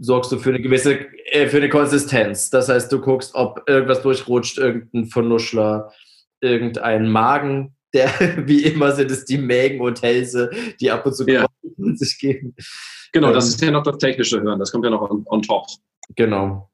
sorgst 0.00 0.32
du 0.32 0.38
für 0.38 0.50
eine 0.50 0.60
gewisse, 0.60 0.98
äh, 1.26 1.46
für 1.46 1.58
eine 1.58 1.68
Konsistenz. 1.68 2.50
Das 2.50 2.68
heißt, 2.68 2.90
du 2.90 3.00
guckst, 3.00 3.34
ob 3.34 3.62
irgendwas 3.68 4.02
durchrutscht, 4.02 4.58
irgendein 4.58 5.06
Vernuschler, 5.06 5.92
irgendein 6.40 7.10
Magen, 7.10 7.76
der, 7.92 8.10
wie 8.46 8.64
immer 8.64 8.92
sind 8.92 9.10
es 9.10 9.24
die 9.24 9.38
Mägen 9.38 9.80
und 9.80 10.02
Hälse, 10.02 10.50
die 10.80 10.90
ab 10.90 11.06
und 11.06 11.14
zu 11.14 11.26
ja. 11.26 11.46
sich 11.94 12.18
geben. 12.18 12.54
Genau, 13.12 13.32
das 13.32 13.46
ähm, 13.46 13.50
ist 13.50 13.62
ja 13.62 13.70
noch 13.70 13.82
das 13.82 13.98
technische 13.98 14.40
Hören, 14.40 14.58
das 14.58 14.72
kommt 14.72 14.84
ja 14.84 14.90
noch 14.90 15.08
on, 15.08 15.24
on 15.26 15.42
top. 15.42 15.66
Genau. 16.16 16.68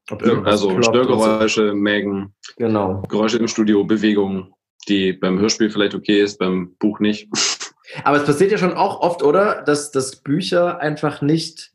also 0.44 0.80
Störgeräusche. 0.82 1.74
Mägen, 1.74 2.34
genau. 2.56 3.02
Geräusche 3.08 3.36
im 3.36 3.48
Studio, 3.48 3.84
Bewegungen, 3.84 4.54
die 4.88 5.12
beim 5.12 5.38
Hörspiel 5.38 5.68
vielleicht 5.68 5.94
okay 5.94 6.22
ist, 6.22 6.38
beim 6.38 6.74
Buch 6.78 7.00
nicht. 7.00 7.28
Aber 8.04 8.16
es 8.16 8.24
passiert 8.24 8.50
ja 8.50 8.58
schon 8.58 8.74
auch 8.74 9.00
oft, 9.00 9.22
oder? 9.22 9.62
Dass, 9.62 9.90
dass 9.90 10.16
Bücher 10.16 10.80
einfach 10.80 11.22
nicht, 11.22 11.72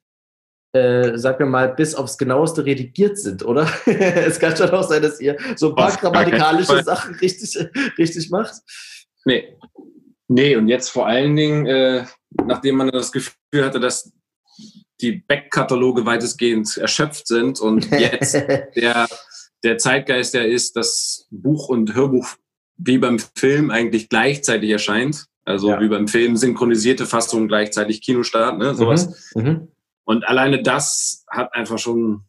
äh, 0.73 1.17
sagen 1.17 1.39
wir 1.39 1.45
mal, 1.47 1.73
bis 1.73 1.95
aufs 1.95 2.17
Genaueste 2.17 2.65
redigiert 2.65 3.17
sind, 3.17 3.43
oder? 3.43 3.67
es 3.85 4.39
kann 4.39 4.55
schon 4.55 4.69
auch 4.69 4.87
sein, 4.87 5.01
dass 5.01 5.19
ihr 5.19 5.37
so 5.55 5.69
ein 5.69 5.75
paar 5.75 5.95
grammatikalische 5.95 6.83
Sachen 6.83 7.15
richtig, 7.15 7.57
richtig 7.97 8.29
macht. 8.29 8.53
Nee. 9.25 9.57
Nee, 10.27 10.55
und 10.55 10.67
jetzt 10.69 10.89
vor 10.89 11.07
allen 11.07 11.35
Dingen, 11.35 11.65
äh, 11.65 12.05
nachdem 12.45 12.77
man 12.77 12.89
das 12.89 13.11
Gefühl 13.11 13.65
hatte, 13.65 13.79
dass 13.79 14.13
die 15.01 15.23
Backkataloge 15.27 16.05
weitestgehend 16.05 16.77
erschöpft 16.77 17.27
sind 17.27 17.59
und 17.59 17.89
jetzt 17.99 18.33
der 18.33 19.07
der 19.63 19.77
Zeitgeist 19.77 20.33
ja 20.33 20.41
ist, 20.41 20.75
dass 20.75 21.27
Buch 21.29 21.69
und 21.69 21.93
Hörbuch 21.93 22.27
wie 22.77 22.97
beim 22.97 23.19
Film 23.19 23.69
eigentlich 23.69 24.09
gleichzeitig 24.09 24.69
erscheint. 24.69 25.25
Also 25.43 25.69
ja. 25.69 25.81
wie 25.81 25.87
beim 25.87 26.07
Film 26.07 26.37
synchronisierte 26.37 27.05
Fassung 27.05 27.47
gleichzeitig 27.47 28.01
Kinostart, 28.01 28.57
ne, 28.57 28.75
sowas. 28.75 29.31
Mhm. 29.35 29.43
Mhm. 29.43 29.67
Und 30.03 30.27
alleine 30.27 30.61
das 30.61 31.25
hat 31.29 31.53
einfach 31.53 31.79
schon 31.79 32.23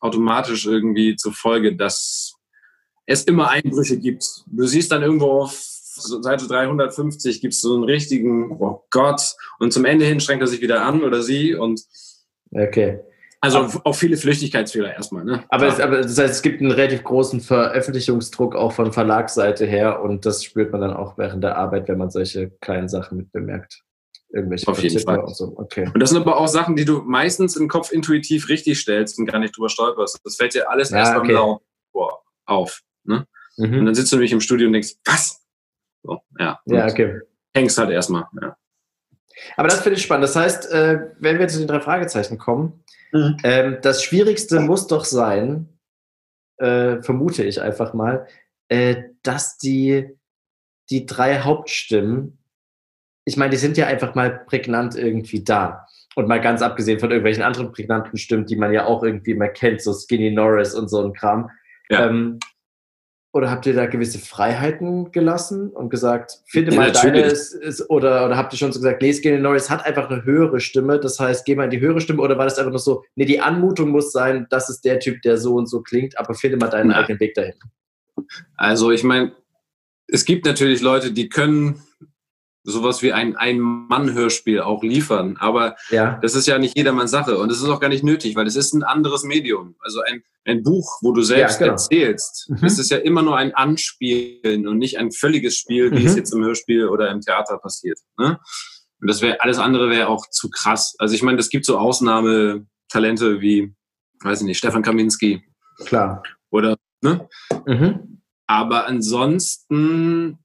automatisch 0.00 0.66
irgendwie 0.66 1.16
zur 1.16 1.32
Folge, 1.32 1.76
dass 1.76 2.34
es 3.06 3.24
immer 3.24 3.50
Einbrüche 3.50 3.98
gibt. 3.98 4.24
Du 4.46 4.66
siehst 4.66 4.92
dann 4.92 5.02
irgendwo 5.02 5.42
auf 5.42 5.52
Seite 5.52 6.46
350 6.46 7.40
gibt 7.40 7.54
es 7.54 7.60
so 7.60 7.74
einen 7.74 7.84
richtigen, 7.84 8.52
oh 8.60 8.84
Gott, 8.90 9.34
und 9.58 9.72
zum 9.72 9.84
Ende 9.84 10.04
hin 10.04 10.20
strengt 10.20 10.42
er 10.42 10.46
sich 10.46 10.60
wieder 10.60 10.84
an 10.84 11.02
oder 11.02 11.22
sie 11.22 11.54
und 11.54 11.82
okay. 12.52 13.00
Also 13.40 13.58
aber, 13.58 13.80
auch 13.84 13.94
viele 13.94 14.16
Flüchtigkeitsfehler 14.16 14.94
erstmal. 14.94 15.24
Ne? 15.24 15.44
Aber, 15.48 15.66
ja. 15.66 15.72
es, 15.72 15.80
aber 15.80 16.00
das 16.00 16.18
heißt, 16.18 16.34
es 16.34 16.42
gibt 16.42 16.60
einen 16.60 16.72
relativ 16.72 17.04
großen 17.04 17.40
Veröffentlichungsdruck 17.40 18.56
auch 18.56 18.72
von 18.72 18.92
Verlagsseite 18.92 19.64
her 19.64 20.02
und 20.02 20.26
das 20.26 20.42
spürt 20.42 20.72
man 20.72 20.80
dann 20.80 20.92
auch 20.92 21.18
während 21.18 21.44
der 21.44 21.56
Arbeit, 21.56 21.88
wenn 21.88 21.98
man 21.98 22.10
solche 22.10 22.50
kleinen 22.60 22.88
Sachen 22.88 23.18
mit 23.18 23.32
bemerkt. 23.32 23.84
Irgendwelche 24.30 24.68
Auf 24.68 24.82
jeden 24.82 25.00
Fall. 25.00 25.20
Und, 25.20 25.34
so. 25.34 25.54
okay. 25.56 25.90
und 25.92 26.00
das 26.00 26.10
sind 26.10 26.20
aber 26.20 26.36
auch 26.36 26.48
Sachen, 26.48 26.76
die 26.76 26.84
du 26.84 27.00
meistens 27.02 27.56
im 27.56 27.68
Kopf 27.68 27.92
intuitiv 27.92 28.48
richtig 28.48 28.78
stellst 28.78 29.18
und 29.18 29.26
gar 29.26 29.38
nicht 29.38 29.56
drüber 29.56 29.70
stolperst. 29.70 30.20
Das 30.22 30.36
fällt 30.36 30.54
dir 30.54 30.70
alles 30.70 30.90
ja, 30.90 30.98
erst 30.98 31.16
okay. 31.16 31.28
beim 31.28 31.36
Laut 31.36 31.62
auf. 32.48 32.82
Ne? 33.04 33.26
Mhm. 33.56 33.80
Und 33.80 33.86
dann 33.86 33.94
sitzt 33.94 34.12
du 34.12 34.16
nämlich 34.16 34.32
im 34.32 34.40
Studio 34.40 34.66
und 34.66 34.72
denkst, 34.72 34.94
was? 35.04 35.44
So, 36.02 36.20
ja. 36.38 36.60
Ja, 36.66 36.86
okay. 36.86 37.20
Hängst 37.54 37.78
halt 37.78 37.90
erstmal. 37.90 38.24
Ja. 38.40 38.56
Aber 39.56 39.68
das 39.68 39.80
finde 39.80 39.98
ich 39.98 40.04
spannend. 40.04 40.24
Das 40.24 40.36
heißt, 40.36 40.70
äh, 40.72 41.10
wenn 41.18 41.38
wir 41.38 41.48
zu 41.48 41.58
den 41.58 41.68
drei 41.68 41.80
Fragezeichen 41.80 42.38
kommen, 42.38 42.84
mhm. 43.12 43.36
ähm, 43.44 43.78
das 43.82 44.02
Schwierigste 44.02 44.60
muss 44.60 44.86
doch 44.86 45.04
sein, 45.04 45.68
äh, 46.58 47.02
vermute 47.02 47.44
ich 47.44 47.60
einfach 47.60 47.94
mal, 47.94 48.26
äh, 48.68 49.04
dass 49.22 49.58
die, 49.58 50.08
die 50.90 51.06
drei 51.06 51.40
Hauptstimmen, 51.40 52.38
ich 53.28 53.36
meine, 53.36 53.50
die 53.50 53.58
sind 53.58 53.76
ja 53.76 53.86
einfach 53.86 54.14
mal 54.14 54.42
prägnant 54.46 54.96
irgendwie 54.96 55.44
da. 55.44 55.86
Und 56.14 56.28
mal 56.28 56.40
ganz 56.40 56.62
abgesehen 56.62 56.98
von 56.98 57.10
irgendwelchen 57.10 57.42
anderen 57.42 57.70
prägnanten 57.70 58.16
Stimmen, 58.16 58.46
die 58.46 58.56
man 58.56 58.72
ja 58.72 58.86
auch 58.86 59.02
irgendwie 59.02 59.34
mal 59.34 59.52
kennt, 59.52 59.82
so 59.82 59.92
Skinny 59.92 60.30
Norris 60.30 60.74
und 60.74 60.88
so 60.88 61.04
ein 61.04 61.12
Kram. 61.12 61.50
Ja. 61.90 62.06
Ähm, 62.06 62.38
oder 63.34 63.50
habt 63.50 63.66
ihr 63.66 63.74
da 63.74 63.84
gewisse 63.84 64.18
Freiheiten 64.18 65.12
gelassen 65.12 65.68
und 65.68 65.90
gesagt, 65.90 66.38
finde 66.46 66.74
mal 66.74 66.88
ja, 66.88 67.02
deine 67.02 67.20
ist, 67.20 67.52
ist, 67.52 67.88
oder, 67.90 68.24
oder 68.24 68.36
habt 68.38 68.54
ihr 68.54 68.56
schon 68.56 68.72
so 68.72 68.80
gesagt, 68.80 69.02
nee, 69.02 69.12
Skinny 69.12 69.38
Norris 69.38 69.68
hat 69.68 69.84
einfach 69.84 70.10
eine 70.10 70.24
höhere 70.24 70.60
Stimme, 70.60 70.98
das 70.98 71.20
heißt, 71.20 71.44
geh 71.44 71.54
mal 71.54 71.64
in 71.64 71.70
die 71.70 71.80
höhere 71.80 72.00
Stimme 72.00 72.22
oder 72.22 72.38
war 72.38 72.46
das 72.46 72.58
einfach 72.58 72.70
nur 72.70 72.80
so, 72.80 73.04
nee, 73.14 73.26
die 73.26 73.40
Anmutung 73.40 73.90
muss 73.90 74.10
sein, 74.10 74.46
das 74.48 74.70
ist 74.70 74.86
der 74.86 74.98
Typ, 74.98 75.20
der 75.20 75.36
so 75.36 75.54
und 75.54 75.66
so 75.66 75.82
klingt, 75.82 76.18
aber 76.18 76.32
finde 76.32 76.56
mal 76.56 76.68
deinen 76.68 76.90
ja. 76.90 76.96
eigenen 76.96 77.20
Weg 77.20 77.34
dahin. 77.34 77.54
Also 78.56 78.90
ich 78.90 79.04
meine, 79.04 79.32
es 80.06 80.24
gibt 80.24 80.46
natürlich 80.46 80.80
Leute, 80.80 81.12
die 81.12 81.28
können 81.28 81.82
sowas 82.70 83.02
wie 83.02 83.12
ein 83.12 83.36
Ein-Mann-Hörspiel 83.36 84.60
auch 84.60 84.82
liefern. 84.82 85.36
Aber 85.38 85.76
ja. 85.90 86.18
das 86.22 86.34
ist 86.34 86.46
ja 86.46 86.58
nicht 86.58 86.76
jedermanns 86.76 87.10
Sache 87.10 87.38
und 87.38 87.50
es 87.50 87.62
ist 87.62 87.68
auch 87.68 87.80
gar 87.80 87.88
nicht 87.88 88.04
nötig, 88.04 88.36
weil 88.36 88.46
es 88.46 88.56
ist 88.56 88.74
ein 88.74 88.82
anderes 88.82 89.24
Medium. 89.24 89.76
Also 89.80 90.00
ein, 90.02 90.22
ein 90.44 90.62
Buch, 90.62 90.98
wo 91.00 91.12
du 91.12 91.22
selbst 91.22 91.60
ja, 91.60 91.66
genau. 91.66 91.72
erzählst, 91.72 92.50
mhm. 92.50 92.58
das 92.60 92.78
ist 92.78 92.90
ja 92.90 92.98
immer 92.98 93.22
nur 93.22 93.36
ein 93.36 93.54
Anspielen 93.54 94.68
und 94.68 94.78
nicht 94.78 94.98
ein 94.98 95.12
völliges 95.12 95.56
Spiel, 95.56 95.92
wie 95.92 96.00
mhm. 96.00 96.06
es 96.06 96.16
jetzt 96.16 96.32
im 96.34 96.44
Hörspiel 96.44 96.88
oder 96.88 97.10
im 97.10 97.20
Theater 97.20 97.58
passiert. 97.58 97.98
Ne? 98.18 98.38
Und 99.00 99.08
das 99.08 99.22
wäre 99.22 99.40
alles 99.40 99.58
andere 99.58 99.90
wäre 99.90 100.08
auch 100.08 100.28
zu 100.28 100.50
krass. 100.50 100.94
Also 100.98 101.14
ich 101.14 101.22
meine, 101.22 101.36
das 101.36 101.50
gibt 101.50 101.64
so 101.64 101.78
Ausnahmetalente 101.78 103.40
wie, 103.40 103.74
weiß 104.22 104.40
ich 104.40 104.46
nicht, 104.46 104.58
Stefan 104.58 104.82
Kaminski. 104.82 105.42
Klar. 105.86 106.22
Oder, 106.50 106.76
ne? 107.02 107.28
Mhm. 107.66 108.22
Aber 108.46 108.86
ansonsten 108.86 110.38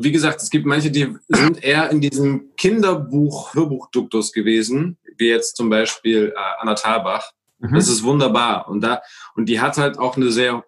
wie 0.00 0.12
gesagt, 0.12 0.42
es 0.42 0.50
gibt 0.50 0.66
manche, 0.66 0.90
die 0.90 1.16
sind 1.28 1.62
eher 1.62 1.90
in 1.90 2.00
diesem 2.00 2.50
Kinderbuch-Hörbuchduktus 2.56 4.32
gewesen, 4.32 4.98
wie 5.16 5.28
jetzt 5.28 5.56
zum 5.56 5.70
Beispiel 5.70 6.32
äh, 6.36 6.60
Anna 6.60 6.74
Thalbach. 6.74 7.32
Mhm. 7.58 7.74
Das 7.74 7.88
ist 7.88 8.02
wunderbar. 8.02 8.68
Und, 8.68 8.82
da, 8.82 9.02
und 9.34 9.48
die 9.48 9.60
hat 9.60 9.78
halt 9.78 9.98
auch 9.98 10.16
eine 10.16 10.30
sehr 10.30 10.64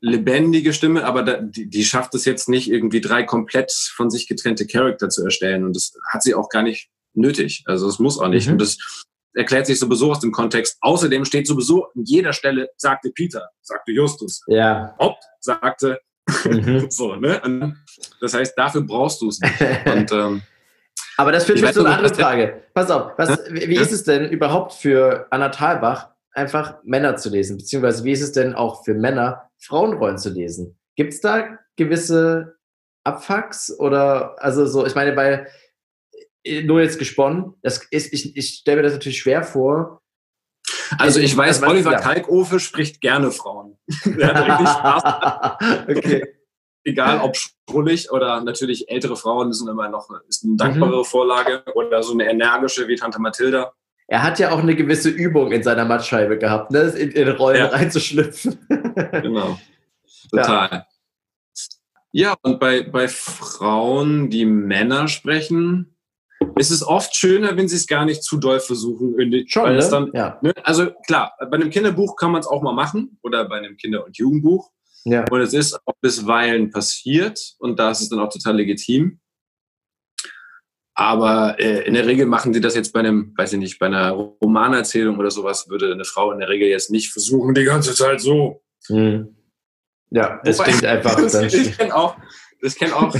lebendige 0.00 0.72
Stimme, 0.72 1.04
aber 1.04 1.22
da, 1.22 1.40
die, 1.40 1.68
die 1.68 1.84
schafft 1.84 2.14
es 2.14 2.24
jetzt 2.24 2.48
nicht, 2.48 2.70
irgendwie 2.70 3.00
drei 3.00 3.24
komplett 3.24 3.72
von 3.72 4.10
sich 4.10 4.28
getrennte 4.28 4.66
Charakter 4.66 5.08
zu 5.08 5.24
erstellen. 5.24 5.64
Und 5.64 5.74
das 5.74 5.94
hat 6.12 6.22
sie 6.22 6.34
auch 6.34 6.48
gar 6.48 6.62
nicht 6.62 6.88
nötig. 7.14 7.64
Also 7.66 7.88
es 7.88 7.98
muss 7.98 8.18
auch 8.18 8.28
nicht. 8.28 8.46
Mhm. 8.46 8.52
Und 8.52 8.62
das 8.62 8.78
erklärt 9.34 9.66
sich 9.66 9.78
sowieso 9.78 10.10
aus 10.10 10.20
dem 10.20 10.32
Kontext. 10.32 10.76
Außerdem 10.80 11.24
steht 11.24 11.46
sowieso 11.46 11.86
an 11.86 12.04
jeder 12.04 12.32
Stelle, 12.32 12.70
sagte 12.76 13.10
Peter, 13.10 13.50
sagte 13.62 13.92
Justus. 13.92 14.42
Ja. 14.46 14.94
Haupt 14.98 15.22
sagte 15.40 16.00
Mhm. 16.44 16.86
so, 16.90 17.16
ne? 17.16 17.76
das 18.20 18.34
heißt, 18.34 18.56
dafür 18.56 18.82
brauchst 18.82 19.20
du 19.20 19.28
es 19.28 19.40
nicht. 19.40 19.60
Und, 19.86 20.12
ähm, 20.12 20.42
Aber 21.16 21.32
das 21.32 21.44
führt 21.44 21.60
mich 21.60 21.72
zu 21.72 21.80
einer 21.84 21.96
anderen 21.96 22.14
Frage. 22.14 22.62
Pass 22.74 22.90
auf, 22.90 23.12
was, 23.16 23.38
wie 23.50 23.76
ist 23.76 23.92
es 23.92 24.04
denn 24.04 24.30
überhaupt 24.30 24.72
für 24.72 25.26
Anna 25.30 25.48
Thalbach, 25.48 26.10
einfach 26.32 26.76
Männer 26.84 27.16
zu 27.16 27.30
lesen? 27.30 27.58
Beziehungsweise 27.58 28.04
wie 28.04 28.12
ist 28.12 28.22
es 28.22 28.32
denn 28.32 28.54
auch 28.54 28.84
für 28.84 28.94
Männer, 28.94 29.50
Frauenrollen 29.58 30.18
zu 30.18 30.30
lesen? 30.30 30.78
Gibt 30.96 31.12
es 31.12 31.20
da 31.20 31.58
gewisse 31.76 32.56
Abfucks 33.04 33.76
oder, 33.78 34.36
also 34.42 34.66
so, 34.66 34.86
ich 34.86 34.94
meine, 34.94 35.16
weil, 35.16 35.48
äh, 36.44 36.62
nur 36.62 36.80
jetzt 36.80 36.98
gesponnen, 36.98 37.54
das 37.62 37.84
ist, 37.90 38.12
ich, 38.12 38.36
ich 38.36 38.48
stelle 38.60 38.78
mir 38.78 38.82
das 38.82 38.92
natürlich 38.92 39.18
schwer 39.18 39.42
vor, 39.42 40.02
also 40.96 41.20
ich 41.20 41.36
weiß, 41.36 41.62
also, 41.62 41.74
Oliver. 41.74 41.96
Kalkofe 41.96 42.60
spricht 42.60 43.00
gerne 43.00 43.30
Frauen. 43.30 43.76
Der 44.04 44.34
hat 44.34 44.48
richtig 44.48 44.68
Spaß. 44.68 45.88
okay. 45.88 46.34
Egal 46.84 47.20
ob 47.20 47.36
schrullig 47.36 48.10
oder 48.12 48.40
natürlich 48.40 48.88
ältere 48.88 49.16
Frauen 49.16 49.52
sind 49.52 49.68
immer 49.68 49.88
noch 49.88 50.08
ist 50.28 50.44
eine 50.44 50.56
dankbare 50.56 50.98
mhm. 50.98 51.04
Vorlage 51.04 51.62
oder 51.74 52.02
so 52.02 52.12
eine 52.12 52.30
energische 52.30 52.88
wie 52.88 52.96
Tante 52.96 53.20
Mathilda. 53.20 53.72
Er 54.06 54.22
hat 54.22 54.38
ja 54.38 54.52
auch 54.52 54.60
eine 54.60 54.74
gewisse 54.74 55.10
Übung 55.10 55.52
in 55.52 55.62
seiner 55.62 55.84
Mattscheibe 55.84 56.38
gehabt, 56.38 56.70
ne? 56.70 56.80
in, 56.80 57.10
in 57.10 57.28
Rollen 57.28 57.58
ja. 57.58 57.66
reinzuschlüpfen. 57.66 58.58
genau. 59.12 59.58
Total. 60.30 60.86
Ja. 62.12 62.30
ja, 62.30 62.36
und 62.40 62.58
bei, 62.58 62.84
bei 62.84 63.06
Frauen, 63.06 64.30
die 64.30 64.46
Männer 64.46 65.08
sprechen, 65.08 65.94
es 66.56 66.70
ist 66.70 66.82
oft 66.82 67.14
schöner, 67.14 67.56
wenn 67.56 67.68
sie 67.68 67.76
es 67.76 67.86
gar 67.86 68.04
nicht 68.04 68.22
zu 68.22 68.38
doll 68.38 68.60
versuchen. 68.60 69.14
Schon, 69.48 69.76
ne? 69.76 69.88
Dann, 69.90 70.10
ja. 70.14 70.38
ne? 70.42 70.52
Also 70.64 70.90
klar, 71.06 71.32
bei 71.38 71.56
einem 71.56 71.70
Kinderbuch 71.70 72.16
kann 72.16 72.32
man 72.32 72.40
es 72.40 72.46
auch 72.46 72.62
mal 72.62 72.72
machen 72.72 73.18
oder 73.22 73.48
bei 73.48 73.58
einem 73.58 73.76
Kinder- 73.76 74.04
und 74.04 74.16
Jugendbuch. 74.16 74.70
Ja. 75.04 75.24
Und 75.30 75.40
es 75.40 75.54
ist 75.54 75.74
auch 75.86 75.94
bisweilen 76.00 76.70
passiert 76.70 77.54
und 77.58 77.78
da 77.78 77.90
ist 77.90 78.00
es 78.00 78.08
dann 78.08 78.20
auch 78.20 78.32
total 78.32 78.56
legitim. 78.56 79.20
Aber 80.94 81.60
äh, 81.60 81.86
in 81.86 81.94
der 81.94 82.06
Regel 82.06 82.26
machen 82.26 82.52
sie 82.52 82.60
das 82.60 82.74
jetzt 82.74 82.92
bei 82.92 83.00
einem, 83.00 83.32
weiß 83.36 83.52
ich 83.52 83.58
nicht, 83.60 83.78
bei 83.78 83.86
einer 83.86 84.10
Romanerzählung 84.10 85.16
oder 85.18 85.30
sowas, 85.30 85.68
würde 85.68 85.92
eine 85.92 86.04
Frau 86.04 86.32
in 86.32 86.40
der 86.40 86.48
Regel 86.48 86.68
jetzt 86.68 86.90
nicht 86.90 87.12
versuchen, 87.12 87.54
die 87.54 87.64
ganze 87.64 87.94
Zeit 87.94 88.20
so. 88.20 88.62
Mhm. 88.88 89.36
Ja, 90.10 90.40
es 90.44 90.58
klingt 90.58 90.84
einfach. 90.84 91.16
ich 91.42 91.78
kenne 91.78 91.94
auch, 91.94 92.16
das 92.60 92.74
kenne 92.74 92.96
auch 92.96 93.14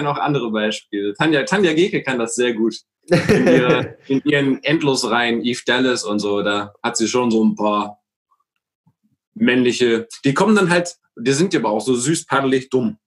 kenne 0.00 0.10
auch 0.10 0.18
andere 0.18 0.50
Beispiele. 0.50 1.14
Tanja, 1.14 1.42
Tanja 1.44 1.74
Geke 1.74 2.02
kann 2.02 2.18
das 2.18 2.34
sehr 2.34 2.54
gut. 2.54 2.76
In, 3.08 3.46
ihre, 3.46 3.96
in 4.08 4.20
ihren 4.24 4.64
Endlosreihen, 4.64 5.44
Eve 5.44 5.60
Dallas 5.66 6.04
und 6.04 6.20
so, 6.20 6.42
da 6.42 6.72
hat 6.82 6.96
sie 6.96 7.08
schon 7.08 7.30
so 7.30 7.44
ein 7.44 7.54
paar 7.54 7.98
männliche, 9.34 10.08
die 10.24 10.34
kommen 10.34 10.56
dann 10.56 10.70
halt, 10.70 10.96
die 11.16 11.32
sind 11.32 11.52
ja 11.52 11.60
aber 11.60 11.70
auch 11.70 11.80
so 11.80 11.94
süß, 11.94 12.26
paddelig, 12.26 12.70
dumm. 12.70 12.98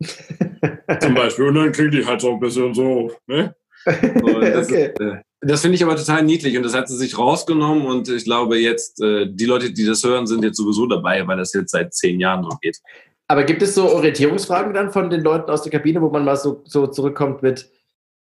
Zum 1.00 1.14
Beispiel. 1.14 1.46
Und 1.46 1.54
dann 1.54 1.72
kriegen 1.72 1.90
die 1.90 2.04
halt 2.04 2.20
so 2.20 2.32
ein 2.32 2.40
bisschen 2.40 2.72
so, 2.74 3.12
ne? 3.26 3.54
das, 3.84 4.68
okay. 4.68 4.92
äh, 5.00 5.16
das 5.40 5.60
finde 5.60 5.76
ich 5.76 5.84
aber 5.84 5.96
total 5.96 6.22
niedlich 6.24 6.56
und 6.56 6.62
das 6.62 6.74
hat 6.74 6.88
sie 6.88 6.96
sich 6.96 7.16
rausgenommen 7.16 7.86
und 7.86 8.08
ich 8.08 8.24
glaube 8.24 8.58
jetzt, 8.58 9.00
äh, 9.00 9.26
die 9.30 9.46
Leute, 9.46 9.72
die 9.72 9.86
das 9.86 10.02
hören, 10.02 10.26
sind 10.26 10.42
jetzt 10.44 10.56
sowieso 10.56 10.86
dabei, 10.86 11.26
weil 11.26 11.36
das 11.36 11.52
jetzt 11.52 11.70
seit 11.70 11.94
zehn 11.94 12.20
Jahren 12.20 12.42
so 12.42 12.56
geht. 12.60 12.78
Aber 13.28 13.44
gibt 13.44 13.60
es 13.60 13.74
so 13.74 13.92
Orientierungsfragen 13.92 14.72
dann 14.72 14.90
von 14.90 15.10
den 15.10 15.20
Leuten 15.20 15.50
aus 15.50 15.62
der 15.62 15.70
Kabine, 15.70 16.00
wo 16.00 16.08
man 16.08 16.24
mal 16.24 16.36
so, 16.36 16.62
so 16.64 16.86
zurückkommt 16.86 17.42
mit, 17.42 17.70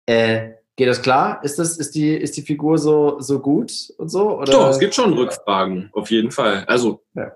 äh, 0.06 0.50
geht 0.74 0.88
das 0.88 1.00
klar? 1.00 1.42
Ist, 1.44 1.60
das, 1.60 1.78
ist, 1.78 1.94
die, 1.94 2.12
ist 2.12 2.36
die 2.36 2.42
Figur 2.42 2.76
so, 2.76 3.20
so 3.20 3.38
gut 3.38 3.72
und 3.98 4.08
so? 4.08 4.38
Oder? 4.40 4.52
Doch, 4.52 4.70
es 4.70 4.80
gibt 4.80 4.96
schon 4.96 5.12
Rückfragen, 5.12 5.90
auf 5.92 6.10
jeden 6.10 6.32
Fall. 6.32 6.64
Also 6.66 7.04
ja. 7.14 7.32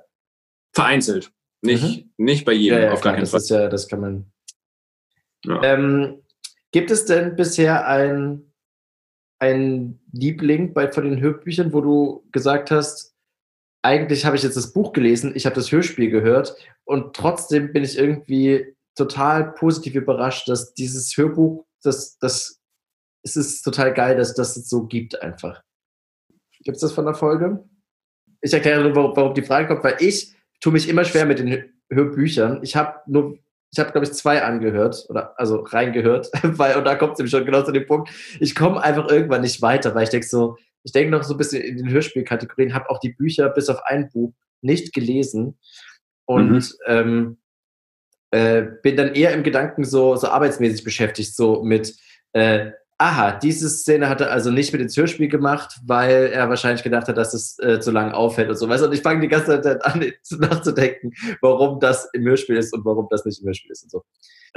vereinzelt. 0.72 1.32
Nicht, 1.62 1.82
mhm. 1.82 2.10
nicht 2.16 2.44
bei 2.44 2.52
jedem, 2.52 2.78
ja, 2.78 2.84
ja, 2.86 2.92
auf 2.92 3.02
gar 3.02 3.14
keinen 3.14 3.26
Fall. 3.26 3.38
Das 3.38 3.44
ist 3.44 3.50
ja, 3.50 3.68
das 3.68 3.86
kann 3.86 4.00
man. 4.00 4.32
Ähm, 5.62 6.22
gibt 6.72 6.90
es 6.90 7.04
denn 7.04 7.36
bisher 7.36 7.86
ein, 7.86 8.52
ein 9.38 10.00
Liebling 10.12 10.74
bei, 10.74 10.90
von 10.90 11.04
den 11.04 11.20
Hörbüchern, 11.20 11.72
wo 11.72 11.80
du 11.80 12.24
gesagt 12.32 12.70
hast, 12.70 13.09
eigentlich 13.82 14.24
habe 14.24 14.36
ich 14.36 14.42
jetzt 14.42 14.56
das 14.56 14.72
Buch 14.72 14.92
gelesen, 14.92 15.32
ich 15.34 15.46
habe 15.46 15.54
das 15.54 15.72
Hörspiel 15.72 16.10
gehört 16.10 16.54
und 16.84 17.14
trotzdem 17.14 17.72
bin 17.72 17.84
ich 17.84 17.98
irgendwie 17.98 18.76
total 18.94 19.52
positiv 19.52 19.94
überrascht, 19.94 20.48
dass 20.48 20.74
dieses 20.74 21.16
Hörbuch, 21.16 21.64
das, 21.82 22.18
das 22.18 22.60
es 23.22 23.36
ist 23.36 23.62
total 23.62 23.92
geil, 23.92 24.16
dass 24.16 24.34
das 24.34 24.54
so 24.54 24.86
gibt 24.86 25.20
einfach. 25.22 25.62
Gibt 26.62 26.76
es 26.76 26.80
das 26.80 26.92
von 26.92 27.04
der 27.04 27.14
Folge? 27.14 27.64
ich 28.40 28.52
erkläre, 28.52 28.94
warum, 28.94 29.16
warum 29.16 29.34
die 29.34 29.42
Frage 29.42 29.68
kommt, 29.68 29.84
weil 29.84 29.96
ich 30.00 30.34
tue 30.60 30.72
mich 30.72 30.88
immer 30.88 31.04
schwer 31.04 31.26
mit 31.26 31.38
den 31.38 31.64
Hörbüchern. 31.90 32.60
Ich 32.62 32.76
habe 32.76 33.00
nur 33.06 33.38
ich 33.72 33.78
habe, 33.78 33.92
glaube 33.92 34.04
ich, 34.04 34.12
zwei 34.14 34.42
angehört 34.42 35.06
oder 35.10 35.38
also 35.38 35.60
reingehört, 35.60 36.28
weil, 36.42 36.76
und 36.76 36.84
da 36.84 36.96
kommt 36.96 37.12
es 37.12 37.18
nämlich 37.18 37.30
schon 37.30 37.44
genau 37.44 37.62
zu 37.62 37.70
dem 37.70 37.86
Punkt, 37.86 38.10
ich 38.40 38.56
komme 38.56 38.82
einfach 38.82 39.08
irgendwann 39.08 39.42
nicht 39.42 39.62
weiter, 39.62 39.94
weil 39.94 40.02
ich 40.02 40.10
denke 40.10 40.26
so, 40.26 40.56
ich 40.82 40.92
denke 40.92 41.10
noch 41.10 41.22
so 41.22 41.34
ein 41.34 41.38
bisschen 41.38 41.62
in 41.62 41.76
den 41.76 41.90
Hörspielkategorien, 41.90 42.74
habe 42.74 42.90
auch 42.90 43.00
die 43.00 43.12
Bücher 43.12 43.48
bis 43.50 43.68
auf 43.68 43.82
ein 43.84 44.10
Buch 44.10 44.32
nicht 44.62 44.92
gelesen 44.92 45.58
und 46.26 46.52
mhm. 46.52 46.64
ähm, 46.86 47.38
äh, 48.30 48.62
bin 48.82 48.96
dann 48.96 49.14
eher 49.14 49.32
im 49.32 49.42
Gedanken 49.42 49.84
so, 49.84 50.16
so 50.16 50.28
arbeitsmäßig 50.28 50.84
beschäftigt, 50.84 51.34
so 51.34 51.62
mit, 51.62 51.96
äh, 52.32 52.70
aha, 52.98 53.32
diese 53.32 53.68
Szene 53.68 54.08
hat 54.08 54.20
er 54.20 54.30
also 54.30 54.50
nicht 54.50 54.72
mit 54.72 54.82
ins 54.82 54.96
Hörspiel 54.96 55.28
gemacht, 55.28 55.80
weil 55.84 56.30
er 56.32 56.48
wahrscheinlich 56.48 56.82
gedacht 56.82 57.08
hat, 57.08 57.16
dass 57.16 57.34
es 57.34 57.58
äh, 57.58 57.80
zu 57.80 57.90
lange 57.90 58.14
auffällt 58.14 58.50
und 58.50 58.56
so. 58.56 58.68
Weißt 58.68 58.82
du, 58.82 58.88
und 58.88 58.94
ich 58.94 59.00
fange 59.00 59.20
die 59.20 59.28
ganze 59.28 59.60
Zeit 59.60 59.84
an, 59.84 60.12
nachzudenken, 60.38 61.12
warum 61.40 61.80
das 61.80 62.08
im 62.12 62.24
Hörspiel 62.24 62.56
ist 62.56 62.72
und 62.74 62.84
warum 62.84 63.08
das 63.10 63.24
nicht 63.24 63.40
im 63.40 63.46
Hörspiel 63.46 63.72
ist 63.72 63.84
und 63.84 63.90
so. 63.90 64.04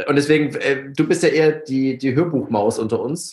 Und 0.07 0.15
deswegen, 0.15 0.53
äh, 0.55 0.91
du 0.95 1.07
bist 1.07 1.23
ja 1.23 1.29
eher 1.29 1.51
die, 1.51 1.97
die 1.97 2.15
Hörbuchmaus 2.15 2.79
unter 2.79 2.99
uns. 2.99 3.31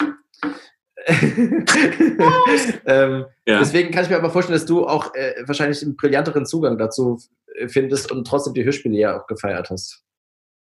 ähm, 2.87 3.27
ja. 3.47 3.59
Deswegen 3.59 3.91
kann 3.91 4.05
ich 4.05 4.11
mir 4.11 4.17
aber 4.17 4.31
vorstellen, 4.31 4.59
dass 4.59 4.67
du 4.67 4.87
auch 4.87 5.15
äh, 5.15 5.35
wahrscheinlich 5.47 5.83
einen 5.83 5.97
brillanteren 5.97 6.47
Zugang 6.47 6.79
dazu 6.79 7.21
äh, 7.57 7.69
findest 7.69 8.13
und 8.13 8.27
trotzdem 8.27 8.55
die 8.55 8.65
Hörspiele 8.65 8.97
ja 8.97 9.21
auch 9.21 9.27
gefeiert 9.27 9.71
hast. 9.71 10.05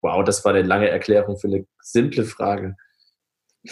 Wow, 0.01 0.23
das 0.23 0.45
war 0.45 0.53
eine 0.53 0.67
lange 0.67 0.89
Erklärung 0.89 1.37
für 1.37 1.47
eine 1.47 1.65
simple 1.81 2.23
Frage. 2.23 2.77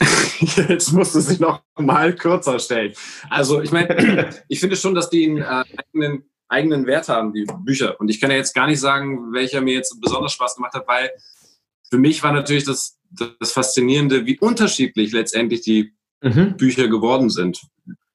Jetzt 0.69 0.91
musst 0.91 1.15
du 1.15 1.21
sie 1.21 1.41
noch 1.41 1.63
mal 1.77 2.13
kürzer 2.13 2.59
stellen. 2.59 2.93
Also 3.29 3.61
ich 3.61 3.71
meine, 3.71 4.29
ich 4.49 4.59
finde 4.59 4.75
schon, 4.75 4.93
dass 4.95 5.09
die 5.09 5.25
einen 5.25 5.37
äh, 5.37 5.63
eigenen, 5.77 6.29
eigenen 6.49 6.85
Wert 6.85 7.07
haben, 7.07 7.33
die 7.33 7.45
Bücher. 7.63 7.99
Und 7.99 8.09
ich 8.09 8.19
kann 8.19 8.31
ja 8.31 8.37
jetzt 8.37 8.53
gar 8.53 8.67
nicht 8.67 8.79
sagen, 8.79 9.33
welcher 9.33 9.61
mir 9.61 9.73
jetzt 9.73 9.99
besonders 10.01 10.33
Spaß 10.33 10.55
gemacht 10.55 10.73
hat, 10.73 10.87
weil 10.87 11.11
für 11.89 11.97
mich 11.97 12.21
war 12.23 12.33
natürlich 12.33 12.65
das, 12.65 12.99
das 13.39 13.51
Faszinierende, 13.53 14.25
wie 14.25 14.37
unterschiedlich 14.39 15.13
letztendlich 15.13 15.61
die 15.61 15.96
mhm. 16.21 16.57
Bücher 16.57 16.87
geworden 16.87 17.29
sind. 17.29 17.61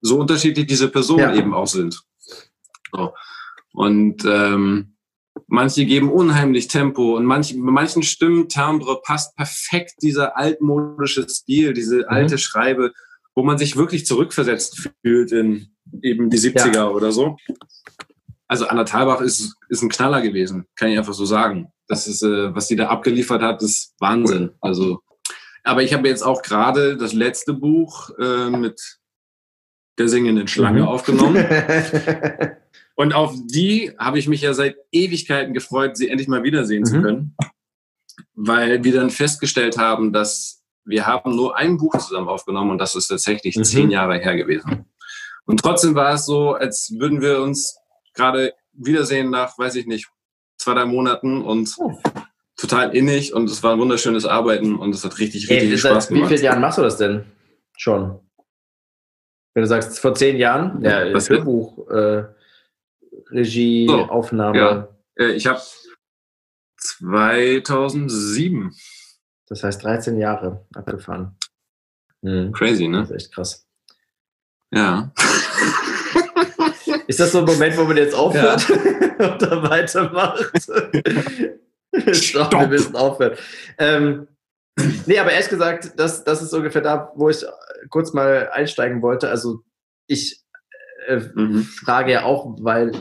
So 0.00 0.18
unterschiedlich 0.18 0.66
diese 0.66 0.88
Personen 0.88 1.20
ja. 1.20 1.34
eben 1.34 1.54
auch 1.54 1.66
sind. 1.66 2.02
So. 2.92 3.12
Und 3.72 4.24
ähm, 4.26 4.96
manche 5.46 5.84
geben 5.84 6.10
unheimlich 6.10 6.68
Tempo 6.68 7.16
und 7.16 7.24
manch, 7.24 7.54
manchen 7.54 8.02
Stimmen, 8.02 8.48
Timbre 8.48 9.00
passt 9.02 9.36
perfekt 9.36 9.94
dieser 10.02 10.36
altmodische 10.36 11.28
Stil, 11.28 11.72
diese 11.72 11.98
mhm. 11.98 12.04
alte 12.08 12.38
Schreibe, 12.38 12.92
wo 13.34 13.42
man 13.42 13.58
sich 13.58 13.76
wirklich 13.76 14.06
zurückversetzt 14.06 14.90
fühlt 15.02 15.32
in 15.32 15.68
eben 16.02 16.30
die 16.30 16.38
70er 16.38 16.74
ja. 16.74 16.88
oder 16.88 17.12
so. 17.12 17.36
Also 18.46 18.66
Anna 18.66 18.84
Thalbach 18.84 19.20
ist, 19.20 19.56
ist 19.68 19.82
ein 19.82 19.88
Knaller 19.88 20.20
gewesen, 20.20 20.66
kann 20.76 20.90
ich 20.90 20.98
einfach 20.98 21.14
so 21.14 21.24
sagen. 21.24 21.72
Das 21.88 22.06
ist, 22.06 22.22
äh, 22.22 22.54
was 22.54 22.68
sie 22.68 22.76
da 22.76 22.88
abgeliefert 22.88 23.42
hat, 23.42 23.62
ist 23.62 23.94
Wahnsinn. 23.98 24.50
Also 24.60 25.00
aber 25.64 25.82
ich 25.82 25.92
habe 25.92 26.08
jetzt 26.08 26.22
auch 26.22 26.42
gerade 26.42 26.96
das 26.96 27.12
letzte 27.12 27.52
Buch 27.52 28.10
äh, 28.18 28.50
mit 28.50 28.98
der 29.98 30.08
singenden 30.08 30.48
Schlange 30.48 30.82
mhm. 30.82 30.88
aufgenommen. 30.88 31.44
Und 32.94 33.14
auf 33.14 33.34
die 33.46 33.92
habe 33.98 34.18
ich 34.18 34.28
mich 34.28 34.42
ja 34.42 34.54
seit 34.54 34.76
Ewigkeiten 34.90 35.54
gefreut, 35.54 35.96
sie 35.96 36.08
endlich 36.08 36.28
mal 36.28 36.42
wiedersehen 36.42 36.82
mhm. 36.82 36.86
zu 36.86 37.02
können. 37.02 37.36
Weil 38.34 38.84
wir 38.84 38.92
dann 38.92 39.10
festgestellt 39.10 39.78
haben, 39.78 40.12
dass 40.12 40.62
wir 40.84 41.06
haben 41.06 41.36
nur 41.36 41.56
ein 41.56 41.76
Buch 41.76 41.96
zusammen 41.98 42.28
aufgenommen 42.28 42.72
und 42.72 42.78
das 42.78 42.94
ist 42.94 43.08
tatsächlich 43.08 43.56
mhm. 43.56 43.64
zehn 43.64 43.90
Jahre 43.90 44.18
her 44.18 44.36
gewesen. 44.36 44.86
Und 45.44 45.60
trotzdem 45.60 45.94
war 45.94 46.14
es 46.14 46.26
so, 46.26 46.54
als 46.54 46.94
würden 46.98 47.20
wir 47.20 47.40
uns 47.40 47.76
gerade 48.14 48.54
wiedersehen 48.72 49.30
nach, 49.30 49.58
weiß 49.58 49.76
ich 49.76 49.86
nicht, 49.86 50.08
zwei, 50.56 50.74
drei 50.74 50.84
Monaten 50.84 51.42
und 51.42 51.74
oh 51.78 51.98
total 52.62 52.94
innig 52.94 53.34
und 53.34 53.50
es 53.50 53.62
war 53.62 53.72
ein 53.72 53.80
wunderschönes 53.80 54.24
Arbeiten 54.24 54.76
und 54.76 54.94
es 54.94 55.04
hat 55.04 55.18
richtig, 55.18 55.50
richtig 55.50 55.70
Ey, 55.70 55.78
Spaß 55.78 56.08
gemacht. 56.08 56.30
Wie 56.30 56.34
viele 56.36 56.44
Jahren 56.46 56.60
machst 56.60 56.78
du 56.78 56.82
das 56.82 56.96
denn 56.96 57.24
schon? 57.76 58.20
Wenn 59.54 59.62
du 59.62 59.66
sagst, 59.66 59.98
vor 59.98 60.14
zehn 60.14 60.36
Jahren, 60.36 60.82
ja, 60.82 61.10
das 61.10 61.28
Hörbuch, 61.28 61.88
äh, 61.90 62.24
Regie, 63.30 63.86
so, 63.88 64.04
Aufnahme. 64.04 64.58
Ja. 64.58 64.88
Äh, 65.18 65.32
ich 65.32 65.46
habe 65.46 65.60
2007. 66.78 68.72
Das 69.48 69.64
heißt 69.64 69.82
13 69.82 70.18
Jahre 70.18 70.64
abgefahren. 70.74 71.36
Mhm. 72.22 72.52
Crazy, 72.52 72.86
ne? 72.88 73.00
Das 73.00 73.10
ist 73.10 73.16
echt 73.16 73.34
krass. 73.34 73.66
Ja. 74.72 75.12
Ist 77.08 77.18
das 77.18 77.32
so 77.32 77.38
ein 77.38 77.44
Moment, 77.44 77.76
wo 77.76 77.84
man 77.84 77.96
jetzt 77.96 78.14
aufhört 78.14 78.68
ja. 78.68 78.76
und 79.32 79.42
dann 79.42 79.62
weitermacht? 79.68 80.52
Stopp, 82.12 82.52
wir 82.52 82.68
müssen 82.68 82.96
aufhören. 82.96 83.36
Ähm, 83.78 84.28
nee, 85.06 85.18
aber 85.18 85.32
ehrlich 85.32 85.48
gesagt, 85.48 85.92
das, 85.96 86.24
das 86.24 86.42
ist 86.42 86.52
ungefähr 86.52 86.82
da, 86.82 87.12
wo 87.16 87.28
ich 87.28 87.44
kurz 87.90 88.12
mal 88.12 88.50
einsteigen 88.52 89.02
wollte. 89.02 89.28
Also 89.28 89.60
ich 90.06 90.42
äh, 91.06 91.20
mhm. 91.34 91.62
frage 91.62 92.12
ja 92.12 92.24
auch, 92.24 92.56
weil 92.60 92.92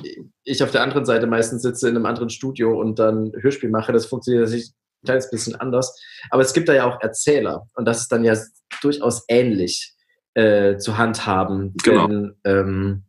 ich 0.44 0.64
auf 0.64 0.72
der 0.72 0.82
anderen 0.82 1.06
Seite 1.06 1.28
meistens 1.28 1.62
sitze 1.62 1.88
in 1.90 1.96
einem 1.96 2.06
anderen 2.06 2.30
Studio 2.30 2.80
und 2.80 3.00
dann 3.00 3.32
Hörspiel 3.40 3.70
mache. 3.70 3.92
Das 3.94 4.06
funktioniert 4.06 4.46
natürlich 4.46 4.70
ein 4.70 5.06
kleines 5.06 5.30
bisschen 5.30 5.56
anders. 5.56 6.00
Aber 6.30 6.42
es 6.42 6.54
gibt 6.54 6.70
da 6.70 6.74
ja 6.74 6.86
auch 6.86 7.02
Erzähler 7.02 7.68
und 7.76 7.86
das 7.86 8.02
ist 8.02 8.12
dann 8.12 8.24
ja 8.24 8.36
durchaus 8.82 9.24
ähnlich 9.28 9.94
äh, 10.34 10.78
zu 10.78 10.98
handhaben. 10.98 11.74
Genau. 11.84 12.10
Wenn, 12.10 12.36
ähm, 12.44 13.04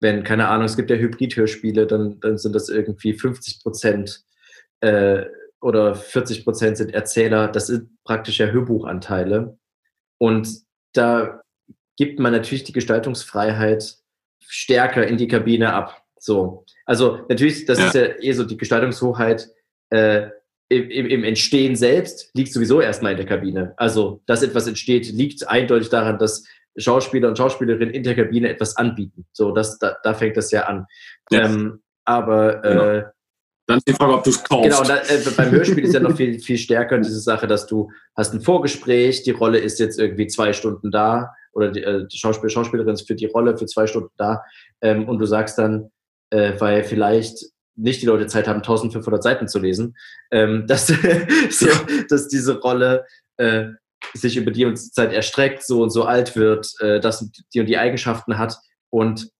wenn, 0.00 0.24
keine 0.24 0.48
Ahnung, 0.48 0.66
es 0.66 0.76
gibt 0.76 0.90
ja 0.90 0.96
Hybrid-Hörspiele, 0.96 1.86
dann, 1.86 2.20
dann 2.20 2.38
sind 2.38 2.54
das 2.54 2.68
irgendwie 2.68 3.12
50 3.12 3.62
Prozent 3.62 4.24
äh, 4.80 5.24
oder 5.60 5.94
40 5.94 6.44
Prozent 6.44 6.76
sind 6.76 6.94
Erzähler. 6.94 7.48
Das 7.48 7.66
sind 7.66 7.90
praktisch 8.04 8.38
ja 8.38 8.46
Hörbuchanteile. 8.46 9.58
Und 10.18 10.48
da 10.94 11.42
gibt 11.96 12.18
man 12.18 12.32
natürlich 12.32 12.64
die 12.64 12.72
Gestaltungsfreiheit 12.72 13.96
stärker 14.42 15.06
in 15.06 15.16
die 15.16 15.28
Kabine 15.28 15.72
ab. 15.72 16.02
So. 16.18 16.64
Also 16.86 17.24
natürlich, 17.28 17.66
das 17.66 17.78
ja. 17.78 17.86
ist 17.86 17.94
ja 17.94 18.06
eh 18.20 18.32
so 18.32 18.44
die 18.44 18.56
Gestaltungshoheit 18.56 19.48
äh, 19.90 20.28
im, 20.68 21.06
im, 21.06 21.24
Entstehen 21.24 21.74
selbst 21.74 22.30
liegt 22.34 22.52
sowieso 22.52 22.80
erstmal 22.80 23.12
in 23.12 23.18
der 23.18 23.26
Kabine. 23.26 23.74
Also, 23.76 24.22
dass 24.26 24.42
etwas 24.42 24.68
entsteht, 24.68 25.10
liegt 25.10 25.48
eindeutig 25.48 25.88
daran, 25.88 26.18
dass 26.18 26.44
Schauspieler 26.76 27.28
und 27.28 27.36
Schauspielerinnen 27.36 27.92
in 27.92 28.04
der 28.04 28.14
Kabine 28.14 28.48
etwas 28.48 28.76
anbieten. 28.76 29.26
So, 29.32 29.52
das, 29.52 29.78
da, 29.78 29.96
da 30.04 30.14
fängt 30.14 30.36
das 30.36 30.52
ja 30.52 30.66
an. 30.66 30.86
Ja. 31.30 31.46
Ähm, 31.46 31.82
aber 32.04 32.64
äh, 32.64 32.68
genau. 32.68 33.10
Dann 33.70 33.78
ist 33.78 33.86
die 33.86 33.92
Frage, 33.92 34.14
ob 34.14 34.24
du 34.24 34.30
es 34.30 34.42
kaufst. 34.42 34.68
Genau, 34.68 34.82
da, 34.82 34.96
äh, 34.96 35.20
beim 35.36 35.52
Hörspiel 35.52 35.84
ist 35.84 35.94
ja 35.94 36.00
noch 36.00 36.16
viel, 36.16 36.40
viel 36.40 36.58
stärker 36.58 36.98
diese 36.98 37.20
Sache, 37.20 37.46
dass 37.46 37.68
du 37.68 37.88
hast 38.16 38.34
ein 38.34 38.40
Vorgespräch, 38.40 39.22
die 39.22 39.30
Rolle 39.30 39.58
ist 39.58 39.78
jetzt 39.78 39.96
irgendwie 39.96 40.26
zwei 40.26 40.52
Stunden 40.52 40.90
da 40.90 41.32
oder 41.52 41.70
die, 41.70 41.84
äh, 41.84 42.04
die 42.08 42.18
Schauspiel, 42.18 42.50
Schauspielerin 42.50 42.94
ist 42.94 43.06
für 43.06 43.14
die 43.14 43.26
Rolle 43.26 43.56
für 43.56 43.66
zwei 43.66 43.86
Stunden 43.86 44.10
da 44.16 44.42
ähm, 44.80 45.08
und 45.08 45.20
du 45.20 45.24
sagst 45.24 45.56
dann, 45.56 45.92
äh, 46.30 46.54
weil 46.58 46.82
vielleicht 46.82 47.44
nicht 47.76 48.02
die 48.02 48.06
Leute 48.06 48.26
Zeit 48.26 48.48
haben, 48.48 48.56
1500 48.56 49.22
Seiten 49.22 49.46
zu 49.46 49.60
lesen, 49.60 49.96
ähm, 50.32 50.64
dass, 50.68 50.88
so, 50.88 51.68
dass 52.08 52.26
diese 52.26 52.58
Rolle 52.58 53.06
äh, 53.36 53.66
sich 54.14 54.36
über 54.36 54.50
die 54.50 54.74
Zeit 54.74 55.12
erstreckt, 55.12 55.64
so 55.64 55.80
und 55.80 55.90
so 55.90 56.06
alt 56.06 56.34
wird, 56.34 56.74
äh, 56.80 56.98
dass 56.98 57.24
die 57.54 57.60
und 57.60 57.66
die 57.66 57.78
Eigenschaften 57.78 58.36
hat 58.36 58.58
und 58.90 59.30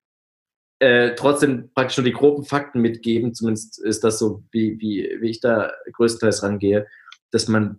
äh, 0.80 1.14
trotzdem 1.14 1.70
praktisch 1.74 1.98
nur 1.98 2.04
die 2.04 2.12
groben 2.12 2.44
Fakten 2.44 2.80
mitgeben, 2.80 3.34
zumindest 3.34 3.78
ist 3.78 4.02
das 4.02 4.18
so, 4.18 4.42
wie, 4.50 4.80
wie, 4.80 5.18
wie 5.20 5.30
ich 5.30 5.40
da 5.40 5.72
größtenteils 5.92 6.42
rangehe, 6.42 6.86
dass 7.30 7.48
man 7.48 7.78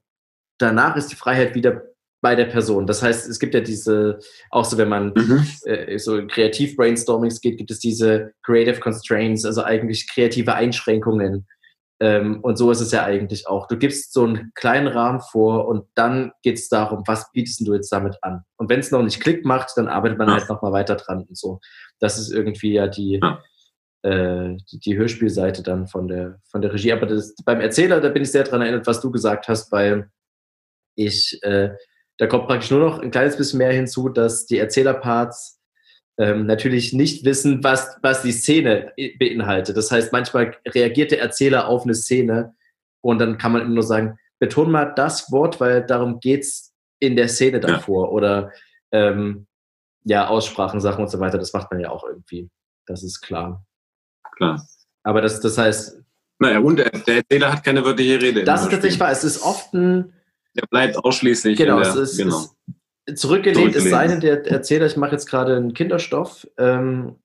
danach 0.57 0.95
ist 0.95 1.07
die 1.11 1.15
Freiheit 1.15 1.55
wieder 1.55 1.83
bei 2.21 2.35
der 2.35 2.45
Person. 2.45 2.85
Das 2.85 3.01
heißt, 3.01 3.27
es 3.27 3.39
gibt 3.39 3.55
ja 3.55 3.61
diese, 3.61 4.19
auch 4.51 4.65
so, 4.65 4.77
wenn 4.77 4.89
man 4.89 5.13
mhm. 5.15 5.47
äh, 5.65 5.97
so 5.97 6.25
kreativ 6.27 6.75
Brainstormings 6.75 7.41
geht, 7.41 7.57
gibt 7.57 7.71
es 7.71 7.79
diese 7.79 8.33
Creative 8.43 8.79
Constraints, 8.79 9.43
also 9.43 9.63
eigentlich 9.63 10.07
kreative 10.07 10.53
Einschränkungen. 10.53 11.47
Ähm, 12.01 12.39
und 12.41 12.57
so 12.57 12.71
ist 12.71 12.81
es 12.81 12.91
ja 12.91 13.05
eigentlich 13.05 13.47
auch. 13.47 13.67
Du 13.67 13.77
gibst 13.77 14.11
so 14.11 14.25
einen 14.25 14.51
kleinen 14.55 14.87
Rahmen 14.87 15.21
vor 15.21 15.67
und 15.67 15.85
dann 15.95 16.31
geht 16.41 16.57
es 16.57 16.67
darum, 16.67 17.03
was 17.05 17.31
bietest 17.31 17.65
du 17.65 17.73
jetzt 17.73 17.91
damit 17.91 18.17
an? 18.21 18.41
Und 18.57 18.69
wenn 18.69 18.79
es 18.79 18.91
noch 18.91 19.03
nicht 19.03 19.21
Klick 19.21 19.45
macht, 19.45 19.71
dann 19.75 19.87
arbeitet 19.87 20.17
man 20.17 20.27
ja. 20.27 20.33
halt 20.35 20.49
nochmal 20.49 20.73
weiter 20.73 20.95
dran 20.95 21.25
und 21.29 21.37
so 21.37 21.59
das 22.01 22.17
ist 22.17 22.31
irgendwie 22.31 22.73
ja 22.73 22.87
die, 22.87 23.19
ja. 23.21 23.41
Äh, 24.03 24.57
die, 24.71 24.79
die, 24.79 24.97
Hörspielseite 24.97 25.61
dann 25.63 25.87
von 25.87 26.07
der, 26.07 26.39
von 26.49 26.61
der 26.61 26.73
Regie. 26.73 26.91
Aber 26.91 27.05
das, 27.05 27.35
beim 27.45 27.61
Erzähler, 27.61 28.01
da 28.01 28.09
bin 28.09 28.23
ich 28.23 28.31
sehr 28.31 28.43
daran 28.43 28.61
erinnert, 28.61 28.87
was 28.87 28.99
du 28.99 29.11
gesagt 29.11 29.47
hast, 29.47 29.71
weil 29.71 30.09
ich, 30.95 31.39
äh, 31.43 31.69
da 32.17 32.27
kommt 32.27 32.47
praktisch 32.47 32.71
nur 32.71 32.79
noch 32.79 32.99
ein 32.99 33.11
kleines 33.11 33.37
bisschen 33.37 33.59
mehr 33.59 33.71
hinzu, 33.71 34.09
dass 34.09 34.45
die 34.47 34.57
Erzählerparts 34.57 35.60
ähm, 36.21 36.45
natürlich 36.45 36.93
nicht 36.93 37.25
wissen, 37.25 37.63
was, 37.63 37.97
was 38.03 38.21
die 38.21 38.31
Szene 38.31 38.93
beinhaltet. 39.17 39.75
Das 39.75 39.89
heißt, 39.89 40.11
manchmal 40.11 40.55
reagiert 40.67 41.09
der 41.09 41.19
Erzähler 41.19 41.67
auf 41.67 41.83
eine 41.83 41.95
Szene 41.95 42.53
und 43.01 43.17
dann 43.17 43.39
kann 43.39 43.51
man 43.53 43.63
immer 43.63 43.73
nur 43.73 43.83
sagen, 43.83 44.19
beton 44.37 44.69
mal 44.69 44.85
das 44.85 45.31
Wort, 45.31 45.59
weil 45.59 45.83
darum 45.83 46.19
geht 46.19 46.41
es 46.41 46.75
in 46.99 47.15
der 47.15 47.27
Szene 47.27 47.59
davor. 47.59 48.05
Ja. 48.05 48.11
Oder 48.11 48.51
ähm, 48.91 49.47
ja, 50.03 50.27
Aussprachen, 50.27 50.79
Sachen 50.79 51.01
und 51.01 51.09
so 51.09 51.19
weiter, 51.19 51.39
das 51.39 51.53
macht 51.53 51.71
man 51.71 51.79
ja 51.79 51.89
auch 51.89 52.03
irgendwie. 52.03 52.51
Das 52.85 53.01
ist 53.01 53.21
klar. 53.21 53.65
klar. 54.35 54.63
Aber 55.01 55.21
das, 55.21 55.39
das 55.39 55.57
heißt. 55.57 56.03
Naja, 56.37 56.59
und 56.59 56.77
der, 56.77 56.93
Erzähler 56.93 57.51
hat 57.51 57.63
keine 57.63 57.83
wörtliche 57.83 58.21
Rede. 58.21 58.43
Das 58.43 58.61
ist 58.61 58.71
tatsächlich 58.71 58.99
wahr. 58.99 59.11
Es 59.11 59.23
ist 59.23 59.41
oft 59.41 59.73
ein. 59.73 60.13
Der 60.55 60.67
bleibt 60.69 60.97
ausschließlich. 60.97 61.57
Genau, 61.57 61.79
der, 61.79 61.89
es 61.89 61.95
ist, 61.95 62.17
genau. 62.17 62.41
Ist 62.41 62.55
zurückgelehnt, 63.15 63.75
ist 63.75 63.89
seine 63.89 64.19
der 64.19 64.45
Erzähler. 64.45 64.85
Ich 64.85 64.97
mache 64.97 65.11
jetzt 65.11 65.27
gerade 65.27 65.55
einen 65.55 65.73
Kinderstoff. 65.73 66.47
Ähm, 66.57 67.15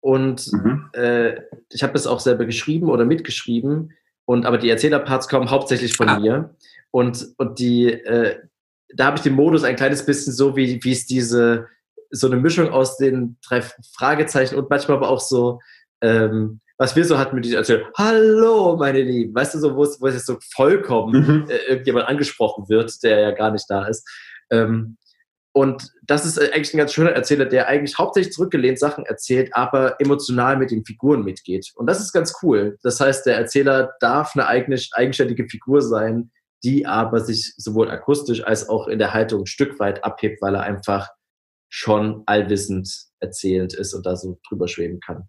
und 0.00 0.52
mhm. 0.52 0.90
äh, 0.92 1.40
ich 1.70 1.82
habe 1.82 1.92
das 1.94 2.06
auch 2.06 2.20
selber 2.20 2.44
geschrieben 2.44 2.90
oder 2.90 3.04
mitgeschrieben. 3.04 3.92
Und 4.24 4.46
aber 4.46 4.58
die 4.58 4.70
Erzählerparts 4.70 5.28
kommen 5.28 5.50
hauptsächlich 5.50 5.96
von 5.96 6.08
ah. 6.08 6.18
mir. 6.18 6.54
Und, 6.90 7.26
und 7.38 7.58
die, 7.58 7.92
äh, 7.92 8.38
da 8.94 9.06
habe 9.06 9.16
ich 9.16 9.22
den 9.22 9.34
Modus 9.34 9.64
ein 9.64 9.76
kleines 9.76 10.06
bisschen 10.06 10.32
so, 10.32 10.56
wie, 10.56 10.82
wie 10.82 10.92
es 10.92 11.06
diese, 11.06 11.66
so 12.10 12.26
eine 12.26 12.36
Mischung 12.36 12.70
aus 12.70 12.96
den 12.96 13.36
drei 13.46 13.62
Fragezeichen 13.96 14.56
und 14.56 14.70
manchmal 14.70 14.98
aber 14.98 15.08
auch 15.08 15.20
so, 15.20 15.60
ähm, 16.00 16.60
was 16.78 16.94
wir 16.94 17.04
so 17.04 17.18
hatten 17.18 17.34
mit 17.34 17.44
diesem 17.44 17.58
Erzählung, 17.58 17.88
hallo 17.96 18.76
meine 18.76 19.02
Lieben, 19.02 19.34
weißt 19.34 19.54
du, 19.54 19.58
so, 19.58 19.76
wo 19.76 19.82
es, 19.82 20.00
wo 20.00 20.06
es 20.06 20.14
jetzt 20.14 20.26
so 20.26 20.38
vollkommen 20.54 21.20
mhm. 21.20 21.50
äh, 21.50 21.56
irgendjemand 21.68 22.06
angesprochen 22.06 22.68
wird, 22.68 23.02
der 23.02 23.20
ja 23.20 23.30
gar 23.32 23.50
nicht 23.50 23.66
da 23.68 23.86
ist. 23.86 24.08
Ähm, 24.50 24.96
und 25.56 25.90
das 26.02 26.26
ist 26.26 26.36
äh, 26.36 26.50
eigentlich 26.52 26.74
ein 26.74 26.76
ganz 26.76 26.92
schöner 26.92 27.12
Erzähler, 27.12 27.46
der 27.46 27.66
eigentlich 27.66 27.96
hauptsächlich 27.96 28.34
zurückgelehnt 28.34 28.78
Sachen 28.78 29.06
erzählt, 29.06 29.48
aber 29.54 29.98
emotional 30.02 30.58
mit 30.58 30.70
den 30.70 30.84
Figuren 30.84 31.24
mitgeht. 31.24 31.72
Und 31.76 31.86
das 31.86 31.98
ist 31.98 32.12
ganz 32.12 32.34
cool. 32.42 32.76
Das 32.82 33.00
heißt, 33.00 33.24
der 33.24 33.38
Erzähler 33.38 33.94
darf 34.00 34.36
eine 34.36 34.46
eigenständige 34.48 35.48
Figur 35.48 35.80
sein, 35.80 36.30
die 36.62 36.84
aber 36.84 37.20
sich 37.20 37.54
sowohl 37.56 37.90
akustisch 37.90 38.44
als 38.44 38.68
auch 38.68 38.86
in 38.86 38.98
der 38.98 39.14
Haltung 39.14 39.44
ein 39.44 39.46
Stück 39.46 39.80
weit 39.80 40.04
abhebt, 40.04 40.42
weil 40.42 40.56
er 40.56 40.62
einfach 40.64 41.08
schon 41.70 42.22
allwissend 42.26 42.94
erzählend 43.20 43.72
ist 43.72 43.94
und 43.94 44.04
da 44.04 44.14
so 44.14 44.38
drüber 44.46 44.68
schweben 44.68 45.00
kann. 45.00 45.26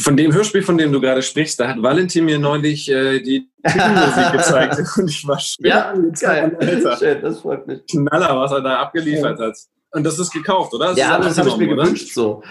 Von 0.00 0.16
dem 0.16 0.32
Hörspiel, 0.32 0.62
von 0.62 0.78
dem 0.78 0.92
du 0.92 1.00
gerade 1.00 1.22
sprichst, 1.22 1.58
da 1.58 1.68
hat 1.68 1.82
Valentin 1.82 2.24
mir 2.24 2.38
neulich 2.38 2.88
äh, 2.88 3.20
die 3.20 3.50
Titelmusik 3.66 4.32
gezeigt 4.32 4.98
und 4.98 5.08
ich 5.10 5.26
war 5.26 5.40
schwer 5.40 5.68
ja, 5.68 5.90
angezeigt. 5.90 6.60
Geil. 6.60 6.96
Schön, 6.98 7.22
das 7.22 7.40
freut 7.40 7.66
mich. 7.66 7.84
Knaller, 7.90 8.38
was 8.38 8.52
er 8.52 8.60
da 8.60 8.76
abgeliefert 8.76 9.38
ja. 9.38 9.46
hat. 9.46 9.56
Und 9.90 10.04
das 10.04 10.18
ist 10.18 10.30
gekauft, 10.30 10.72
oder? 10.72 10.88
Das 10.88 10.98
ja, 10.98 11.18
das 11.18 11.36
habe 11.36 11.48
ich 11.48 11.56
mir 11.56 11.72
oder? 11.72 11.82
gewünscht 11.82 12.14
so. 12.14 12.42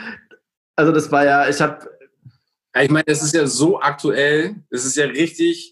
Also 0.76 0.92
das 0.92 1.12
war 1.12 1.26
ja, 1.26 1.48
ich 1.48 1.60
habe... 1.62 1.90
Ja, 2.76 2.82
ich 2.84 2.90
meine, 2.90 3.06
das 3.06 3.24
ist 3.24 3.34
ja 3.34 3.46
so 3.48 3.80
aktuell, 3.80 4.56
das 4.70 4.86
ist 4.86 4.96
ja 4.96 5.06
richtig 5.06 5.71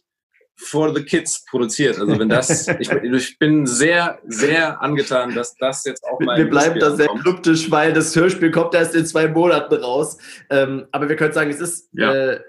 for 0.59 0.93
the 0.93 1.03
kids 1.03 1.45
produziert. 1.45 1.97
Also 1.99 2.19
wenn 2.19 2.29
das, 2.29 2.67
ich, 2.79 2.91
ich, 2.91 3.39
bin 3.39 3.65
sehr, 3.65 4.19
sehr 4.27 4.81
angetan, 4.81 5.33
dass 5.33 5.55
das 5.55 5.85
jetzt 5.85 6.03
auch 6.03 6.19
mal. 6.19 6.37
Wir 6.37 6.49
bleiben 6.49 6.79
da 6.79 6.95
sehr 6.95 7.07
kryptisch, 7.07 7.71
weil 7.71 7.93
das 7.93 8.15
Hörspiel 8.15 8.51
kommt 8.51 8.75
erst 8.75 8.93
in 8.93 9.05
zwei 9.05 9.27
Monaten 9.27 9.75
raus. 9.75 10.17
Ähm, 10.49 10.87
aber 10.91 11.07
wir 11.09 11.15
können 11.15 11.33
sagen, 11.33 11.49
es 11.49 11.61
ist, 11.61 11.89
ja. 11.93 12.13
äh, 12.13 12.39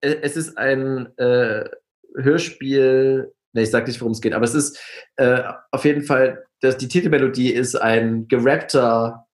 es 0.00 0.36
ist 0.36 0.56
ein 0.56 1.16
äh, 1.18 1.68
Hörspiel. 2.16 3.32
Ne, 3.52 3.62
ich 3.62 3.70
sag 3.70 3.86
nicht, 3.86 4.00
worum 4.00 4.12
es 4.12 4.20
geht, 4.20 4.32
aber 4.32 4.44
es 4.44 4.54
ist 4.54 4.78
äh, 5.16 5.42
auf 5.70 5.84
jeden 5.84 6.02
Fall, 6.02 6.44
dass 6.60 6.78
die 6.78 6.88
Titelmelodie 6.88 7.52
ist 7.52 7.74
ein 7.74 8.28
gerappter 8.28 9.25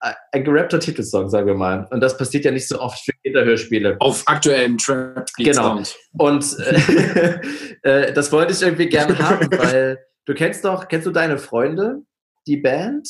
ein 0.00 0.44
gerappter 0.44 0.80
Titelsong, 0.80 1.28
sagen 1.28 1.46
wir 1.46 1.54
mal. 1.54 1.86
Und 1.90 2.00
das 2.00 2.16
passiert 2.16 2.44
ja 2.44 2.50
nicht 2.50 2.66
so 2.66 2.80
oft 2.80 3.04
für 3.04 3.12
Kinderhörspiele. 3.22 3.96
Auf 4.00 4.22
aktuellen 4.26 4.78
Trap. 4.78 5.26
Genau. 5.36 5.82
Und 6.18 6.58
äh, 6.58 7.40
äh, 7.82 8.12
das 8.12 8.32
wollte 8.32 8.52
ich 8.52 8.62
irgendwie 8.62 8.88
gerne 8.88 9.18
haben, 9.18 9.48
weil 9.58 9.98
du 10.24 10.34
kennst 10.34 10.64
doch, 10.64 10.88
kennst 10.88 11.06
du 11.06 11.10
deine 11.10 11.38
Freunde, 11.38 12.02
die 12.46 12.56
Band? 12.56 13.08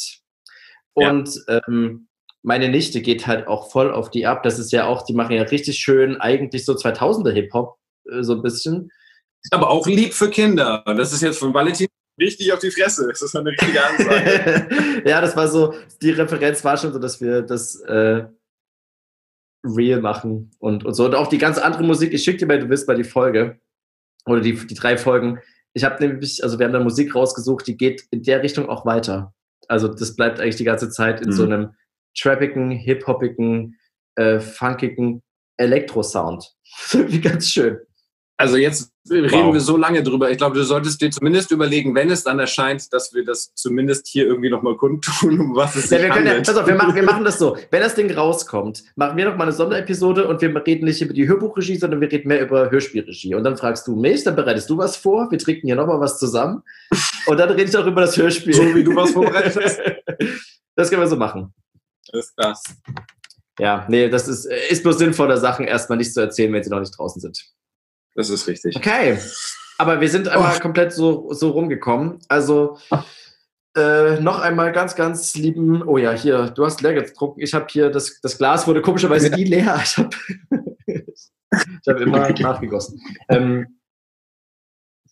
Und 0.94 1.30
ja. 1.46 1.60
ähm, 1.68 2.08
meine 2.42 2.68
Nichte 2.68 3.00
geht 3.00 3.26
halt 3.26 3.46
auch 3.46 3.70
voll 3.70 3.92
auf 3.92 4.10
die 4.10 4.26
ab. 4.26 4.42
Das 4.42 4.58
ist 4.58 4.72
ja 4.72 4.86
auch, 4.86 5.02
die 5.02 5.14
machen 5.14 5.36
ja 5.36 5.42
richtig 5.42 5.78
schön 5.78 6.20
eigentlich 6.20 6.64
so 6.64 6.72
2000er 6.72 7.30
Hip-Hop, 7.30 7.78
äh, 8.10 8.22
so 8.22 8.34
ein 8.34 8.42
bisschen. 8.42 8.90
Aber 9.52 9.70
auch 9.70 9.86
lieb 9.86 10.12
für 10.12 10.28
Kinder. 10.28 10.82
Das 10.84 11.12
ist 11.12 11.22
jetzt 11.22 11.38
von 11.38 11.54
Valentin 11.54 11.86
richtig 12.20 12.52
auf 12.52 12.60
die 12.60 12.70
Fresse. 12.70 13.08
Das 13.08 13.22
ist 13.22 13.34
eine 13.34 13.50
richtige 13.50 13.84
Ansage. 13.84 15.02
ja, 15.04 15.20
das 15.20 15.36
war 15.36 15.48
so, 15.48 15.74
die 16.02 16.10
Referenz 16.10 16.64
war 16.64 16.76
schon 16.76 16.92
so, 16.92 16.98
dass 16.98 17.20
wir 17.20 17.42
das 17.42 17.80
äh, 17.80 18.24
real 19.64 20.00
machen 20.00 20.50
und, 20.58 20.84
und 20.84 20.94
so. 20.94 21.04
Und 21.04 21.14
auch 21.14 21.28
die 21.28 21.38
ganz 21.38 21.58
andere 21.58 21.82
Musik, 21.82 22.12
ich 22.12 22.22
schicke 22.22 22.38
dir 22.38 22.46
mal, 22.46 22.60
du 22.60 22.68
wirst 22.68 22.86
mal 22.86 22.96
die 22.96 23.04
Folge 23.04 23.58
oder 24.26 24.40
die, 24.40 24.54
die 24.54 24.74
drei 24.74 24.96
Folgen. 24.96 25.40
Ich 25.72 25.84
habe 25.84 26.04
nämlich, 26.04 26.42
also 26.42 26.58
wir 26.58 26.66
haben 26.66 26.72
da 26.72 26.80
Musik 26.80 27.14
rausgesucht, 27.14 27.66
die 27.66 27.76
geht 27.76 28.04
in 28.10 28.22
der 28.22 28.42
Richtung 28.42 28.68
auch 28.68 28.84
weiter. 28.86 29.34
Also 29.68 29.88
das 29.88 30.16
bleibt 30.16 30.40
eigentlich 30.40 30.56
die 30.56 30.64
ganze 30.64 30.90
Zeit 30.90 31.20
in 31.20 31.28
mhm. 31.28 31.32
so 31.32 31.44
einem 31.44 31.74
trappigen, 32.18 32.70
hip-hoppigen, 32.70 33.78
äh, 34.16 34.40
funkigen 34.40 35.22
Elektro-Sound. 35.58 36.54
Wie 36.92 37.20
ganz 37.20 37.48
schön. 37.48 37.78
Also 38.40 38.56
jetzt 38.56 38.90
reden 39.10 39.30
wow. 39.30 39.52
wir 39.52 39.60
so 39.60 39.76
lange 39.76 40.02
drüber. 40.02 40.30
Ich 40.30 40.38
glaube, 40.38 40.56
du 40.56 40.64
solltest 40.64 40.98
dir 41.02 41.10
zumindest 41.10 41.50
überlegen, 41.50 41.94
wenn 41.94 42.08
es 42.08 42.24
dann 42.24 42.38
erscheint, 42.38 42.90
dass 42.90 43.12
wir 43.12 43.22
das 43.22 43.52
zumindest 43.54 44.08
hier 44.08 44.24
irgendwie 44.24 44.48
nochmal 44.48 44.78
kundtun, 44.78 45.38
um 45.38 45.54
was 45.54 45.76
es 45.76 45.90
ja, 45.90 45.98
sich 45.98 46.06
wir 46.06 46.14
handelt. 46.14 46.46
Ja, 46.46 46.54
pass 46.54 46.62
auf, 46.62 46.66
wir 46.66 46.74
machen, 46.74 46.94
wir 46.94 47.02
machen 47.02 47.22
das 47.22 47.38
so. 47.38 47.58
Wenn 47.70 47.82
das 47.82 47.94
Ding 47.94 48.10
rauskommt, 48.10 48.82
machen 48.96 49.18
wir 49.18 49.26
nochmal 49.26 49.48
eine 49.48 49.52
Sonderepisode 49.52 50.26
und 50.26 50.40
wir 50.40 50.66
reden 50.66 50.86
nicht 50.86 51.02
über 51.02 51.12
die 51.12 51.28
Hörbuchregie, 51.28 51.76
sondern 51.76 52.00
wir 52.00 52.10
reden 52.10 52.28
mehr 52.28 52.40
über 52.40 52.70
Hörspielregie. 52.70 53.34
Und 53.34 53.44
dann 53.44 53.58
fragst 53.58 53.86
du 53.86 53.94
mich, 53.94 54.24
dann 54.24 54.36
bereitest 54.36 54.70
du 54.70 54.78
was 54.78 54.96
vor, 54.96 55.30
wir 55.30 55.38
trinken 55.38 55.66
hier 55.66 55.76
nochmal 55.76 56.00
was 56.00 56.18
zusammen 56.18 56.62
und 57.26 57.38
dann 57.38 57.50
rede 57.50 57.64
ich 57.64 57.76
auch 57.76 57.86
über 57.86 58.00
das 58.00 58.16
Hörspiel. 58.16 58.54
So 58.54 58.74
wie 58.74 58.84
du 58.84 58.96
was 58.96 59.10
vorbereitet 59.10 59.62
hast. 59.62 59.80
Das 60.76 60.88
können 60.88 61.02
wir 61.02 61.08
so 61.08 61.16
machen. 61.16 61.52
Das 62.10 62.26
ist 62.26 62.34
das. 62.36 62.62
Ja, 63.58 63.84
nee, 63.90 64.08
das 64.08 64.28
ist, 64.28 64.46
ist 64.46 64.82
bloß 64.82 64.96
sinnvoller, 64.96 65.36
Sachen 65.36 65.66
erstmal 65.66 65.98
nicht 65.98 66.14
zu 66.14 66.20
erzählen, 66.20 66.50
wenn 66.54 66.62
sie 66.62 66.70
noch 66.70 66.80
nicht 66.80 66.96
draußen 66.96 67.20
sind. 67.20 67.44
Das 68.20 68.28
ist 68.28 68.46
richtig. 68.46 68.76
Okay. 68.76 69.18
Aber 69.78 70.02
wir 70.02 70.10
sind 70.10 70.28
einmal 70.28 70.54
oh. 70.54 70.60
komplett 70.60 70.92
so, 70.92 71.32
so 71.32 71.52
rumgekommen. 71.52 72.18
Also 72.28 72.76
äh, 73.74 74.20
noch 74.20 74.40
einmal 74.40 74.72
ganz, 74.72 74.94
ganz 74.94 75.34
lieben. 75.36 75.82
Oh 75.82 75.96
ja, 75.96 76.12
hier, 76.12 76.50
du 76.50 76.66
hast 76.66 76.82
leer 76.82 76.92
gedruckt. 76.92 77.42
Ich 77.42 77.54
habe 77.54 77.64
hier, 77.70 77.88
das, 77.88 78.20
das 78.20 78.36
Glas 78.36 78.66
wurde 78.66 78.82
komischerweise 78.82 79.30
nie 79.30 79.44
leer. 79.44 79.82
Ich 81.52 81.88
habe 81.88 81.98
hab 81.98 82.00
immer 82.00 82.30
nachgegossen. 82.30 83.00
Ähm, 83.28 83.80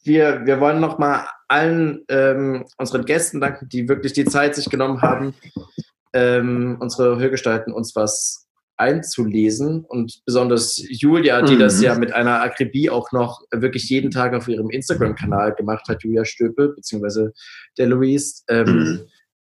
wir, 0.04 0.46
wir 0.46 0.60
wollen 0.60 0.80
noch 0.80 0.98
mal 0.98 1.26
allen 1.48 2.04
ähm, 2.08 2.64
unseren 2.76 3.04
Gästen 3.06 3.40
danken, 3.40 3.68
die 3.68 3.88
wirklich 3.88 4.12
die 4.12 4.24
Zeit 4.24 4.54
sich 4.54 4.70
genommen 4.70 5.02
haben, 5.02 5.34
ähm, 6.12 6.76
unsere 6.78 7.18
Hörgestalten 7.18 7.72
uns 7.72 7.96
was 7.96 8.47
einzulesen 8.78 9.84
und 9.84 10.22
besonders 10.24 10.82
Julia, 10.88 11.42
die 11.42 11.56
mhm. 11.56 11.58
das 11.58 11.82
ja 11.82 11.98
mit 11.98 12.12
einer 12.12 12.40
Akribie 12.40 12.90
auch 12.90 13.12
noch 13.12 13.42
wirklich 13.50 13.88
jeden 13.90 14.10
Tag 14.10 14.34
auf 14.34 14.48
ihrem 14.48 14.70
Instagram-Kanal 14.70 15.54
gemacht 15.54 15.88
hat, 15.88 16.02
Julia 16.02 16.24
Stöpe, 16.24 16.68
beziehungsweise 16.74 17.32
der 17.76 17.88
Luis, 17.88 18.44
ähm, 18.48 18.66
mhm. 18.66 19.00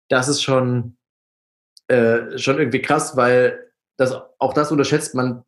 das 0.09 0.29
ist 0.29 0.43
schon, 0.43 0.97
äh, 1.89 2.39
schon 2.39 2.59
irgendwie 2.59 2.83
krass, 2.83 3.17
weil 3.17 3.71
das, 3.97 4.15
auch 4.39 4.53
das 4.53 4.71
unterschätzt 4.71 5.15
man, 5.15 5.43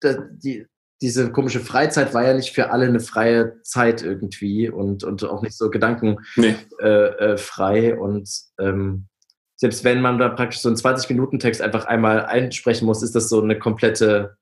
da, 0.00 0.14
die, 0.30 0.66
diese 1.00 1.32
komische 1.32 1.60
Freizeit 1.60 2.14
war 2.14 2.24
ja 2.24 2.34
nicht 2.34 2.52
für 2.52 2.70
alle 2.70 2.86
eine 2.86 3.00
freie 3.00 3.60
Zeit 3.62 4.02
irgendwie 4.02 4.68
und, 4.68 5.04
und 5.04 5.24
auch 5.24 5.42
nicht 5.42 5.56
so 5.56 5.70
gedankenfrei 5.70 6.20
nee. 6.36 6.56
äh, 6.80 7.92
äh, 7.92 7.92
und 7.96 8.28
ähm, 8.60 9.07
selbst 9.58 9.82
wenn 9.82 10.00
man 10.00 10.18
da 10.18 10.28
praktisch 10.28 10.60
so 10.60 10.68
einen 10.68 10.76
20-Minuten-Text 10.76 11.60
einfach 11.60 11.84
einmal 11.84 12.24
einsprechen 12.26 12.86
muss, 12.86 13.02
ist 13.02 13.14
das 13.14 13.28
so 13.28 13.42
eine 13.42 13.58
komplette 13.58 14.38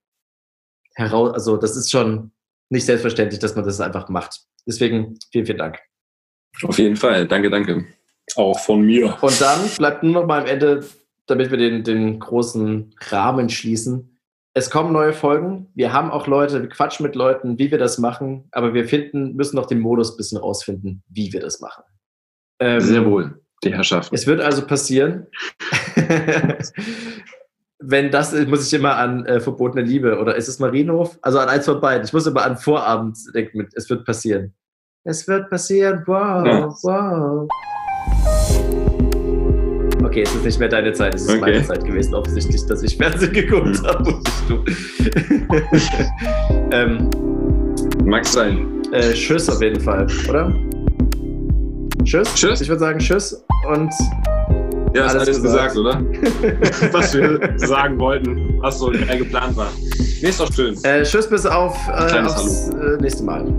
heraus, 0.94 1.32
also 1.32 1.56
das 1.56 1.74
ist 1.74 1.90
schon 1.90 2.32
nicht 2.68 2.84
selbstverständlich, 2.84 3.40
dass 3.40 3.56
man 3.56 3.64
das 3.64 3.80
einfach 3.80 4.08
macht. 4.08 4.42
Deswegen 4.66 5.18
vielen, 5.32 5.46
vielen 5.46 5.58
Dank. 5.58 5.78
Auf 6.62 6.78
jeden 6.78 6.96
Fall. 6.96 7.26
Danke, 7.26 7.48
danke. 7.48 7.86
Auch 8.34 8.58
von 8.58 8.82
mir. 8.82 9.16
Und 9.22 9.40
dann 9.40 9.68
bleibt 9.78 10.02
nur 10.02 10.12
noch 10.12 10.26
mal 10.26 10.40
am 10.40 10.46
Ende, 10.46 10.84
damit 11.26 11.50
wir 11.50 11.58
den, 11.58 11.82
den 11.84 12.18
großen 12.18 12.94
Rahmen 13.08 13.48
schließen. 13.48 14.18
Es 14.52 14.70
kommen 14.70 14.92
neue 14.92 15.12
Folgen. 15.12 15.70
Wir 15.74 15.92
haben 15.92 16.10
auch 16.10 16.26
Leute, 16.26 16.60
wir 16.60 16.68
quatschen 16.68 17.06
mit 17.06 17.14
Leuten, 17.14 17.58
wie 17.58 17.70
wir 17.70 17.78
das 17.78 17.98
machen, 17.98 18.48
aber 18.52 18.74
wir 18.74 18.86
finden, 18.86 19.34
müssen 19.36 19.56
noch 19.56 19.66
den 19.66 19.80
Modus 19.80 20.12
ein 20.12 20.16
bisschen 20.16 20.38
rausfinden, 20.38 21.02
wie 21.08 21.32
wir 21.32 21.40
das 21.40 21.60
machen. 21.60 21.84
Ähm, 22.58 22.80
Sehr 22.80 23.04
wohl 23.06 23.40
die 23.64 23.74
Herrschaften. 23.74 24.14
Es 24.14 24.26
wird 24.26 24.40
also 24.40 24.66
passieren, 24.66 25.26
wenn 27.78 28.11
das, 28.11 28.32
muss 28.46 28.66
ich 28.66 28.78
immer 28.78 28.96
an 28.96 29.24
äh, 29.26 29.40
verbotene 29.40 29.82
Liebe 29.82 30.18
oder 30.18 30.36
ist 30.36 30.48
es 30.48 30.59
Marienhof? 30.59 31.18
Also 31.22 31.38
an 31.38 31.48
eins 31.48 31.64
von 31.64 31.80
beiden. 31.80 32.04
Ich 32.04 32.12
muss 32.12 32.26
immer 32.26 32.44
an 32.44 32.57
Vorabend 32.57 33.16
denken 33.34 33.68
es 33.74 33.88
wird 33.90 34.04
passieren. 34.04 34.54
Es 35.04 35.28
wird 35.28 35.48
passieren, 35.50 36.02
wow, 36.07 36.46
ja. 36.46 36.68
wow. 36.82 37.48
Okay, 40.04 40.22
es 40.22 40.34
ist 40.34 40.44
nicht 40.44 40.59
mehr 40.59 40.68
deine 40.68 40.92
Zeit, 40.92 41.14
es 41.14 41.22
ist 41.22 41.30
okay. 41.30 41.40
meine 41.40 41.62
Zeit 41.62 41.84
gewesen, 41.84 42.14
offensichtlich, 42.14 42.64
dass 42.66 42.82
ich 42.82 42.96
Fernsehen 42.96 43.32
geguckt 43.32 43.78
hm. 43.78 43.86
habe 43.86 44.11
und 44.11 44.24
nicht 44.24 44.48
du. 44.48 44.64
ähm, 46.72 47.11
Mag 48.04 48.24
sein. 48.24 48.82
Äh, 48.92 49.12
tschüss 49.12 49.48
auf 49.48 49.61
jeden 49.61 49.80
Fall, 49.80 50.07
oder? 50.28 50.54
Tschüss. 52.05 52.34
Tschüss. 52.34 52.61
Ich 52.61 52.68
würde 52.68 52.80
sagen 52.80 52.99
Tschüss 52.99 53.44
und 53.68 53.90
Ja, 54.94 55.07
alles, 55.07 55.22
alles 55.22 55.42
gesagt. 55.42 55.74
gesagt, 55.74 55.76
oder? 55.76 56.92
Was 56.92 57.14
wir 57.14 57.55
sagen 57.57 57.99
wollten, 57.99 58.59
was 58.61 58.78
so 58.78 58.90
geplant 58.90 59.57
war. 59.57 59.68
Nee, 60.22 60.28
ist 60.28 60.40
doch 60.40 60.53
schön. 60.53 60.76
Äh, 60.84 61.03
tschüss, 61.03 61.28
bis 61.28 61.44
auf 61.44 61.76
äh, 61.88 62.18
aufs 62.20 62.70
äh, 62.70 63.01
nächste 63.01 63.24
Mal. 63.24 63.53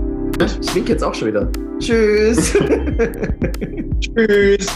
Ich 0.60 0.74
wink 0.74 0.88
jetzt 0.88 1.04
auch 1.04 1.14
schon 1.14 1.28
wieder. 1.28 1.48
Tschüss. 1.78 2.52
Tschüss. 4.00 4.66